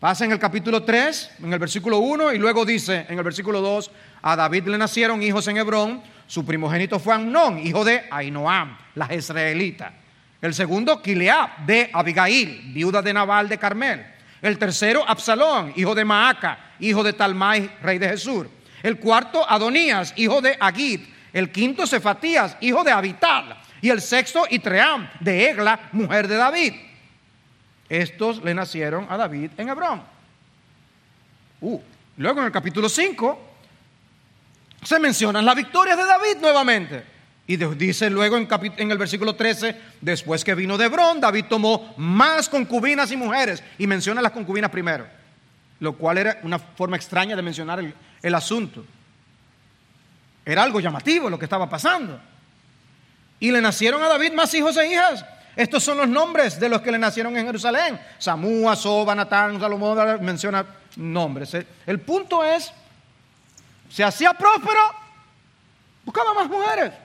Pasa 0.00 0.24
en 0.24 0.32
el 0.32 0.40
capítulo 0.40 0.82
3, 0.82 1.30
en 1.44 1.52
el 1.52 1.60
versículo 1.60 1.98
1, 1.98 2.32
y 2.32 2.38
luego 2.38 2.64
dice 2.64 3.06
en 3.08 3.18
el 3.18 3.24
versículo 3.24 3.60
2, 3.60 3.92
a 4.22 4.34
David 4.34 4.66
le 4.66 4.76
nacieron 4.76 5.22
hijos 5.22 5.46
en 5.46 5.58
Hebrón, 5.58 6.02
su 6.26 6.44
primogénito 6.44 6.98
fue 6.98 7.14
Amnón, 7.14 7.60
hijo 7.64 7.84
de 7.84 8.02
Ainoam, 8.10 8.76
la 8.96 9.14
israelita. 9.14 9.92
El 10.42 10.54
segundo, 10.54 11.00
Kileab, 11.00 11.66
de 11.66 11.88
Abigail, 11.92 12.72
viuda 12.74 13.00
de 13.00 13.12
Nabal 13.12 13.48
de 13.48 13.58
Carmel. 13.58 14.13
El 14.44 14.58
tercero, 14.58 15.02
Absalón, 15.08 15.72
hijo 15.74 15.94
de 15.94 16.04
Maaca, 16.04 16.74
hijo 16.78 17.02
de 17.02 17.14
Talmai, 17.14 17.78
rey 17.80 17.96
de 17.96 18.10
Jesús. 18.10 18.46
El 18.82 18.98
cuarto, 18.98 19.42
Adonías, 19.50 20.12
hijo 20.16 20.42
de 20.42 20.54
Agid, 20.60 21.00
el 21.32 21.50
quinto 21.50 21.86
Cefatías, 21.86 22.54
hijo 22.60 22.84
de 22.84 22.92
Abital, 22.92 23.56
y 23.80 23.88
el 23.88 24.02
sexto 24.02 24.44
Itream, 24.50 25.08
de 25.18 25.48
Egla, 25.48 25.88
mujer 25.92 26.28
de 26.28 26.36
David. 26.36 26.74
Estos 27.88 28.44
le 28.44 28.52
nacieron 28.52 29.06
a 29.08 29.16
David 29.16 29.50
en 29.56 29.70
Hebrón. 29.70 30.02
Uh, 31.62 31.80
luego 32.18 32.40
en 32.40 32.44
el 32.44 32.52
capítulo 32.52 32.90
5 32.90 33.38
se 34.82 34.98
mencionan 34.98 35.46
las 35.46 35.56
victorias 35.56 35.96
de 35.96 36.04
David 36.04 36.36
nuevamente. 36.42 37.13
Y 37.46 37.56
dice 37.56 38.08
luego 38.08 38.38
en, 38.38 38.90
el 38.90 38.98
versículo 38.98 39.34
13, 39.34 39.76
después 40.00 40.42
que 40.42 40.54
vino 40.54 40.78
de 40.78 40.86
Hebrón, 40.86 41.20
David 41.20 41.44
tomó 41.48 41.94
más 41.98 42.48
concubinas 42.48 43.12
y 43.12 43.16
mujeres. 43.16 43.62
Y 43.78 43.86
menciona 43.86 44.22
las 44.22 44.32
concubinas 44.32 44.70
primero. 44.70 45.06
Lo 45.80 45.94
cual 45.94 46.18
era 46.18 46.40
una 46.42 46.58
forma 46.58 46.96
extraña 46.96 47.36
de 47.36 47.42
mencionar 47.42 47.80
el, 47.80 47.94
el 48.22 48.34
asunto. 48.34 48.84
Era 50.44 50.62
algo 50.62 50.80
llamativo 50.80 51.28
lo 51.28 51.38
que 51.38 51.44
estaba 51.44 51.68
pasando. 51.68 52.18
Y 53.40 53.50
le 53.50 53.60
nacieron 53.60 54.02
a 54.02 54.08
David 54.08 54.32
más 54.32 54.54
hijos 54.54 54.76
e 54.78 54.92
hijas. 54.92 55.24
Estos 55.54 55.84
son 55.84 55.98
los 55.98 56.08
nombres 56.08 56.58
de 56.58 56.68
los 56.68 56.80
que 56.80 56.90
le 56.90 56.98
nacieron 56.98 57.36
en 57.36 57.44
Jerusalén. 57.44 58.00
Samúa, 58.18 58.74
Soba, 58.74 59.14
Natán, 59.14 59.60
Salomón, 59.60 60.24
menciona 60.24 60.64
nombres. 60.96 61.54
El 61.86 62.00
punto 62.00 62.42
es, 62.42 62.72
se 63.90 64.02
hacía 64.02 64.32
próspero, 64.32 64.80
buscaba 66.04 66.32
más 66.32 66.48
mujeres. 66.48 67.03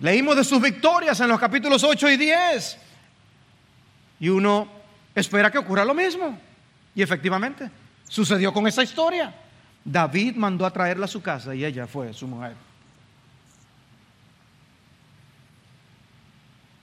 Leímos 0.00 0.36
de 0.36 0.44
sus 0.44 0.60
victorias 0.60 1.18
en 1.20 1.28
los 1.28 1.40
capítulos 1.40 1.82
8 1.82 2.10
y 2.10 2.16
10. 2.16 2.78
Y 4.20 4.28
uno 4.28 4.68
espera 5.14 5.50
que 5.50 5.58
ocurra 5.58 5.84
lo 5.84 5.94
mismo. 5.94 6.38
Y 6.94 7.02
efectivamente, 7.02 7.70
sucedió 8.08 8.52
con 8.52 8.66
esa 8.66 8.82
historia. 8.82 9.34
David 9.84 10.36
mandó 10.36 10.66
a 10.66 10.70
traerla 10.70 11.04
a 11.04 11.08
su 11.08 11.22
casa 11.22 11.54
y 11.54 11.64
ella 11.64 11.86
fue 11.86 12.12
su 12.12 12.26
mujer. 12.26 12.54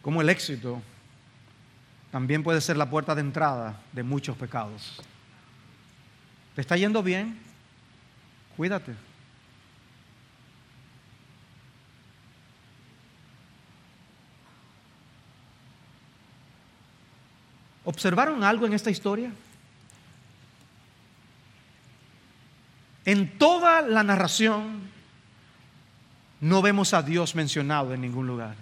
Como 0.01 0.22
el 0.22 0.30
éxito 0.30 0.82
también 2.11 2.43
puede 2.43 2.61
ser 2.61 2.78
la 2.78 2.89
puerta 2.89 3.16
de 3.16 3.22
entrada 3.22 3.82
de 3.91 4.03
muchos 4.03 4.38
pecados. 4.38 5.01
¿Te 6.55 6.61
está 6.61 6.78
yendo 6.78 7.01
bien? 7.01 7.39
Cuídate. 8.55 8.93
¿Observaron 17.86 18.44
algo 18.44 18.66
en 18.66 18.74
esta 18.74 18.90
historia? 18.90 19.32
En 23.06 23.38
toda 23.38 23.82
la 23.82 24.04
narración 24.04 24.90
no 26.40 26.62
vemos 26.62 26.94
a 26.94 27.02
Dios 27.02 27.36
mencionado 27.36 27.94
en 27.94 28.02
ningún 28.02 28.28
lugar. 28.28 28.56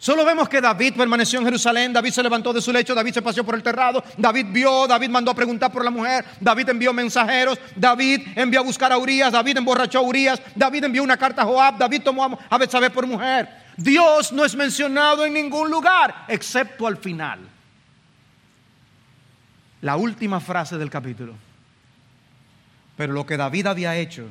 Solo 0.00 0.24
vemos 0.24 0.48
que 0.48 0.62
David 0.62 0.94
permaneció 0.96 1.38
en 1.38 1.44
Jerusalén, 1.44 1.92
David 1.92 2.12
se 2.12 2.22
levantó 2.22 2.54
de 2.54 2.62
su 2.62 2.72
lecho, 2.72 2.94
David 2.94 3.12
se 3.12 3.20
paseó 3.20 3.44
por 3.44 3.54
el 3.54 3.62
terrado, 3.62 4.02
David 4.16 4.46
vio, 4.48 4.86
David 4.86 5.10
mandó 5.10 5.30
a 5.30 5.34
preguntar 5.34 5.70
por 5.70 5.84
la 5.84 5.90
mujer, 5.90 6.24
David 6.40 6.70
envió 6.70 6.94
mensajeros, 6.94 7.58
David 7.76 8.28
envió 8.34 8.60
a 8.60 8.62
buscar 8.62 8.92
a 8.92 8.96
Urias, 8.96 9.30
David 9.30 9.58
emborrachó 9.58 9.98
a 9.98 10.02
Urias, 10.02 10.40
David 10.54 10.84
envió 10.84 11.02
una 11.02 11.18
carta 11.18 11.42
a 11.42 11.44
Joab, 11.44 11.76
David 11.76 12.00
tomó 12.02 12.38
a 12.48 12.56
Betsabé 12.56 12.88
por 12.88 13.06
mujer. 13.06 13.46
Dios 13.80 14.30
no 14.30 14.44
es 14.44 14.54
mencionado 14.54 15.24
en 15.24 15.32
ningún 15.32 15.70
lugar, 15.70 16.26
excepto 16.28 16.86
al 16.86 16.98
final 16.98 17.40
la 19.80 19.96
última 19.96 20.38
frase 20.38 20.76
del 20.76 20.90
capítulo. 20.90 21.34
Pero 22.94 23.14
lo 23.14 23.24
que 23.24 23.38
David 23.38 23.68
había 23.68 23.96
hecho 23.96 24.28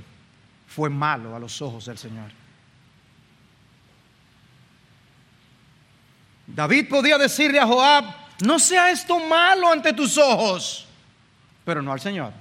fue 0.67 0.91
malo 0.91 1.35
a 1.35 1.39
los 1.39 1.59
ojos 1.63 1.85
del 1.85 1.97
Señor. 1.97 2.29
David 6.45 6.87
podía 6.87 7.17
decirle 7.17 7.59
a 7.59 7.65
Joab, 7.65 8.05
no 8.43 8.59
sea 8.59 8.91
esto 8.91 9.19
malo 9.19 9.71
ante 9.71 9.93
tus 9.93 10.15
ojos, 10.19 10.87
pero 11.65 11.81
no 11.81 11.91
al 11.91 11.99
Señor. 11.99 12.33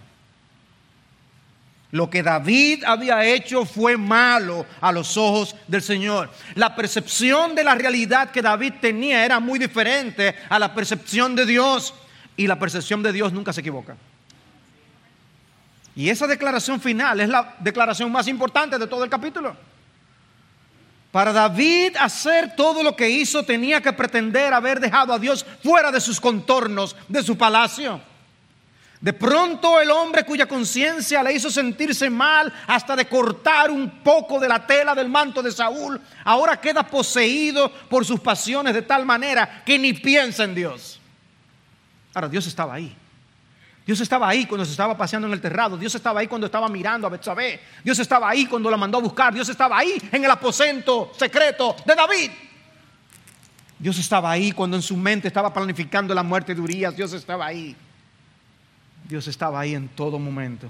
Lo 1.90 2.10
que 2.10 2.22
David 2.22 2.84
había 2.84 3.24
hecho 3.24 3.64
fue 3.64 3.96
malo 3.96 4.66
a 4.80 4.92
los 4.92 5.16
ojos 5.16 5.56
del 5.66 5.80
Señor. 5.80 6.30
La 6.54 6.76
percepción 6.76 7.54
de 7.54 7.64
la 7.64 7.74
realidad 7.74 8.30
que 8.30 8.42
David 8.42 8.74
tenía 8.80 9.24
era 9.24 9.40
muy 9.40 9.58
diferente 9.58 10.34
a 10.50 10.58
la 10.58 10.74
percepción 10.74 11.34
de 11.34 11.46
Dios. 11.46 11.94
Y 12.36 12.46
la 12.46 12.58
percepción 12.58 13.02
de 13.02 13.12
Dios 13.12 13.32
nunca 13.32 13.52
se 13.52 13.62
equivoca. 13.62 13.96
Y 15.96 16.10
esa 16.10 16.26
declaración 16.26 16.80
final 16.80 17.18
es 17.20 17.28
la 17.28 17.56
declaración 17.58 18.12
más 18.12 18.28
importante 18.28 18.78
de 18.78 18.86
todo 18.86 19.02
el 19.02 19.10
capítulo. 19.10 19.56
Para 21.10 21.32
David 21.32 21.96
hacer 21.98 22.54
todo 22.54 22.82
lo 22.82 22.94
que 22.94 23.08
hizo 23.08 23.42
tenía 23.44 23.80
que 23.80 23.94
pretender 23.94 24.52
haber 24.52 24.78
dejado 24.78 25.14
a 25.14 25.18
Dios 25.18 25.44
fuera 25.64 25.90
de 25.90 26.00
sus 26.00 26.20
contornos, 26.20 26.94
de 27.08 27.22
su 27.22 27.38
palacio. 27.38 28.00
De 29.00 29.12
pronto 29.12 29.80
el 29.80 29.90
hombre 29.92 30.24
cuya 30.24 30.46
conciencia 30.46 31.22
le 31.22 31.32
hizo 31.32 31.50
sentirse 31.50 32.10
mal 32.10 32.52
hasta 32.66 32.96
de 32.96 33.06
cortar 33.06 33.70
un 33.70 34.02
poco 34.02 34.40
de 34.40 34.48
la 34.48 34.66
tela 34.66 34.94
del 34.94 35.08
manto 35.08 35.40
de 35.40 35.52
Saúl, 35.52 36.00
ahora 36.24 36.60
queda 36.60 36.82
poseído 36.82 37.70
por 37.88 38.04
sus 38.04 38.18
pasiones 38.18 38.74
de 38.74 38.82
tal 38.82 39.04
manera 39.04 39.62
que 39.64 39.78
ni 39.78 39.92
piensa 39.92 40.42
en 40.42 40.54
Dios. 40.54 41.00
Ahora 42.12 42.28
Dios 42.28 42.46
estaba 42.48 42.74
ahí. 42.74 42.96
Dios 43.86 44.00
estaba 44.00 44.28
ahí 44.28 44.44
cuando 44.46 44.66
se 44.66 44.72
estaba 44.72 44.98
paseando 44.98 45.28
en 45.28 45.32
el 45.32 45.40
terrado. 45.40 45.78
Dios 45.78 45.94
estaba 45.94 46.20
ahí 46.20 46.26
cuando 46.26 46.46
estaba 46.46 46.68
mirando 46.68 47.06
a 47.06 47.10
Betsabé. 47.10 47.60
Dios 47.84 47.98
estaba 48.00 48.28
ahí 48.28 48.46
cuando 48.46 48.70
la 48.70 48.76
mandó 48.76 48.98
a 48.98 49.00
buscar. 49.00 49.32
Dios 49.32 49.48
estaba 49.48 49.78
ahí 49.78 49.94
en 50.10 50.24
el 50.24 50.30
aposento 50.30 51.12
secreto 51.16 51.76
de 51.86 51.94
David. 51.94 52.30
Dios 53.78 53.96
estaba 53.98 54.32
ahí 54.32 54.50
cuando 54.52 54.76
en 54.76 54.82
su 54.82 54.96
mente 54.96 55.28
estaba 55.28 55.54
planificando 55.54 56.12
la 56.12 56.24
muerte 56.24 56.54
de 56.54 56.60
Urias. 56.60 56.96
Dios 56.96 57.12
estaba 57.12 57.46
ahí. 57.46 57.74
Dios 59.08 59.26
estaba 59.26 59.60
ahí 59.60 59.74
en 59.74 59.88
todo 59.88 60.18
momento, 60.18 60.68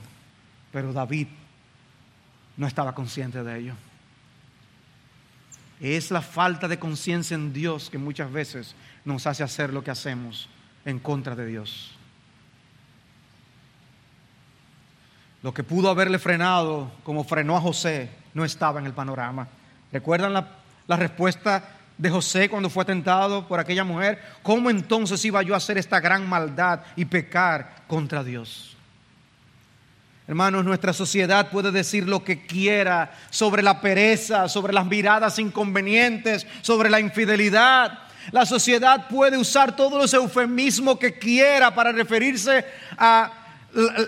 pero 0.73 0.93
David 0.93 1.27
no 2.57 2.67
estaba 2.67 2.95
consciente 2.95 3.43
de 3.43 3.59
ello. 3.59 3.75
Es 5.81 6.11
la 6.11 6.23
falta 6.23 6.69
de 6.69 6.79
conciencia 6.79 7.35
en 7.35 7.53
Dios 7.53 7.91
que 7.91 7.99
muchas 7.99 8.31
veces 8.31 8.75
nos 9.05 9.27
hace 9.27 9.43
hacer 9.43 9.73
lo 9.73 9.83
que 9.83 9.91
hacemos 9.91 10.49
en 10.85 10.99
contra 10.99 11.35
de 11.35 11.47
Dios. 11.47 11.93
Lo 15.43 15.55
que 15.55 15.63
pudo 15.63 15.89
haberle 15.89 16.19
frenado, 16.19 16.91
como 17.05 17.23
frenó 17.25 17.57
a 17.57 17.61
José, 17.61 18.11
no 18.35 18.45
estaba 18.45 18.81
en 18.81 18.87
el 18.87 18.93
panorama. 18.93 19.49
¿Recuerdan 19.93 20.33
la, 20.33 20.49
la 20.87 20.97
respuesta 20.97 21.78
de 21.99 22.11
José 22.11 22.49
cuando 22.49 22.71
fue 22.71 22.85
tentado 22.85 23.47
por 23.47 23.59
aquella 23.59 23.85
mujer, 23.85 24.23
¿cómo 24.43 24.71
entonces 24.71 25.23
iba 25.25 25.43
yo 25.43 25.55
a 25.55 25.59
hacer 25.59 25.77
esta 25.77 26.01
gran 26.01 26.27
maldad 26.29 26.81
y 26.97 27.05
pecar 27.05 27.83
contra 27.89 28.23
Dios? 28.23 28.77
Hermanos, 30.29 30.65
nuestra 30.65 30.93
sociedad 30.93 31.51
puede 31.51 31.73
decir 31.73 32.07
lo 32.07 32.23
que 32.23 32.47
quiera 32.47 33.13
sobre 33.31 33.63
la 33.63 33.81
pereza, 33.81 34.49
sobre 34.49 34.75
las 34.75 34.87
miradas 34.87 35.39
inconvenientes, 35.39 36.47
sobre 36.61 36.91
la 36.91 37.01
infidelidad. 37.01 37.99
La 38.31 38.45
sociedad 38.45 39.09
puede 39.09 39.39
usar 39.39 39.75
todos 39.75 40.01
los 40.01 40.13
eufemismos 40.13 40.99
que 40.99 41.19
quiera 41.19 41.75
para 41.75 41.93
referirse 41.93 42.65
a, 42.99 43.33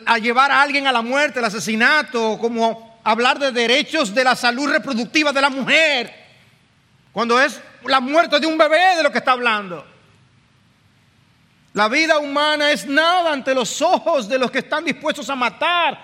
a 0.05 0.19
llevar 0.19 0.51
a 0.51 0.61
alguien 0.61 0.87
a 0.87 0.93
la 0.93 1.01
muerte, 1.01 1.39
el 1.39 1.45
asesinato, 1.47 2.37
como 2.39 3.01
hablar 3.03 3.39
de 3.39 3.51
derechos 3.51 4.15
de 4.15 4.23
la 4.23 4.37
salud 4.37 4.69
reproductiva 4.69 5.33
de 5.33 5.41
la 5.41 5.49
mujer, 5.49 6.20
cuando 7.13 7.41
es 7.41 7.61
la 7.85 8.01
muerte 8.01 8.39
de 8.39 8.47
un 8.47 8.57
bebé 8.57 8.97
de 8.97 9.03
lo 9.03 9.11
que 9.11 9.19
está 9.19 9.33
hablando. 9.33 9.87
La 11.73 11.89
vida 11.89 12.19
humana 12.19 12.71
es 12.73 12.87
nada 12.87 13.33
ante 13.33 13.55
los 13.55 13.81
ojos 13.81 14.29
de 14.29 14.39
los 14.39 14.51
que 14.51 14.59
están 14.59 14.85
dispuestos 14.85 15.29
a 15.31 15.37
matar 15.37 15.99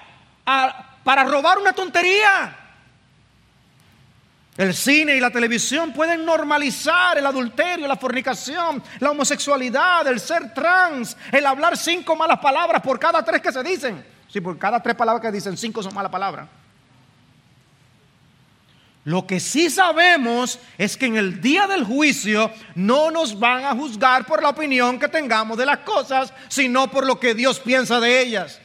para 1.05 1.25
robar 1.25 1.59
una 1.59 1.73
tontería. 1.73 2.57
El 4.57 4.75
cine 4.75 5.17
y 5.17 5.21
la 5.21 5.31
televisión 5.31 5.93
pueden 5.93 6.25
normalizar 6.25 7.19
el 7.19 7.27
adulterio, 7.27 7.87
la 7.87 7.97
fornicación, 7.97 8.83
la 9.01 9.11
homosexualidad, 9.11 10.07
el 10.07 10.19
ser 10.19 10.55
trans, 10.55 11.17
el 11.31 11.45
hablar 11.45 11.77
cinco 11.77 12.17
malas 12.17 12.39
palabras 12.39 12.81
por 12.81 12.99
cada 12.99 13.23
tres 13.23 13.43
que 13.43 13.53
se 13.53 13.63
dicen. 13.63 14.07
Sí, 14.29 14.41
por 14.41 14.57
cada 14.59 14.81
tres 14.81 14.97
palabras 14.97 15.21
que 15.21 15.31
dicen, 15.31 15.57
cinco 15.57 15.83
son 15.83 15.93
malas 15.93 16.11
palabras. 16.11 16.49
Lo 19.07 19.25
que 19.25 19.39
sí 19.39 19.71
sabemos 19.71 20.59
es 20.77 20.97
que 20.97 21.07
en 21.07 21.17
el 21.17 21.41
día 21.41 21.69
del 21.69 21.85
juicio 21.85 22.51
no 22.75 23.13
nos 23.13 23.39
van 23.39 23.65
a 23.65 23.73
juzgar 23.73 24.27
por 24.27 24.43
la 24.43 24.49
opinión 24.49 24.99
que 24.99 25.07
tengamos 25.07 25.57
de 25.57 25.65
las 25.65 25.79
cosas, 25.79 26.33
sino 26.49 26.91
por 26.91 27.07
lo 27.07 27.21
que 27.21 27.33
Dios 27.33 27.61
piensa 27.61 28.01
de 28.01 28.21
ellas. 28.21 28.61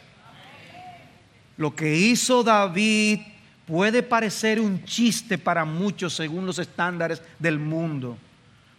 Lo 1.58 1.76
que 1.76 1.96
hizo 1.96 2.42
David 2.42 3.20
puede 3.68 4.02
parecer 4.02 4.60
un 4.60 4.84
chiste 4.84 5.38
para 5.38 5.64
muchos 5.64 6.16
según 6.16 6.48
los 6.48 6.58
estándares 6.58 7.22
del 7.38 7.60
mundo. 7.60 8.18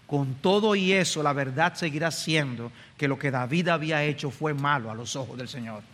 Con 0.08 0.34
todo 0.34 0.74
y 0.74 0.92
eso, 0.92 1.22
la 1.22 1.32
verdad 1.32 1.74
seguirá 1.74 2.10
siendo 2.10 2.72
que 2.98 3.06
lo 3.06 3.16
que 3.16 3.30
David 3.30 3.68
había 3.68 4.02
hecho 4.02 4.32
fue 4.32 4.52
malo 4.52 4.90
a 4.90 4.96
los 4.96 5.14
ojos 5.14 5.38
del 5.38 5.48
Señor. 5.48 5.91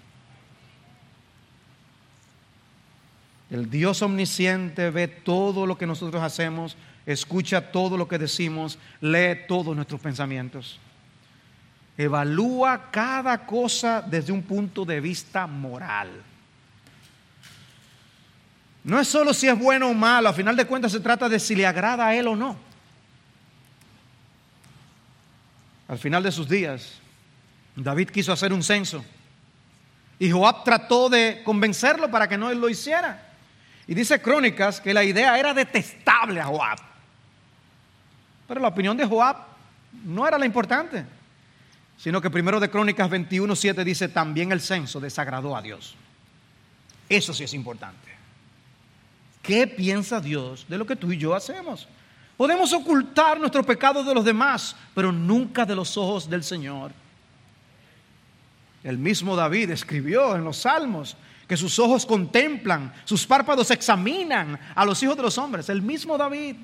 El 3.51 3.71
Dios 3.71 4.03
omnisciente 4.03 4.91
ve 4.91 5.09
todo 5.09 5.65
lo 5.67 5.79
que 5.79 5.87
nosotros 5.87 6.23
hacemos, 6.23 6.77
escucha 7.07 7.73
todo 7.73 7.97
lo 7.97 8.07
que 8.07 8.19
decimos, 8.19 8.79
lee 9.01 9.47
todos 9.49 9.75
nuestros 9.75 10.01
pensamientos. 10.01 10.79
Evalúa 11.97 12.91
cada 12.91 13.47
cosa 13.47 14.03
desde 14.03 14.33
un 14.33 14.43
punto 14.43 14.85
de 14.85 15.01
vista 15.01 15.47
moral. 15.47 16.11
No 18.85 19.01
es 19.01 19.09
solo 19.09 19.35
si 19.35 19.49
es 19.49 19.59
bueno 19.59 19.89
o 19.89 19.95
malo, 19.95 20.29
a 20.29 20.33
final 20.33 20.55
de 20.55 20.67
cuentas 20.67 20.93
se 20.93 21.01
trata 21.01 21.29
de 21.29 21.41
si 21.41 21.55
le 21.55 21.67
agrada 21.67 22.07
a 22.07 22.15
él 22.15 22.29
o 22.29 22.37
no. 22.37 22.57
Al 25.89 25.99
final 25.99 26.23
de 26.23 26.31
sus 26.31 26.49
días, 26.49 26.99
David 27.75 28.11
quiso 28.11 28.31
hacer 28.31 28.53
un 28.53 28.63
censo 28.63 29.03
y 30.19 30.31
Joab 30.31 30.65
trató 30.65 31.09
de 31.09 31.43
convencerlo 31.45 32.11
para 32.11 32.29
que 32.29 32.37
no 32.37 32.53
lo 32.53 32.69
hiciera. 32.69 33.28
Y 33.89 33.95
dice 33.95 34.21
Crónicas 34.21 34.81
que 34.81 34.93
la 34.93 35.03
idea 35.03 35.39
era 35.39 35.55
detestable 35.55 36.41
a 36.41 36.45
Joab. 36.45 36.79
Pero 38.47 38.61
la 38.61 38.69
opinión 38.69 38.97
de 38.97 39.07
Joab 39.07 39.37
no 40.05 40.29
era 40.29 40.39
la 40.39 40.45
importante, 40.45 41.05
sino 41.97 42.21
que 42.21 42.31
primero 42.31 42.61
de 42.61 42.71
Crónicas 42.71 43.11
21.7 43.11 43.83
dice 43.85 44.09
también 44.09 44.53
el 44.53 44.61
censo 44.61 45.01
desagradó 45.01 45.57
a 45.57 45.63
Dios. 45.63 45.97
Eso 47.09 47.33
sí 47.33 47.45
es 47.45 47.55
importante. 47.55 48.09
¿Qué 49.43 49.67
piensa 49.67 50.21
Dios 50.21 50.67
de 50.69 50.77
lo 50.77 50.87
que 50.87 50.97
tú 50.97 51.11
y 51.11 51.17
yo 51.17 51.35
hacemos? 51.35 51.89
Podemos 52.37 52.73
ocultar 52.75 53.41
nuestros 53.41 53.65
pecados 53.65 54.07
de 54.07 54.15
los 54.15 54.25
demás, 54.25 54.77
pero 54.95 55.11
nunca 55.11 55.65
de 55.65 55.75
los 55.75 55.97
ojos 55.97 56.29
del 56.29 56.45
Señor. 56.45 56.93
El 58.85 58.99
mismo 58.99 59.35
David 59.35 59.71
escribió 59.71 60.37
en 60.37 60.45
los 60.45 60.59
Salmos, 60.59 61.17
que 61.49 61.57
sus 61.57 61.79
ojos 61.79 62.05
contemplan, 62.05 62.93
sus 63.05 63.27
párpados 63.27 63.71
examinan 63.71 64.61
a 64.75 64.85
los 64.85 65.03
hijos 65.03 65.17
de 65.17 65.23
los 65.23 65.39
hombres. 65.39 65.69
El 65.71 65.81
mismo 65.81 66.19
David. 66.19 66.57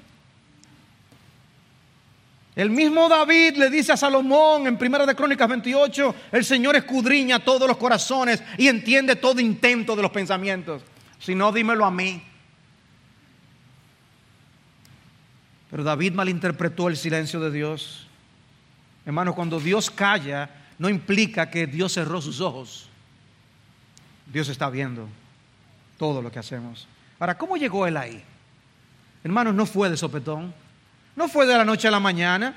El 2.55 2.71
mismo 2.71 3.09
David 3.09 3.57
le 3.57 3.71
dice 3.71 3.93
a 3.93 3.97
Salomón 3.97 4.67
en 4.67 4.77
Primera 4.77 5.07
de 5.07 5.17
Crónicas 5.17 5.49
28, 5.49 6.15
el 6.31 6.45
Señor 6.45 6.77
escudriña 6.77 7.41
todos 7.41 7.67
los 7.67 7.79
corazones 7.79 8.43
y 8.59 8.69
entiende 8.69 9.17
todo 9.17 9.41
intento 9.41 9.97
de 9.97 10.03
los 10.03 10.13
pensamientos. 10.13 10.83
Si 11.19 11.35
no, 11.35 11.51
dímelo 11.51 11.87
a 11.87 11.91
mí. 11.91 12.23
Pero 15.71 15.83
David 15.83 16.13
malinterpretó 16.13 16.89
el 16.89 16.97
silencio 16.97 17.41
de 17.41 17.51
Dios. 17.51 18.07
Hermano, 19.07 19.35
cuando 19.35 19.59
Dios 19.59 19.91
calla, 19.91 20.51
no 20.79 20.89
implica 20.89 21.51
que 21.51 21.67
Dios 21.67 21.95
cerró 21.95 22.21
sus 22.21 22.41
ojos. 22.41 22.91
Dios 24.35 24.49
está 24.49 24.69
viendo 24.69 25.09
todo 25.97 26.21
lo 26.21 26.33
que 26.33 26.41
hacemos. 26.41 26.89
Ahora, 27.21 27.39
¿cómo 27.39 27.57
llegó 27.57 27.87
él 27.87 27.97
ahí? 27.97 28.21
Hermanos, 29.23 29.55
no 29.55 29.65
fue 29.65 29.89
de 29.89 29.97
sopetón, 29.97 30.53
no 31.15 31.29
fue 31.29 31.47
de 31.47 31.57
la 31.57 31.65
noche 31.65 31.87
a 31.87 31.93
la 31.93 32.01
mañana. 32.01 32.53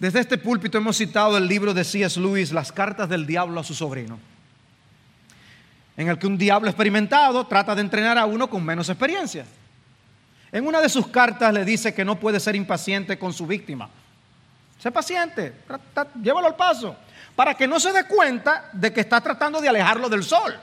Desde 0.00 0.18
este 0.18 0.36
púlpito 0.36 0.78
hemos 0.78 0.96
citado 0.96 1.38
el 1.38 1.46
libro 1.46 1.72
de 1.72 1.84
C.S. 1.84 2.18
Lewis, 2.18 2.50
Las 2.50 2.72
cartas 2.72 3.08
del 3.08 3.24
diablo 3.24 3.60
a 3.60 3.62
su 3.62 3.72
sobrino, 3.72 4.18
en 5.96 6.08
el 6.08 6.18
que 6.18 6.26
un 6.26 6.36
diablo 6.36 6.68
experimentado 6.68 7.46
trata 7.46 7.76
de 7.76 7.82
entrenar 7.82 8.18
a 8.18 8.26
uno 8.26 8.50
con 8.50 8.64
menos 8.64 8.88
experiencia. 8.88 9.46
En 10.50 10.66
una 10.66 10.80
de 10.80 10.88
sus 10.88 11.06
cartas 11.06 11.54
le 11.54 11.64
dice 11.64 11.94
que 11.94 12.04
no 12.04 12.18
puede 12.18 12.40
ser 12.40 12.56
impaciente 12.56 13.16
con 13.16 13.32
su 13.32 13.46
víctima. 13.46 13.88
Sé 14.80 14.90
paciente, 14.90 15.54
llévalo 16.20 16.48
al 16.48 16.56
paso 16.56 16.96
para 17.40 17.54
que 17.54 17.66
no 17.66 17.80
se 17.80 17.90
dé 17.90 18.04
cuenta 18.04 18.68
de 18.70 18.92
que 18.92 19.00
está 19.00 19.18
tratando 19.18 19.62
de 19.62 19.68
alejarlo 19.70 20.10
del 20.10 20.22
sol. 20.22 20.54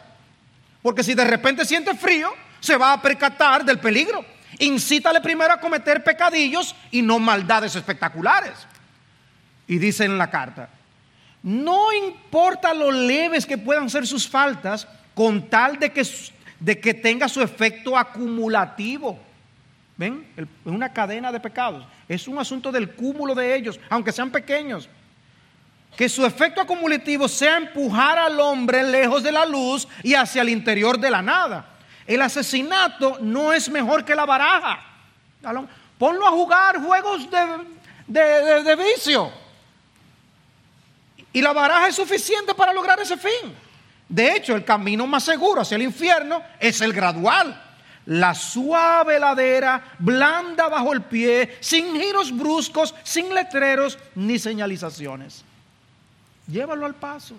Porque 0.83 1.01
si 1.03 1.15
de 1.15 1.25
repente 1.25 1.65
siente 1.65 1.95
frío, 1.95 2.31
se 2.59 2.77
va 2.77 2.93
a 2.93 3.01
percatar 3.01 3.65
del 3.65 3.79
peligro 3.79 4.23
Incítale 4.59 5.19
primero 5.19 5.51
a 5.53 5.59
cometer 5.59 6.03
pecadillos 6.03 6.75
y 6.91 7.01
no 7.01 7.17
maldades 7.17 7.75
espectaculares. 7.75 8.53
Y 9.67 9.79
dice 9.79 10.05
en 10.05 10.19
la 10.19 10.29
carta, 10.29 10.69
no 11.41 11.91
importa 11.91 12.75
lo 12.75 12.91
leves 12.91 13.47
que 13.47 13.57
puedan 13.57 13.89
ser 13.89 14.05
sus 14.05 14.29
faltas, 14.29 14.87
con 15.15 15.49
tal 15.49 15.79
de 15.79 15.91
que, 15.91 16.05
de 16.59 16.79
que 16.79 16.93
tenga 16.93 17.27
su 17.27 17.41
efecto 17.41 17.97
acumulativo. 17.97 19.17
¿Ven? 19.97 20.27
Es 20.37 20.45
una 20.63 20.93
cadena 20.93 21.31
de 21.31 21.39
pecados. 21.39 21.87
Es 22.07 22.27
un 22.27 22.37
asunto 22.37 22.71
del 22.71 22.91
cúmulo 22.91 23.33
de 23.33 23.55
ellos, 23.55 23.79
aunque 23.89 24.11
sean 24.11 24.29
pequeños. 24.29 24.87
Que 25.95 26.09
su 26.09 26.25
efecto 26.25 26.61
acumulativo 26.61 27.27
sea 27.27 27.57
empujar 27.57 28.19
al 28.19 28.39
hombre 28.39 28.83
lejos 28.83 29.23
de 29.23 29.31
la 29.31 29.45
luz 29.45 29.87
y 30.03 30.13
hacia 30.13 30.41
el 30.41 30.49
interior 30.49 30.99
de 30.99 31.09
la 31.09 31.21
nada. 31.21 31.65
El 32.05 32.21
asesinato 32.21 33.17
no 33.21 33.51
es 33.51 33.69
mejor 33.69 34.05
que 34.05 34.15
la 34.15 34.25
baraja. 34.25 34.79
Ponlo 35.97 36.27
a 36.27 36.31
jugar 36.31 36.79
juegos 36.81 37.27
de, 38.07 38.63
de 38.63 38.75
vicio. 38.75 39.31
Y 41.33 41.41
la 41.41 41.53
baraja 41.53 41.87
es 41.87 41.95
suficiente 41.95 42.53
para 42.53 42.73
lograr 42.73 42.99
ese 42.99 43.17
fin. 43.17 43.55
De 44.09 44.35
hecho, 44.35 44.55
el 44.55 44.63
camino 44.63 45.05
más 45.05 45.23
seguro 45.23 45.61
hacia 45.61 45.75
el 45.75 45.81
infierno 45.81 46.41
es 46.59 46.81
el 46.81 46.93
gradual. 46.93 47.63
La 48.05 48.33
suave 48.33 49.19
ladera, 49.19 49.83
blanda 49.99 50.69
bajo 50.69 50.93
el 50.93 51.01
pie, 51.01 51.57
sin 51.59 51.99
giros 51.99 52.35
bruscos, 52.35 52.95
sin 53.03 53.33
letreros 53.35 53.99
ni 54.15 54.39
señalizaciones. 54.39 55.43
Llévalo 56.47 56.85
al 56.85 56.95
paso. 56.95 57.35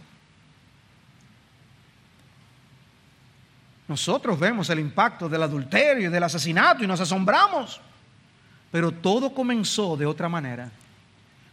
Nosotros 3.89 4.39
vemos 4.39 4.69
el 4.69 4.81
impacto 4.81 5.29
del 5.31 5.43
adulterio 5.43 6.09
y 6.09 6.13
del 6.13 6.23
asesinato 6.23 6.85
y 6.85 6.87
nos 6.87 7.01
asombramos. 7.01 7.81
Pero 8.71 8.93
todo 8.93 9.33
comenzó 9.33 9.97
de 9.97 10.05
otra 10.05 10.29
manera, 10.29 10.71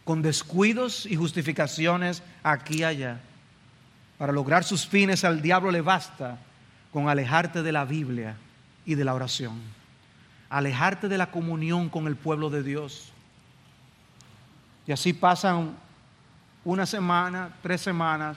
con 0.04 0.20
descuidos 0.20 1.06
y 1.06 1.16
justificaciones 1.16 2.22
aquí 2.42 2.80
y 2.80 2.84
allá. 2.84 3.20
Para 4.18 4.32
lograr 4.32 4.64
sus 4.64 4.86
fines 4.86 5.24
al 5.24 5.40
diablo 5.40 5.70
le 5.70 5.80
basta 5.80 6.38
con 6.92 7.08
alejarte 7.08 7.62
de 7.62 7.72
la 7.72 7.86
Biblia 7.86 8.36
y 8.84 8.94
de 8.96 9.04
la 9.04 9.14
oración. 9.14 9.58
Alejarte 10.50 11.08
de 11.08 11.18
la 11.18 11.30
comunión 11.30 11.88
con 11.88 12.06
el 12.06 12.16
pueblo 12.16 12.50
de 12.50 12.62
Dios. 12.62 13.12
Y 14.86 14.92
así 14.92 15.14
pasan 15.14 15.74
una 16.66 16.84
semana, 16.84 17.48
tres 17.62 17.80
semanas. 17.80 18.36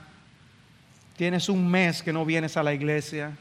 Tienes 1.18 1.50
un 1.50 1.70
mes 1.70 2.02
que 2.02 2.14
no 2.14 2.24
vienes 2.24 2.56
a 2.56 2.64
la 2.64 2.74
iglesia 2.74 3.34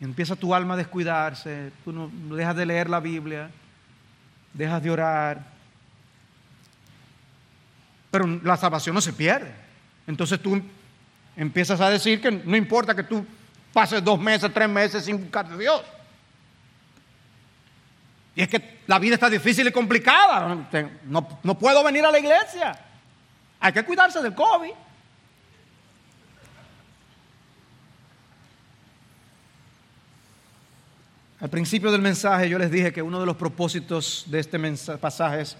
empieza 0.00 0.36
tu 0.36 0.54
alma 0.54 0.74
a 0.74 0.76
descuidarse, 0.76 1.72
tú 1.84 1.92
no 1.92 2.10
dejas 2.36 2.56
de 2.56 2.66
leer 2.66 2.88
la 2.88 3.00
Biblia, 3.00 3.50
dejas 4.52 4.82
de 4.82 4.90
orar. 4.90 5.44
Pero 8.10 8.26
la 8.42 8.56
salvación 8.56 8.94
no 8.94 9.00
se 9.00 9.12
pierde. 9.12 9.52
Entonces 10.06 10.40
tú 10.40 10.62
empiezas 11.36 11.80
a 11.80 11.90
decir 11.90 12.20
que 12.20 12.30
no 12.30 12.56
importa 12.56 12.94
que 12.94 13.02
tú 13.02 13.26
pases 13.72 14.02
dos 14.02 14.18
meses, 14.18 14.52
tres 14.52 14.68
meses 14.68 15.04
sin 15.04 15.20
buscar 15.20 15.46
a 15.46 15.56
Dios. 15.56 15.82
Y 18.38 18.42
es 18.42 18.48
que 18.48 18.78
la 18.86 19.00
vida 19.00 19.14
está 19.14 19.28
difícil 19.28 19.66
y 19.66 19.72
complicada. 19.72 20.68
No, 21.06 21.40
no 21.42 21.58
puedo 21.58 21.82
venir 21.82 22.04
a 22.04 22.12
la 22.12 22.20
iglesia. 22.20 22.78
Hay 23.58 23.72
que 23.72 23.84
cuidarse 23.84 24.22
del 24.22 24.32
COVID. 24.32 24.70
Al 31.40 31.48
principio 31.50 31.90
del 31.90 32.00
mensaje 32.00 32.48
yo 32.48 32.60
les 32.60 32.70
dije 32.70 32.92
que 32.92 33.02
uno 33.02 33.18
de 33.18 33.26
los 33.26 33.34
propósitos 33.34 34.22
de 34.28 34.38
este 34.38 34.56
pasaje 34.98 35.40
es 35.40 35.56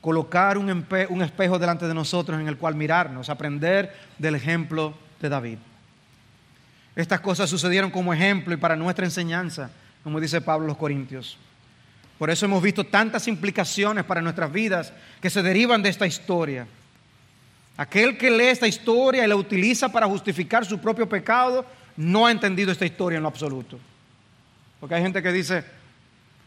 colocar 0.00 0.56
un, 0.56 0.86
un, 1.10 1.22
espejo 1.22 1.58
delante 1.58 1.86
de 1.86 1.92
nosotros 1.92 2.40
en 2.40 2.48
el 2.48 2.56
cual 2.56 2.76
mirarnos, 2.76 3.28
aprender 3.28 3.94
del 4.16 4.36
ejemplo 4.36 4.94
de 5.20 5.28
David. 5.28 5.58
Estas 6.94 7.20
cosas 7.20 7.50
sucedieron 7.50 7.90
como 7.90 8.14
ejemplo 8.14 8.54
y 8.54 8.56
para 8.56 8.74
nuestra 8.74 9.04
enseñanza, 9.04 9.70
como 10.02 10.18
dice 10.18 10.40
Pablo 10.40 10.66
los 10.66 10.78
Corintios. 10.78 11.36
Por 12.18 12.30
eso 12.30 12.46
hemos 12.46 12.62
visto 12.62 12.84
tantas 12.84 13.28
implicaciones 13.28 14.04
para 14.04 14.22
nuestras 14.22 14.50
vidas 14.50 14.92
que 15.20 15.30
se 15.30 15.42
derivan 15.42 15.82
de 15.82 15.90
esta 15.90 16.06
historia. 16.06 16.66
Aquel 17.76 18.16
que 18.16 18.30
lee 18.30 18.46
esta 18.46 18.66
historia 18.66 19.24
y 19.24 19.28
la 19.28 19.36
utiliza 19.36 19.90
para 19.90 20.06
justificar 20.06 20.64
su 20.64 20.78
propio 20.78 21.08
pecado 21.08 21.64
no 21.96 22.26
ha 22.26 22.30
entendido 22.30 22.72
esta 22.72 22.86
historia 22.86 23.18
en 23.18 23.22
lo 23.22 23.28
absoluto. 23.28 23.78
Porque 24.80 24.94
hay 24.94 25.02
gente 25.02 25.22
que 25.22 25.32
dice, 25.32 25.64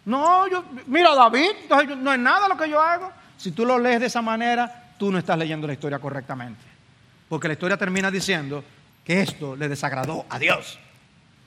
no, 0.05 0.47
yo, 0.47 0.65
mira 0.87 1.13
David, 1.13 1.51
no 1.97 2.13
es 2.13 2.19
nada 2.19 2.47
lo 2.47 2.57
que 2.57 2.69
yo 2.69 2.81
hago. 2.81 3.11
Si 3.37 3.51
tú 3.51 3.65
lo 3.65 3.77
lees 3.77 3.99
de 3.99 4.07
esa 4.07 4.21
manera, 4.21 4.93
tú 4.97 5.11
no 5.11 5.19
estás 5.19 5.37
leyendo 5.37 5.67
la 5.67 5.73
historia 5.73 5.99
correctamente. 5.99 6.61
Porque 7.27 7.47
la 7.47 7.53
historia 7.53 7.77
termina 7.77 8.09
diciendo 8.09 8.63
que 9.05 9.21
esto 9.21 9.55
le 9.55 9.69
desagradó 9.69 10.25
a 10.29 10.39
Dios. 10.39 10.79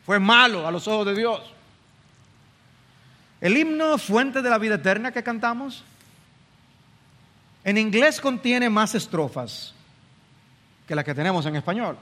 Fue 0.06 0.18
malo 0.18 0.66
a 0.66 0.70
los 0.70 0.86
ojos 0.86 1.06
de 1.06 1.14
Dios. 1.14 1.40
El 3.42 3.58
himno 3.58 3.98
Fuente 3.98 4.40
de 4.40 4.48
la 4.48 4.56
Vida 4.56 4.76
Eterna 4.76 5.12
que 5.12 5.22
cantamos, 5.22 5.84
en 7.64 7.76
inglés 7.76 8.22
contiene 8.22 8.70
más 8.70 8.94
estrofas 8.94 9.74
que 10.88 10.94
las 10.94 11.04
que 11.04 11.14
tenemos 11.14 11.44
en 11.44 11.56
español. 11.56 11.98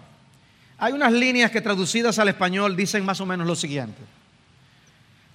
Hay 0.79 0.93
unas 0.93 1.13
líneas 1.13 1.51
que 1.51 1.61
traducidas 1.61 2.21
al 2.21 2.29
español 2.29 2.77
dicen 2.77 3.05
más 3.05 3.21
o 3.21 3.27
menos 3.27 3.45
lo 3.45 3.57
siguiente 3.57 4.01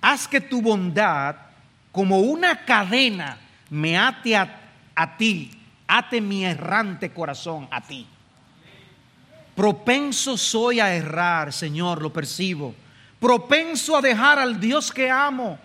haz 0.05 0.27
que 0.27 0.39
tu 0.39 0.61
bondad 0.61 1.35
como 1.91 2.19
una 2.19 2.63
cadena 2.63 3.39
me 3.71 3.97
ate 3.97 4.35
a, 4.35 5.17
ti, 5.17 5.49
ate 5.87 6.21
mi 6.21 6.45
errante 6.45 7.11
corazón 7.11 7.67
a 7.71 7.81
ti. 7.81 8.05
Propenso 9.55 10.37
soy 10.37 10.79
a 10.79 10.93
errar, 10.93 11.51
Señor, 11.51 12.03
lo 12.03 12.13
percibo. 12.13 12.75
Propenso 13.19 13.97
a 13.97 14.01
dejar 14.01 14.37
al 14.37 14.59
Dios 14.59 14.91
que 14.91 15.09
amo. 15.09 15.57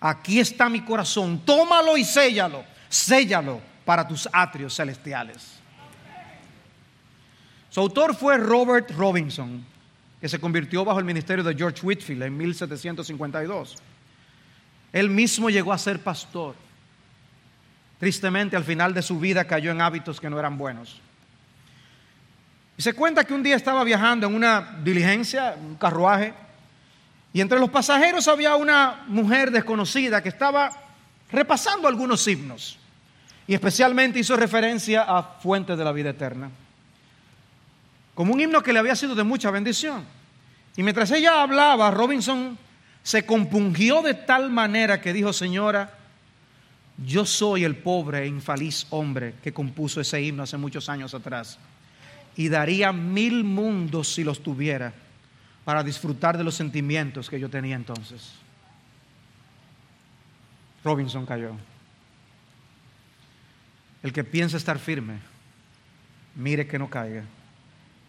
Aquí 0.00 0.40
está 0.40 0.68
mi 0.68 0.80
corazón, 0.80 1.42
tómalo 1.44 1.96
y 1.96 2.04
séllalo, 2.04 2.64
séllalo 2.88 3.60
para 3.84 4.08
tus 4.08 4.28
atrios 4.32 4.74
celestiales. 4.74 5.60
Su 7.68 7.80
autor 7.80 8.16
fue 8.16 8.38
Robert 8.38 8.90
Robinson 8.92 9.64
que 10.20 10.28
se 10.28 10.38
convirtió 10.38 10.84
bajo 10.84 10.98
el 10.98 11.04
ministerio 11.04 11.42
de 11.42 11.54
George 11.54 11.80
Whitfield 11.84 12.22
en 12.24 12.36
1752. 12.36 13.76
Él 14.92 15.08
mismo 15.08 15.48
llegó 15.48 15.72
a 15.72 15.78
ser 15.78 16.00
pastor. 16.00 16.54
Tristemente, 17.98 18.56
al 18.56 18.64
final 18.64 18.92
de 18.92 19.02
su 19.02 19.18
vida 19.18 19.44
cayó 19.44 19.70
en 19.70 19.80
hábitos 19.80 20.20
que 20.20 20.28
no 20.28 20.38
eran 20.38 20.58
buenos. 20.58 21.00
Y 22.76 22.82
se 22.82 22.92
cuenta 22.92 23.24
que 23.24 23.34
un 23.34 23.42
día 23.42 23.56
estaba 23.56 23.82
viajando 23.84 24.26
en 24.26 24.34
una 24.34 24.78
diligencia, 24.82 25.56
un 25.58 25.76
carruaje, 25.76 26.34
y 27.32 27.40
entre 27.40 27.58
los 27.58 27.70
pasajeros 27.70 28.28
había 28.28 28.56
una 28.56 29.04
mujer 29.06 29.50
desconocida 29.50 30.22
que 30.22 30.28
estaba 30.28 30.70
repasando 31.30 31.86
algunos 31.86 32.26
himnos, 32.26 32.78
y 33.46 33.54
especialmente 33.54 34.18
hizo 34.18 34.36
referencia 34.36 35.02
a 35.02 35.22
Fuentes 35.22 35.76
de 35.76 35.84
la 35.84 35.92
Vida 35.92 36.10
Eterna 36.10 36.50
como 38.20 38.34
un 38.34 38.40
himno 38.42 38.62
que 38.62 38.74
le 38.74 38.78
había 38.78 38.94
sido 38.94 39.14
de 39.14 39.24
mucha 39.24 39.50
bendición. 39.50 40.04
Y 40.76 40.82
mientras 40.82 41.10
ella 41.10 41.40
hablaba, 41.42 41.90
Robinson 41.90 42.58
se 43.02 43.24
compungió 43.24 44.02
de 44.02 44.12
tal 44.12 44.50
manera 44.50 45.00
que 45.00 45.14
dijo, 45.14 45.32
señora, 45.32 45.94
yo 46.98 47.24
soy 47.24 47.64
el 47.64 47.76
pobre 47.76 48.24
e 48.24 48.26
infeliz 48.26 48.86
hombre 48.90 49.36
que 49.42 49.54
compuso 49.54 50.02
ese 50.02 50.20
himno 50.20 50.42
hace 50.42 50.58
muchos 50.58 50.90
años 50.90 51.14
atrás. 51.14 51.58
Y 52.36 52.50
daría 52.50 52.92
mil 52.92 53.42
mundos 53.42 54.12
si 54.12 54.22
los 54.22 54.42
tuviera 54.42 54.92
para 55.64 55.82
disfrutar 55.82 56.38
de 56.38 56.44
los 56.44 56.54
sentimientos 56.54 57.28
que 57.28 57.38
yo 57.38 57.48
tenía 57.48 57.76
entonces. 57.76 58.32
Robinson 60.82 61.26
cayó. 61.26 61.52
El 64.02 64.12
que 64.12 64.24
piensa 64.24 64.56
estar 64.56 64.78
firme, 64.78 65.18
mire 66.34 66.66
que 66.66 66.78
no 66.78 66.88
caiga. 66.88 67.24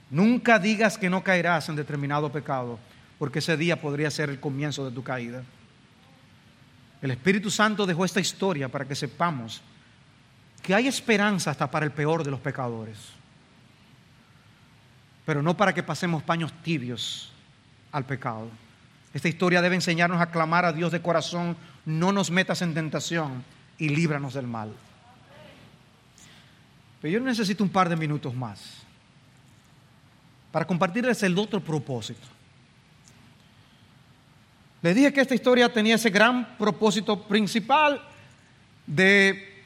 Nunca 0.10 0.60
digas 0.60 0.98
que 0.98 1.10
no 1.10 1.24
caerás 1.24 1.68
en 1.70 1.76
determinado 1.76 2.32
pecado, 2.32 2.80
porque 3.20 3.40
ese 3.40 3.58
día 3.58 3.80
podría 3.80 4.10
ser 4.10 4.30
el 4.30 4.40
comienzo 4.40 4.86
de 4.86 4.96
tu 4.96 5.04
caída. 5.04 5.44
El 7.02 7.12
Espíritu 7.12 7.50
Santo 7.50 7.86
dejó 7.86 8.06
esta 8.06 8.20
historia 8.20 8.70
para 8.70 8.86
que 8.86 8.96
sepamos 8.96 9.62
que 10.62 10.76
hay 10.76 10.88
esperanza 10.88 11.52
hasta 11.52 11.70
para 11.70 11.86
el 11.86 11.92
peor 11.92 12.24
de 12.24 12.32
los 12.32 12.40
pecadores, 12.40 12.98
pero 15.26 15.42
no 15.42 15.58
para 15.58 15.74
que 15.74 15.84
pasemos 15.84 16.24
paños 16.24 16.54
tibios 16.62 17.32
al 17.92 18.06
pecado. 18.06 18.50
Esta 19.14 19.28
historia 19.28 19.62
debe 19.62 19.76
enseñarnos 19.76 20.22
a 20.22 20.32
clamar 20.32 20.66
a 20.66 20.74
Dios 20.74 20.92
de 20.92 21.02
corazón, 21.02 21.58
no 21.86 22.12
nos 22.12 22.32
metas 22.32 22.62
en 22.62 22.74
tentación 22.74 23.44
y 23.78 23.90
líbranos 23.90 24.34
del 24.34 24.48
mal. 24.48 24.74
Pero 27.02 27.14
yo 27.14 27.20
necesito 27.20 27.64
un 27.64 27.70
par 27.70 27.90
de 27.90 27.96
minutos 27.96 28.34
más 28.34 28.78
para 30.52 30.66
compartirles 30.66 31.24
el 31.24 31.38
otro 31.38 31.60
propósito. 31.60 32.28
Le 34.82 34.94
dije 34.94 35.14
que 35.14 35.22
esta 35.22 35.36
historia 35.36 35.72
tenía 35.72 35.96
ese 35.96 36.10
gran 36.10 36.58
propósito 36.58 37.24
principal 37.24 38.02
de 38.88 39.64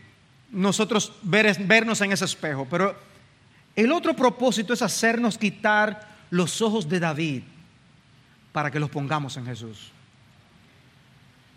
nosotros 0.51 1.13
vernos 1.23 2.01
en 2.01 2.11
ese 2.11 2.25
espejo, 2.25 2.67
pero 2.69 2.95
el 3.75 3.91
otro 3.91 4.15
propósito 4.15 4.73
es 4.73 4.81
hacernos 4.81 5.37
quitar 5.37 6.15
los 6.29 6.61
ojos 6.61 6.87
de 6.87 6.99
David 6.99 7.43
para 8.55 8.71
que 8.71 8.79
los 8.79 8.89
pongamos 8.89 9.35
en 9.35 9.45
Jesús. 9.45 9.91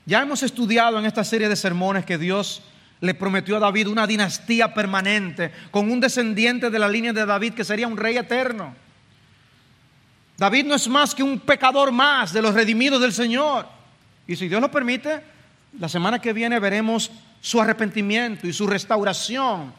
Ya 0.05 0.20
hemos 0.20 0.42
estudiado 0.42 0.99
en 0.99 1.07
esta 1.07 1.22
serie 1.22 1.49
de 1.49 1.55
sermones 1.55 2.05
que 2.05 2.18
Dios 2.18 2.61
le 2.99 3.14
prometió 3.14 3.57
a 3.57 3.61
David 3.61 3.86
una 3.86 4.05
dinastía 4.05 4.74
permanente 4.74 5.53
con 5.70 5.92
un 5.92 6.01
descendiente 6.01 6.70
de 6.70 6.78
la 6.80 6.88
línea 6.88 7.12
de 7.12 7.24
David 7.24 7.55
que 7.55 7.62
sería 7.62 7.86
un 7.86 7.96
rey 7.96 8.16
eterno. 8.16 8.74
David 10.36 10.66
no 10.66 10.74
es 10.74 10.88
más 10.88 11.14
que 11.14 11.22
un 11.22 11.38
pecador 11.38 11.92
más 11.92 12.32
de 12.32 12.42
los 12.42 12.53
redimidos 12.53 13.01
del 13.01 13.12
Señor. 13.12 13.68
Y 14.26 14.34
si 14.34 14.49
Dios 14.49 14.61
lo 14.61 14.68
permite, 14.68 15.22
la 15.78 15.88
semana 15.88 16.20
que 16.20 16.32
viene 16.32 16.59
veremos 16.59 17.12
su 17.40 17.61
arrepentimiento 17.61 18.49
y 18.49 18.53
su 18.53 18.66
restauración 18.66 19.72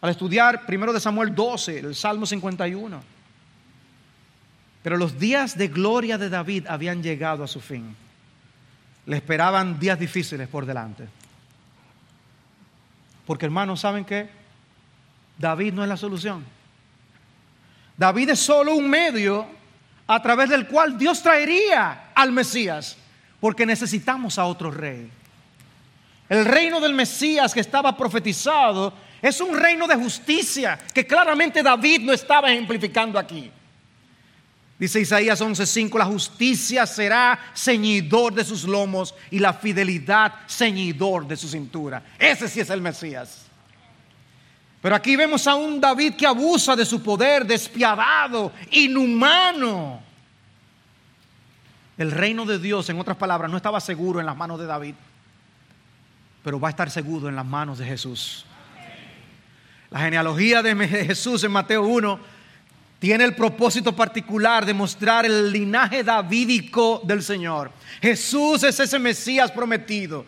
al 0.00 0.10
estudiar 0.10 0.66
primero 0.66 0.92
de 0.92 0.98
Samuel 0.98 1.32
12, 1.32 1.78
el 1.78 1.94
Salmo 1.94 2.26
51. 2.26 3.15
Pero 4.86 4.98
los 4.98 5.18
días 5.18 5.58
de 5.58 5.66
gloria 5.66 6.16
de 6.16 6.28
David 6.28 6.68
habían 6.68 7.02
llegado 7.02 7.42
a 7.42 7.48
su 7.48 7.60
fin. 7.60 7.96
Le 9.06 9.16
esperaban 9.16 9.80
días 9.80 9.98
difíciles 9.98 10.46
por 10.46 10.64
delante. 10.64 11.08
Porque 13.26 13.46
hermanos, 13.46 13.80
¿saben 13.80 14.04
qué? 14.04 14.28
David 15.38 15.72
no 15.72 15.82
es 15.82 15.88
la 15.88 15.96
solución. 15.96 16.44
David 17.96 18.30
es 18.30 18.38
solo 18.38 18.76
un 18.76 18.88
medio 18.88 19.48
a 20.06 20.22
través 20.22 20.50
del 20.50 20.68
cual 20.68 20.96
Dios 20.96 21.20
traería 21.20 22.12
al 22.14 22.30
Mesías. 22.30 22.96
Porque 23.40 23.66
necesitamos 23.66 24.38
a 24.38 24.44
otro 24.44 24.70
rey. 24.70 25.10
El 26.28 26.44
reino 26.44 26.78
del 26.78 26.94
Mesías 26.94 27.52
que 27.52 27.58
estaba 27.58 27.96
profetizado 27.96 28.92
es 29.20 29.40
un 29.40 29.58
reino 29.58 29.88
de 29.88 29.96
justicia 29.96 30.78
que 30.94 31.04
claramente 31.04 31.60
David 31.60 32.02
no 32.02 32.12
estaba 32.12 32.52
ejemplificando 32.52 33.18
aquí. 33.18 33.50
Dice 34.78 35.00
Isaías 35.00 35.40
11:5, 35.40 35.98
la 35.98 36.04
justicia 36.04 36.86
será 36.86 37.38
ceñidor 37.54 38.34
de 38.34 38.44
sus 38.44 38.64
lomos 38.64 39.14
y 39.30 39.38
la 39.38 39.54
fidelidad 39.54 40.34
ceñidor 40.46 41.26
de 41.26 41.36
su 41.36 41.48
cintura. 41.48 42.02
Ese 42.18 42.46
sí 42.46 42.60
es 42.60 42.68
el 42.68 42.82
Mesías. 42.82 43.46
Pero 44.82 44.94
aquí 44.94 45.16
vemos 45.16 45.46
a 45.46 45.54
un 45.54 45.80
David 45.80 46.14
que 46.14 46.26
abusa 46.26 46.76
de 46.76 46.84
su 46.84 47.02
poder, 47.02 47.46
despiadado, 47.46 48.52
inhumano. 48.70 50.00
El 51.96 52.12
reino 52.12 52.44
de 52.44 52.58
Dios, 52.58 52.88
en 52.90 53.00
otras 53.00 53.16
palabras, 53.16 53.50
no 53.50 53.56
estaba 53.56 53.80
seguro 53.80 54.20
en 54.20 54.26
las 54.26 54.36
manos 54.36 54.60
de 54.60 54.66
David, 54.66 54.94
pero 56.44 56.60
va 56.60 56.68
a 56.68 56.70
estar 56.70 56.90
seguro 56.90 57.30
en 57.30 57.36
las 57.36 57.46
manos 57.46 57.78
de 57.78 57.86
Jesús. 57.86 58.44
La 59.88 60.00
genealogía 60.00 60.62
de 60.62 60.76
Jesús 60.86 61.42
en 61.44 61.52
Mateo 61.52 61.82
1 61.82 62.35
tiene 62.98 63.24
el 63.24 63.34
propósito 63.34 63.94
particular 63.94 64.64
de 64.64 64.72
mostrar 64.72 65.26
el 65.26 65.52
linaje 65.52 66.02
davídico 66.02 67.02
del 67.04 67.22
Señor. 67.22 67.70
Jesús 68.00 68.62
es 68.62 68.80
ese 68.80 68.98
Mesías 68.98 69.52
prometido. 69.52 70.24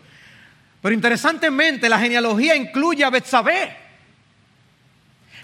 Pero 0.81 0.93
interesantemente, 0.93 1.89
la 1.89 1.99
genealogía 1.99 2.55
incluye 2.55 3.03
a 3.03 3.09
Betsabé. 3.09 3.75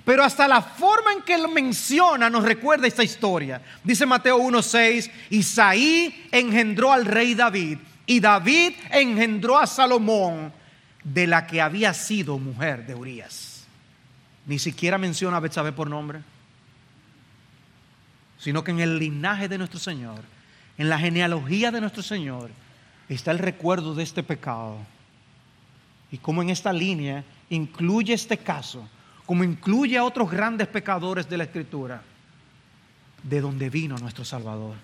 Pero 0.06 0.24
hasta 0.24 0.48
la 0.48 0.62
forma 0.62 1.14
en 1.14 1.24
que 1.24 1.38
lo 1.38 1.48
menciona 1.48 2.30
nos 2.30 2.44
recuerda 2.44 2.88
esta 2.88 3.04
historia. 3.04 3.60
Dice 3.84 4.06
Mateo 4.06 4.38
1:6, 4.38 5.10
Isaí 5.32 6.28
engendró 6.32 6.94
al 6.94 7.06
rey 7.06 7.34
David 7.34 7.80
y 8.06 8.20
David 8.20 8.74
engendró 8.92 9.58
a 9.58 9.66
Salomón 9.66 10.54
de 11.04 11.26
la 11.26 11.48
que 11.48 11.60
había 11.60 11.92
sido 11.96 12.38
mujer 12.38 12.86
de 12.86 12.94
Urias. 12.94 13.66
Ni 14.46 14.60
siquiera 14.60 15.00
menciona 15.00 15.38
a 15.38 15.40
Betsabé 15.40 15.72
por 15.72 15.90
nombre 15.90 16.22
sino 18.46 18.64
que 18.64 18.70
en 18.70 18.80
el 18.80 19.00
linaje 19.00 19.48
de 19.48 19.58
nuestro 19.58 19.80
Señor, 19.80 20.22
en 20.78 20.88
la 20.88 21.00
genealogía 21.00 21.72
de 21.72 21.82
nuestro 21.82 22.04
Señor, 22.04 22.52
está 23.10 23.32
el 23.32 23.40
recuerdo 23.40 23.96
de 23.96 24.04
este 24.04 24.22
pecado. 24.22 24.78
Y 26.12 26.20
como 26.20 26.44
en 26.44 26.52
esta 26.52 26.72
línea 26.72 27.24
incluye 27.50 28.14
este 28.14 28.38
caso, 28.38 28.88
como 29.26 29.44
incluye 29.44 29.98
a 29.98 30.04
otros 30.04 30.30
grandes 30.30 30.68
pecadores 30.68 31.28
de 31.28 31.38
la 31.38 31.46
Escritura, 31.46 32.04
de 33.24 33.42
donde 33.42 33.72
vino 33.72 33.98
nuestro 33.98 34.24
Salvador. 34.24 34.76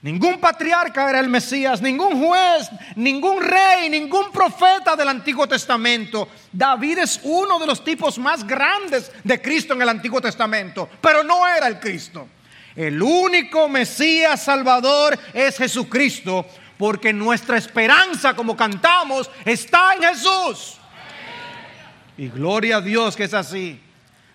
Ningún 0.00 0.38
patriarca 0.38 1.10
era 1.10 1.18
el 1.18 1.28
Mesías, 1.28 1.82
ningún 1.82 2.24
juez, 2.24 2.70
ningún 2.94 3.42
rey, 3.42 3.90
ningún 3.90 4.30
profeta 4.30 4.94
del 4.94 5.08
Antiguo 5.08 5.48
Testamento. 5.48 6.28
David 6.52 6.98
es 6.98 7.20
uno 7.24 7.58
de 7.58 7.66
los 7.66 7.82
tipos 7.82 8.16
más 8.16 8.46
grandes 8.46 9.10
de 9.24 9.42
Cristo 9.42 9.74
en 9.74 9.82
el 9.82 9.88
Antiguo 9.88 10.20
Testamento, 10.20 10.88
pero 11.00 11.24
no 11.24 11.48
era 11.48 11.66
el 11.66 11.80
Cristo. 11.80 12.28
El 12.76 13.02
único 13.02 13.68
Mesías 13.68 14.40
Salvador 14.44 15.18
es 15.34 15.56
Jesucristo, 15.58 16.46
porque 16.76 17.12
nuestra 17.12 17.58
esperanza, 17.58 18.34
como 18.34 18.56
cantamos, 18.56 19.28
está 19.44 19.94
en 19.94 20.02
Jesús. 20.02 20.76
Y 22.16 22.28
gloria 22.28 22.76
a 22.76 22.80
Dios 22.80 23.16
que 23.16 23.24
es 23.24 23.34
así. 23.34 23.80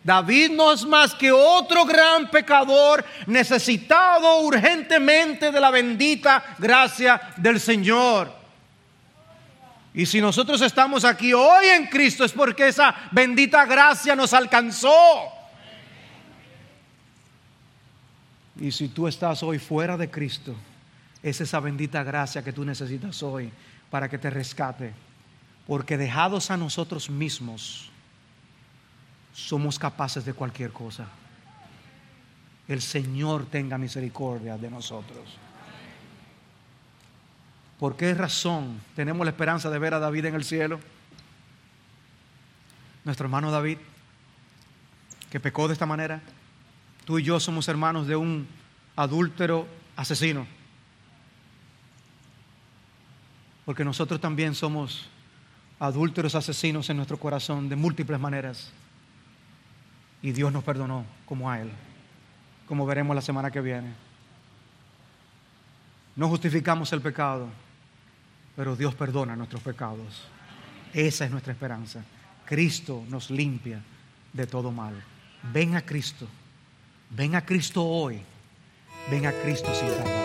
David 0.03 0.51
no 0.51 0.73
es 0.73 0.85
más 0.85 1.15
que 1.15 1.31
otro 1.31 1.85
gran 1.85 2.29
pecador 2.29 3.05
necesitado 3.25 4.41
urgentemente 4.41 5.51
de 5.51 5.59
la 5.61 5.71
bendita 5.71 6.43
gracia 6.57 7.21
del 7.37 7.59
Señor. 7.59 8.33
Y 9.93 10.05
si 10.05 10.19
nosotros 10.19 10.59
estamos 10.61 11.05
aquí 11.05 11.33
hoy 11.33 11.67
en 11.67 11.85
Cristo 11.85 12.25
es 12.25 12.31
porque 12.31 12.67
esa 12.67 12.95
bendita 13.11 13.65
gracia 13.65 14.15
nos 14.15 14.33
alcanzó. 14.33 14.91
Y 18.59 18.71
si 18.71 18.89
tú 18.89 19.07
estás 19.07 19.41
hoy 19.43 19.59
fuera 19.59 19.95
de 19.95 20.09
Cristo, 20.09 20.55
es 21.21 21.39
esa 21.39 21.59
bendita 21.59 22.03
gracia 22.03 22.43
que 22.43 22.51
tú 22.53 22.65
necesitas 22.65 23.23
hoy 23.23 23.51
para 23.89 24.09
que 24.09 24.17
te 24.17 24.29
rescate. 24.29 24.93
Porque 25.65 25.97
dejados 25.97 26.51
a 26.51 26.57
nosotros 26.57 27.09
mismos, 27.09 27.92
somos 29.33 29.79
capaces 29.79 30.23
de 30.23 30.33
cualquier 30.33 30.71
cosa. 30.71 31.07
El 32.67 32.81
Señor 32.81 33.45
tenga 33.47 33.77
misericordia 33.77 34.57
de 34.57 34.69
nosotros. 34.69 35.37
¿Por 37.79 37.97
qué 37.97 38.13
razón 38.13 38.79
tenemos 38.95 39.25
la 39.25 39.31
esperanza 39.31 39.69
de 39.69 39.79
ver 39.79 39.93
a 39.95 39.99
David 39.99 40.25
en 40.25 40.35
el 40.35 40.43
cielo? 40.43 40.79
Nuestro 43.03 43.25
hermano 43.25 43.51
David, 43.51 43.79
que 45.29 45.39
pecó 45.39 45.67
de 45.67 45.73
esta 45.73 45.85
manera. 45.85 46.21
Tú 47.03 47.19
y 47.19 47.23
yo 47.23 47.39
somos 47.39 47.67
hermanos 47.67 48.07
de 48.07 48.15
un 48.15 48.47
adúltero 48.95 49.67
asesino. 49.97 50.47
Porque 53.65 53.83
nosotros 53.83 54.21
también 54.21 54.55
somos 54.55 55.09
adúlteros 55.79 56.35
asesinos 56.35 56.89
en 56.89 56.97
nuestro 56.97 57.17
corazón 57.17 57.67
de 57.67 57.75
múltiples 57.75 58.19
maneras 58.19 58.71
y 60.23 60.31
Dios 60.31 60.51
nos 60.51 60.63
perdonó 60.63 61.05
como 61.25 61.51
a 61.51 61.59
Él, 61.59 61.69
como 62.67 62.85
veremos 62.85 63.13
la 63.13 63.21
semana 63.21 63.51
que 63.51 63.61
viene. 63.61 63.93
No 66.15 66.29
justificamos 66.29 66.91
el 66.93 67.01
pecado, 67.01 67.49
pero 68.55 68.75
Dios 68.75 68.95
perdona 68.95 69.35
nuestros 69.35 69.61
pecados. 69.61 70.25
Esa 70.93 71.25
es 71.25 71.31
nuestra 71.31 71.51
esperanza. 71.51 72.03
Cristo 72.45 73.03
nos 73.09 73.29
limpia 73.29 73.81
de 74.31 74.47
todo 74.47 74.71
mal. 74.71 74.93
Ven 75.51 75.75
a 75.75 75.81
Cristo. 75.81 76.27
Ven 77.09 77.35
a 77.35 77.45
Cristo 77.45 77.83
hoy. 77.83 78.21
Ven 79.11 79.25
a 79.25 79.31
Cristo 79.33 79.73
sin 79.73 79.89
tardar. 79.89 80.22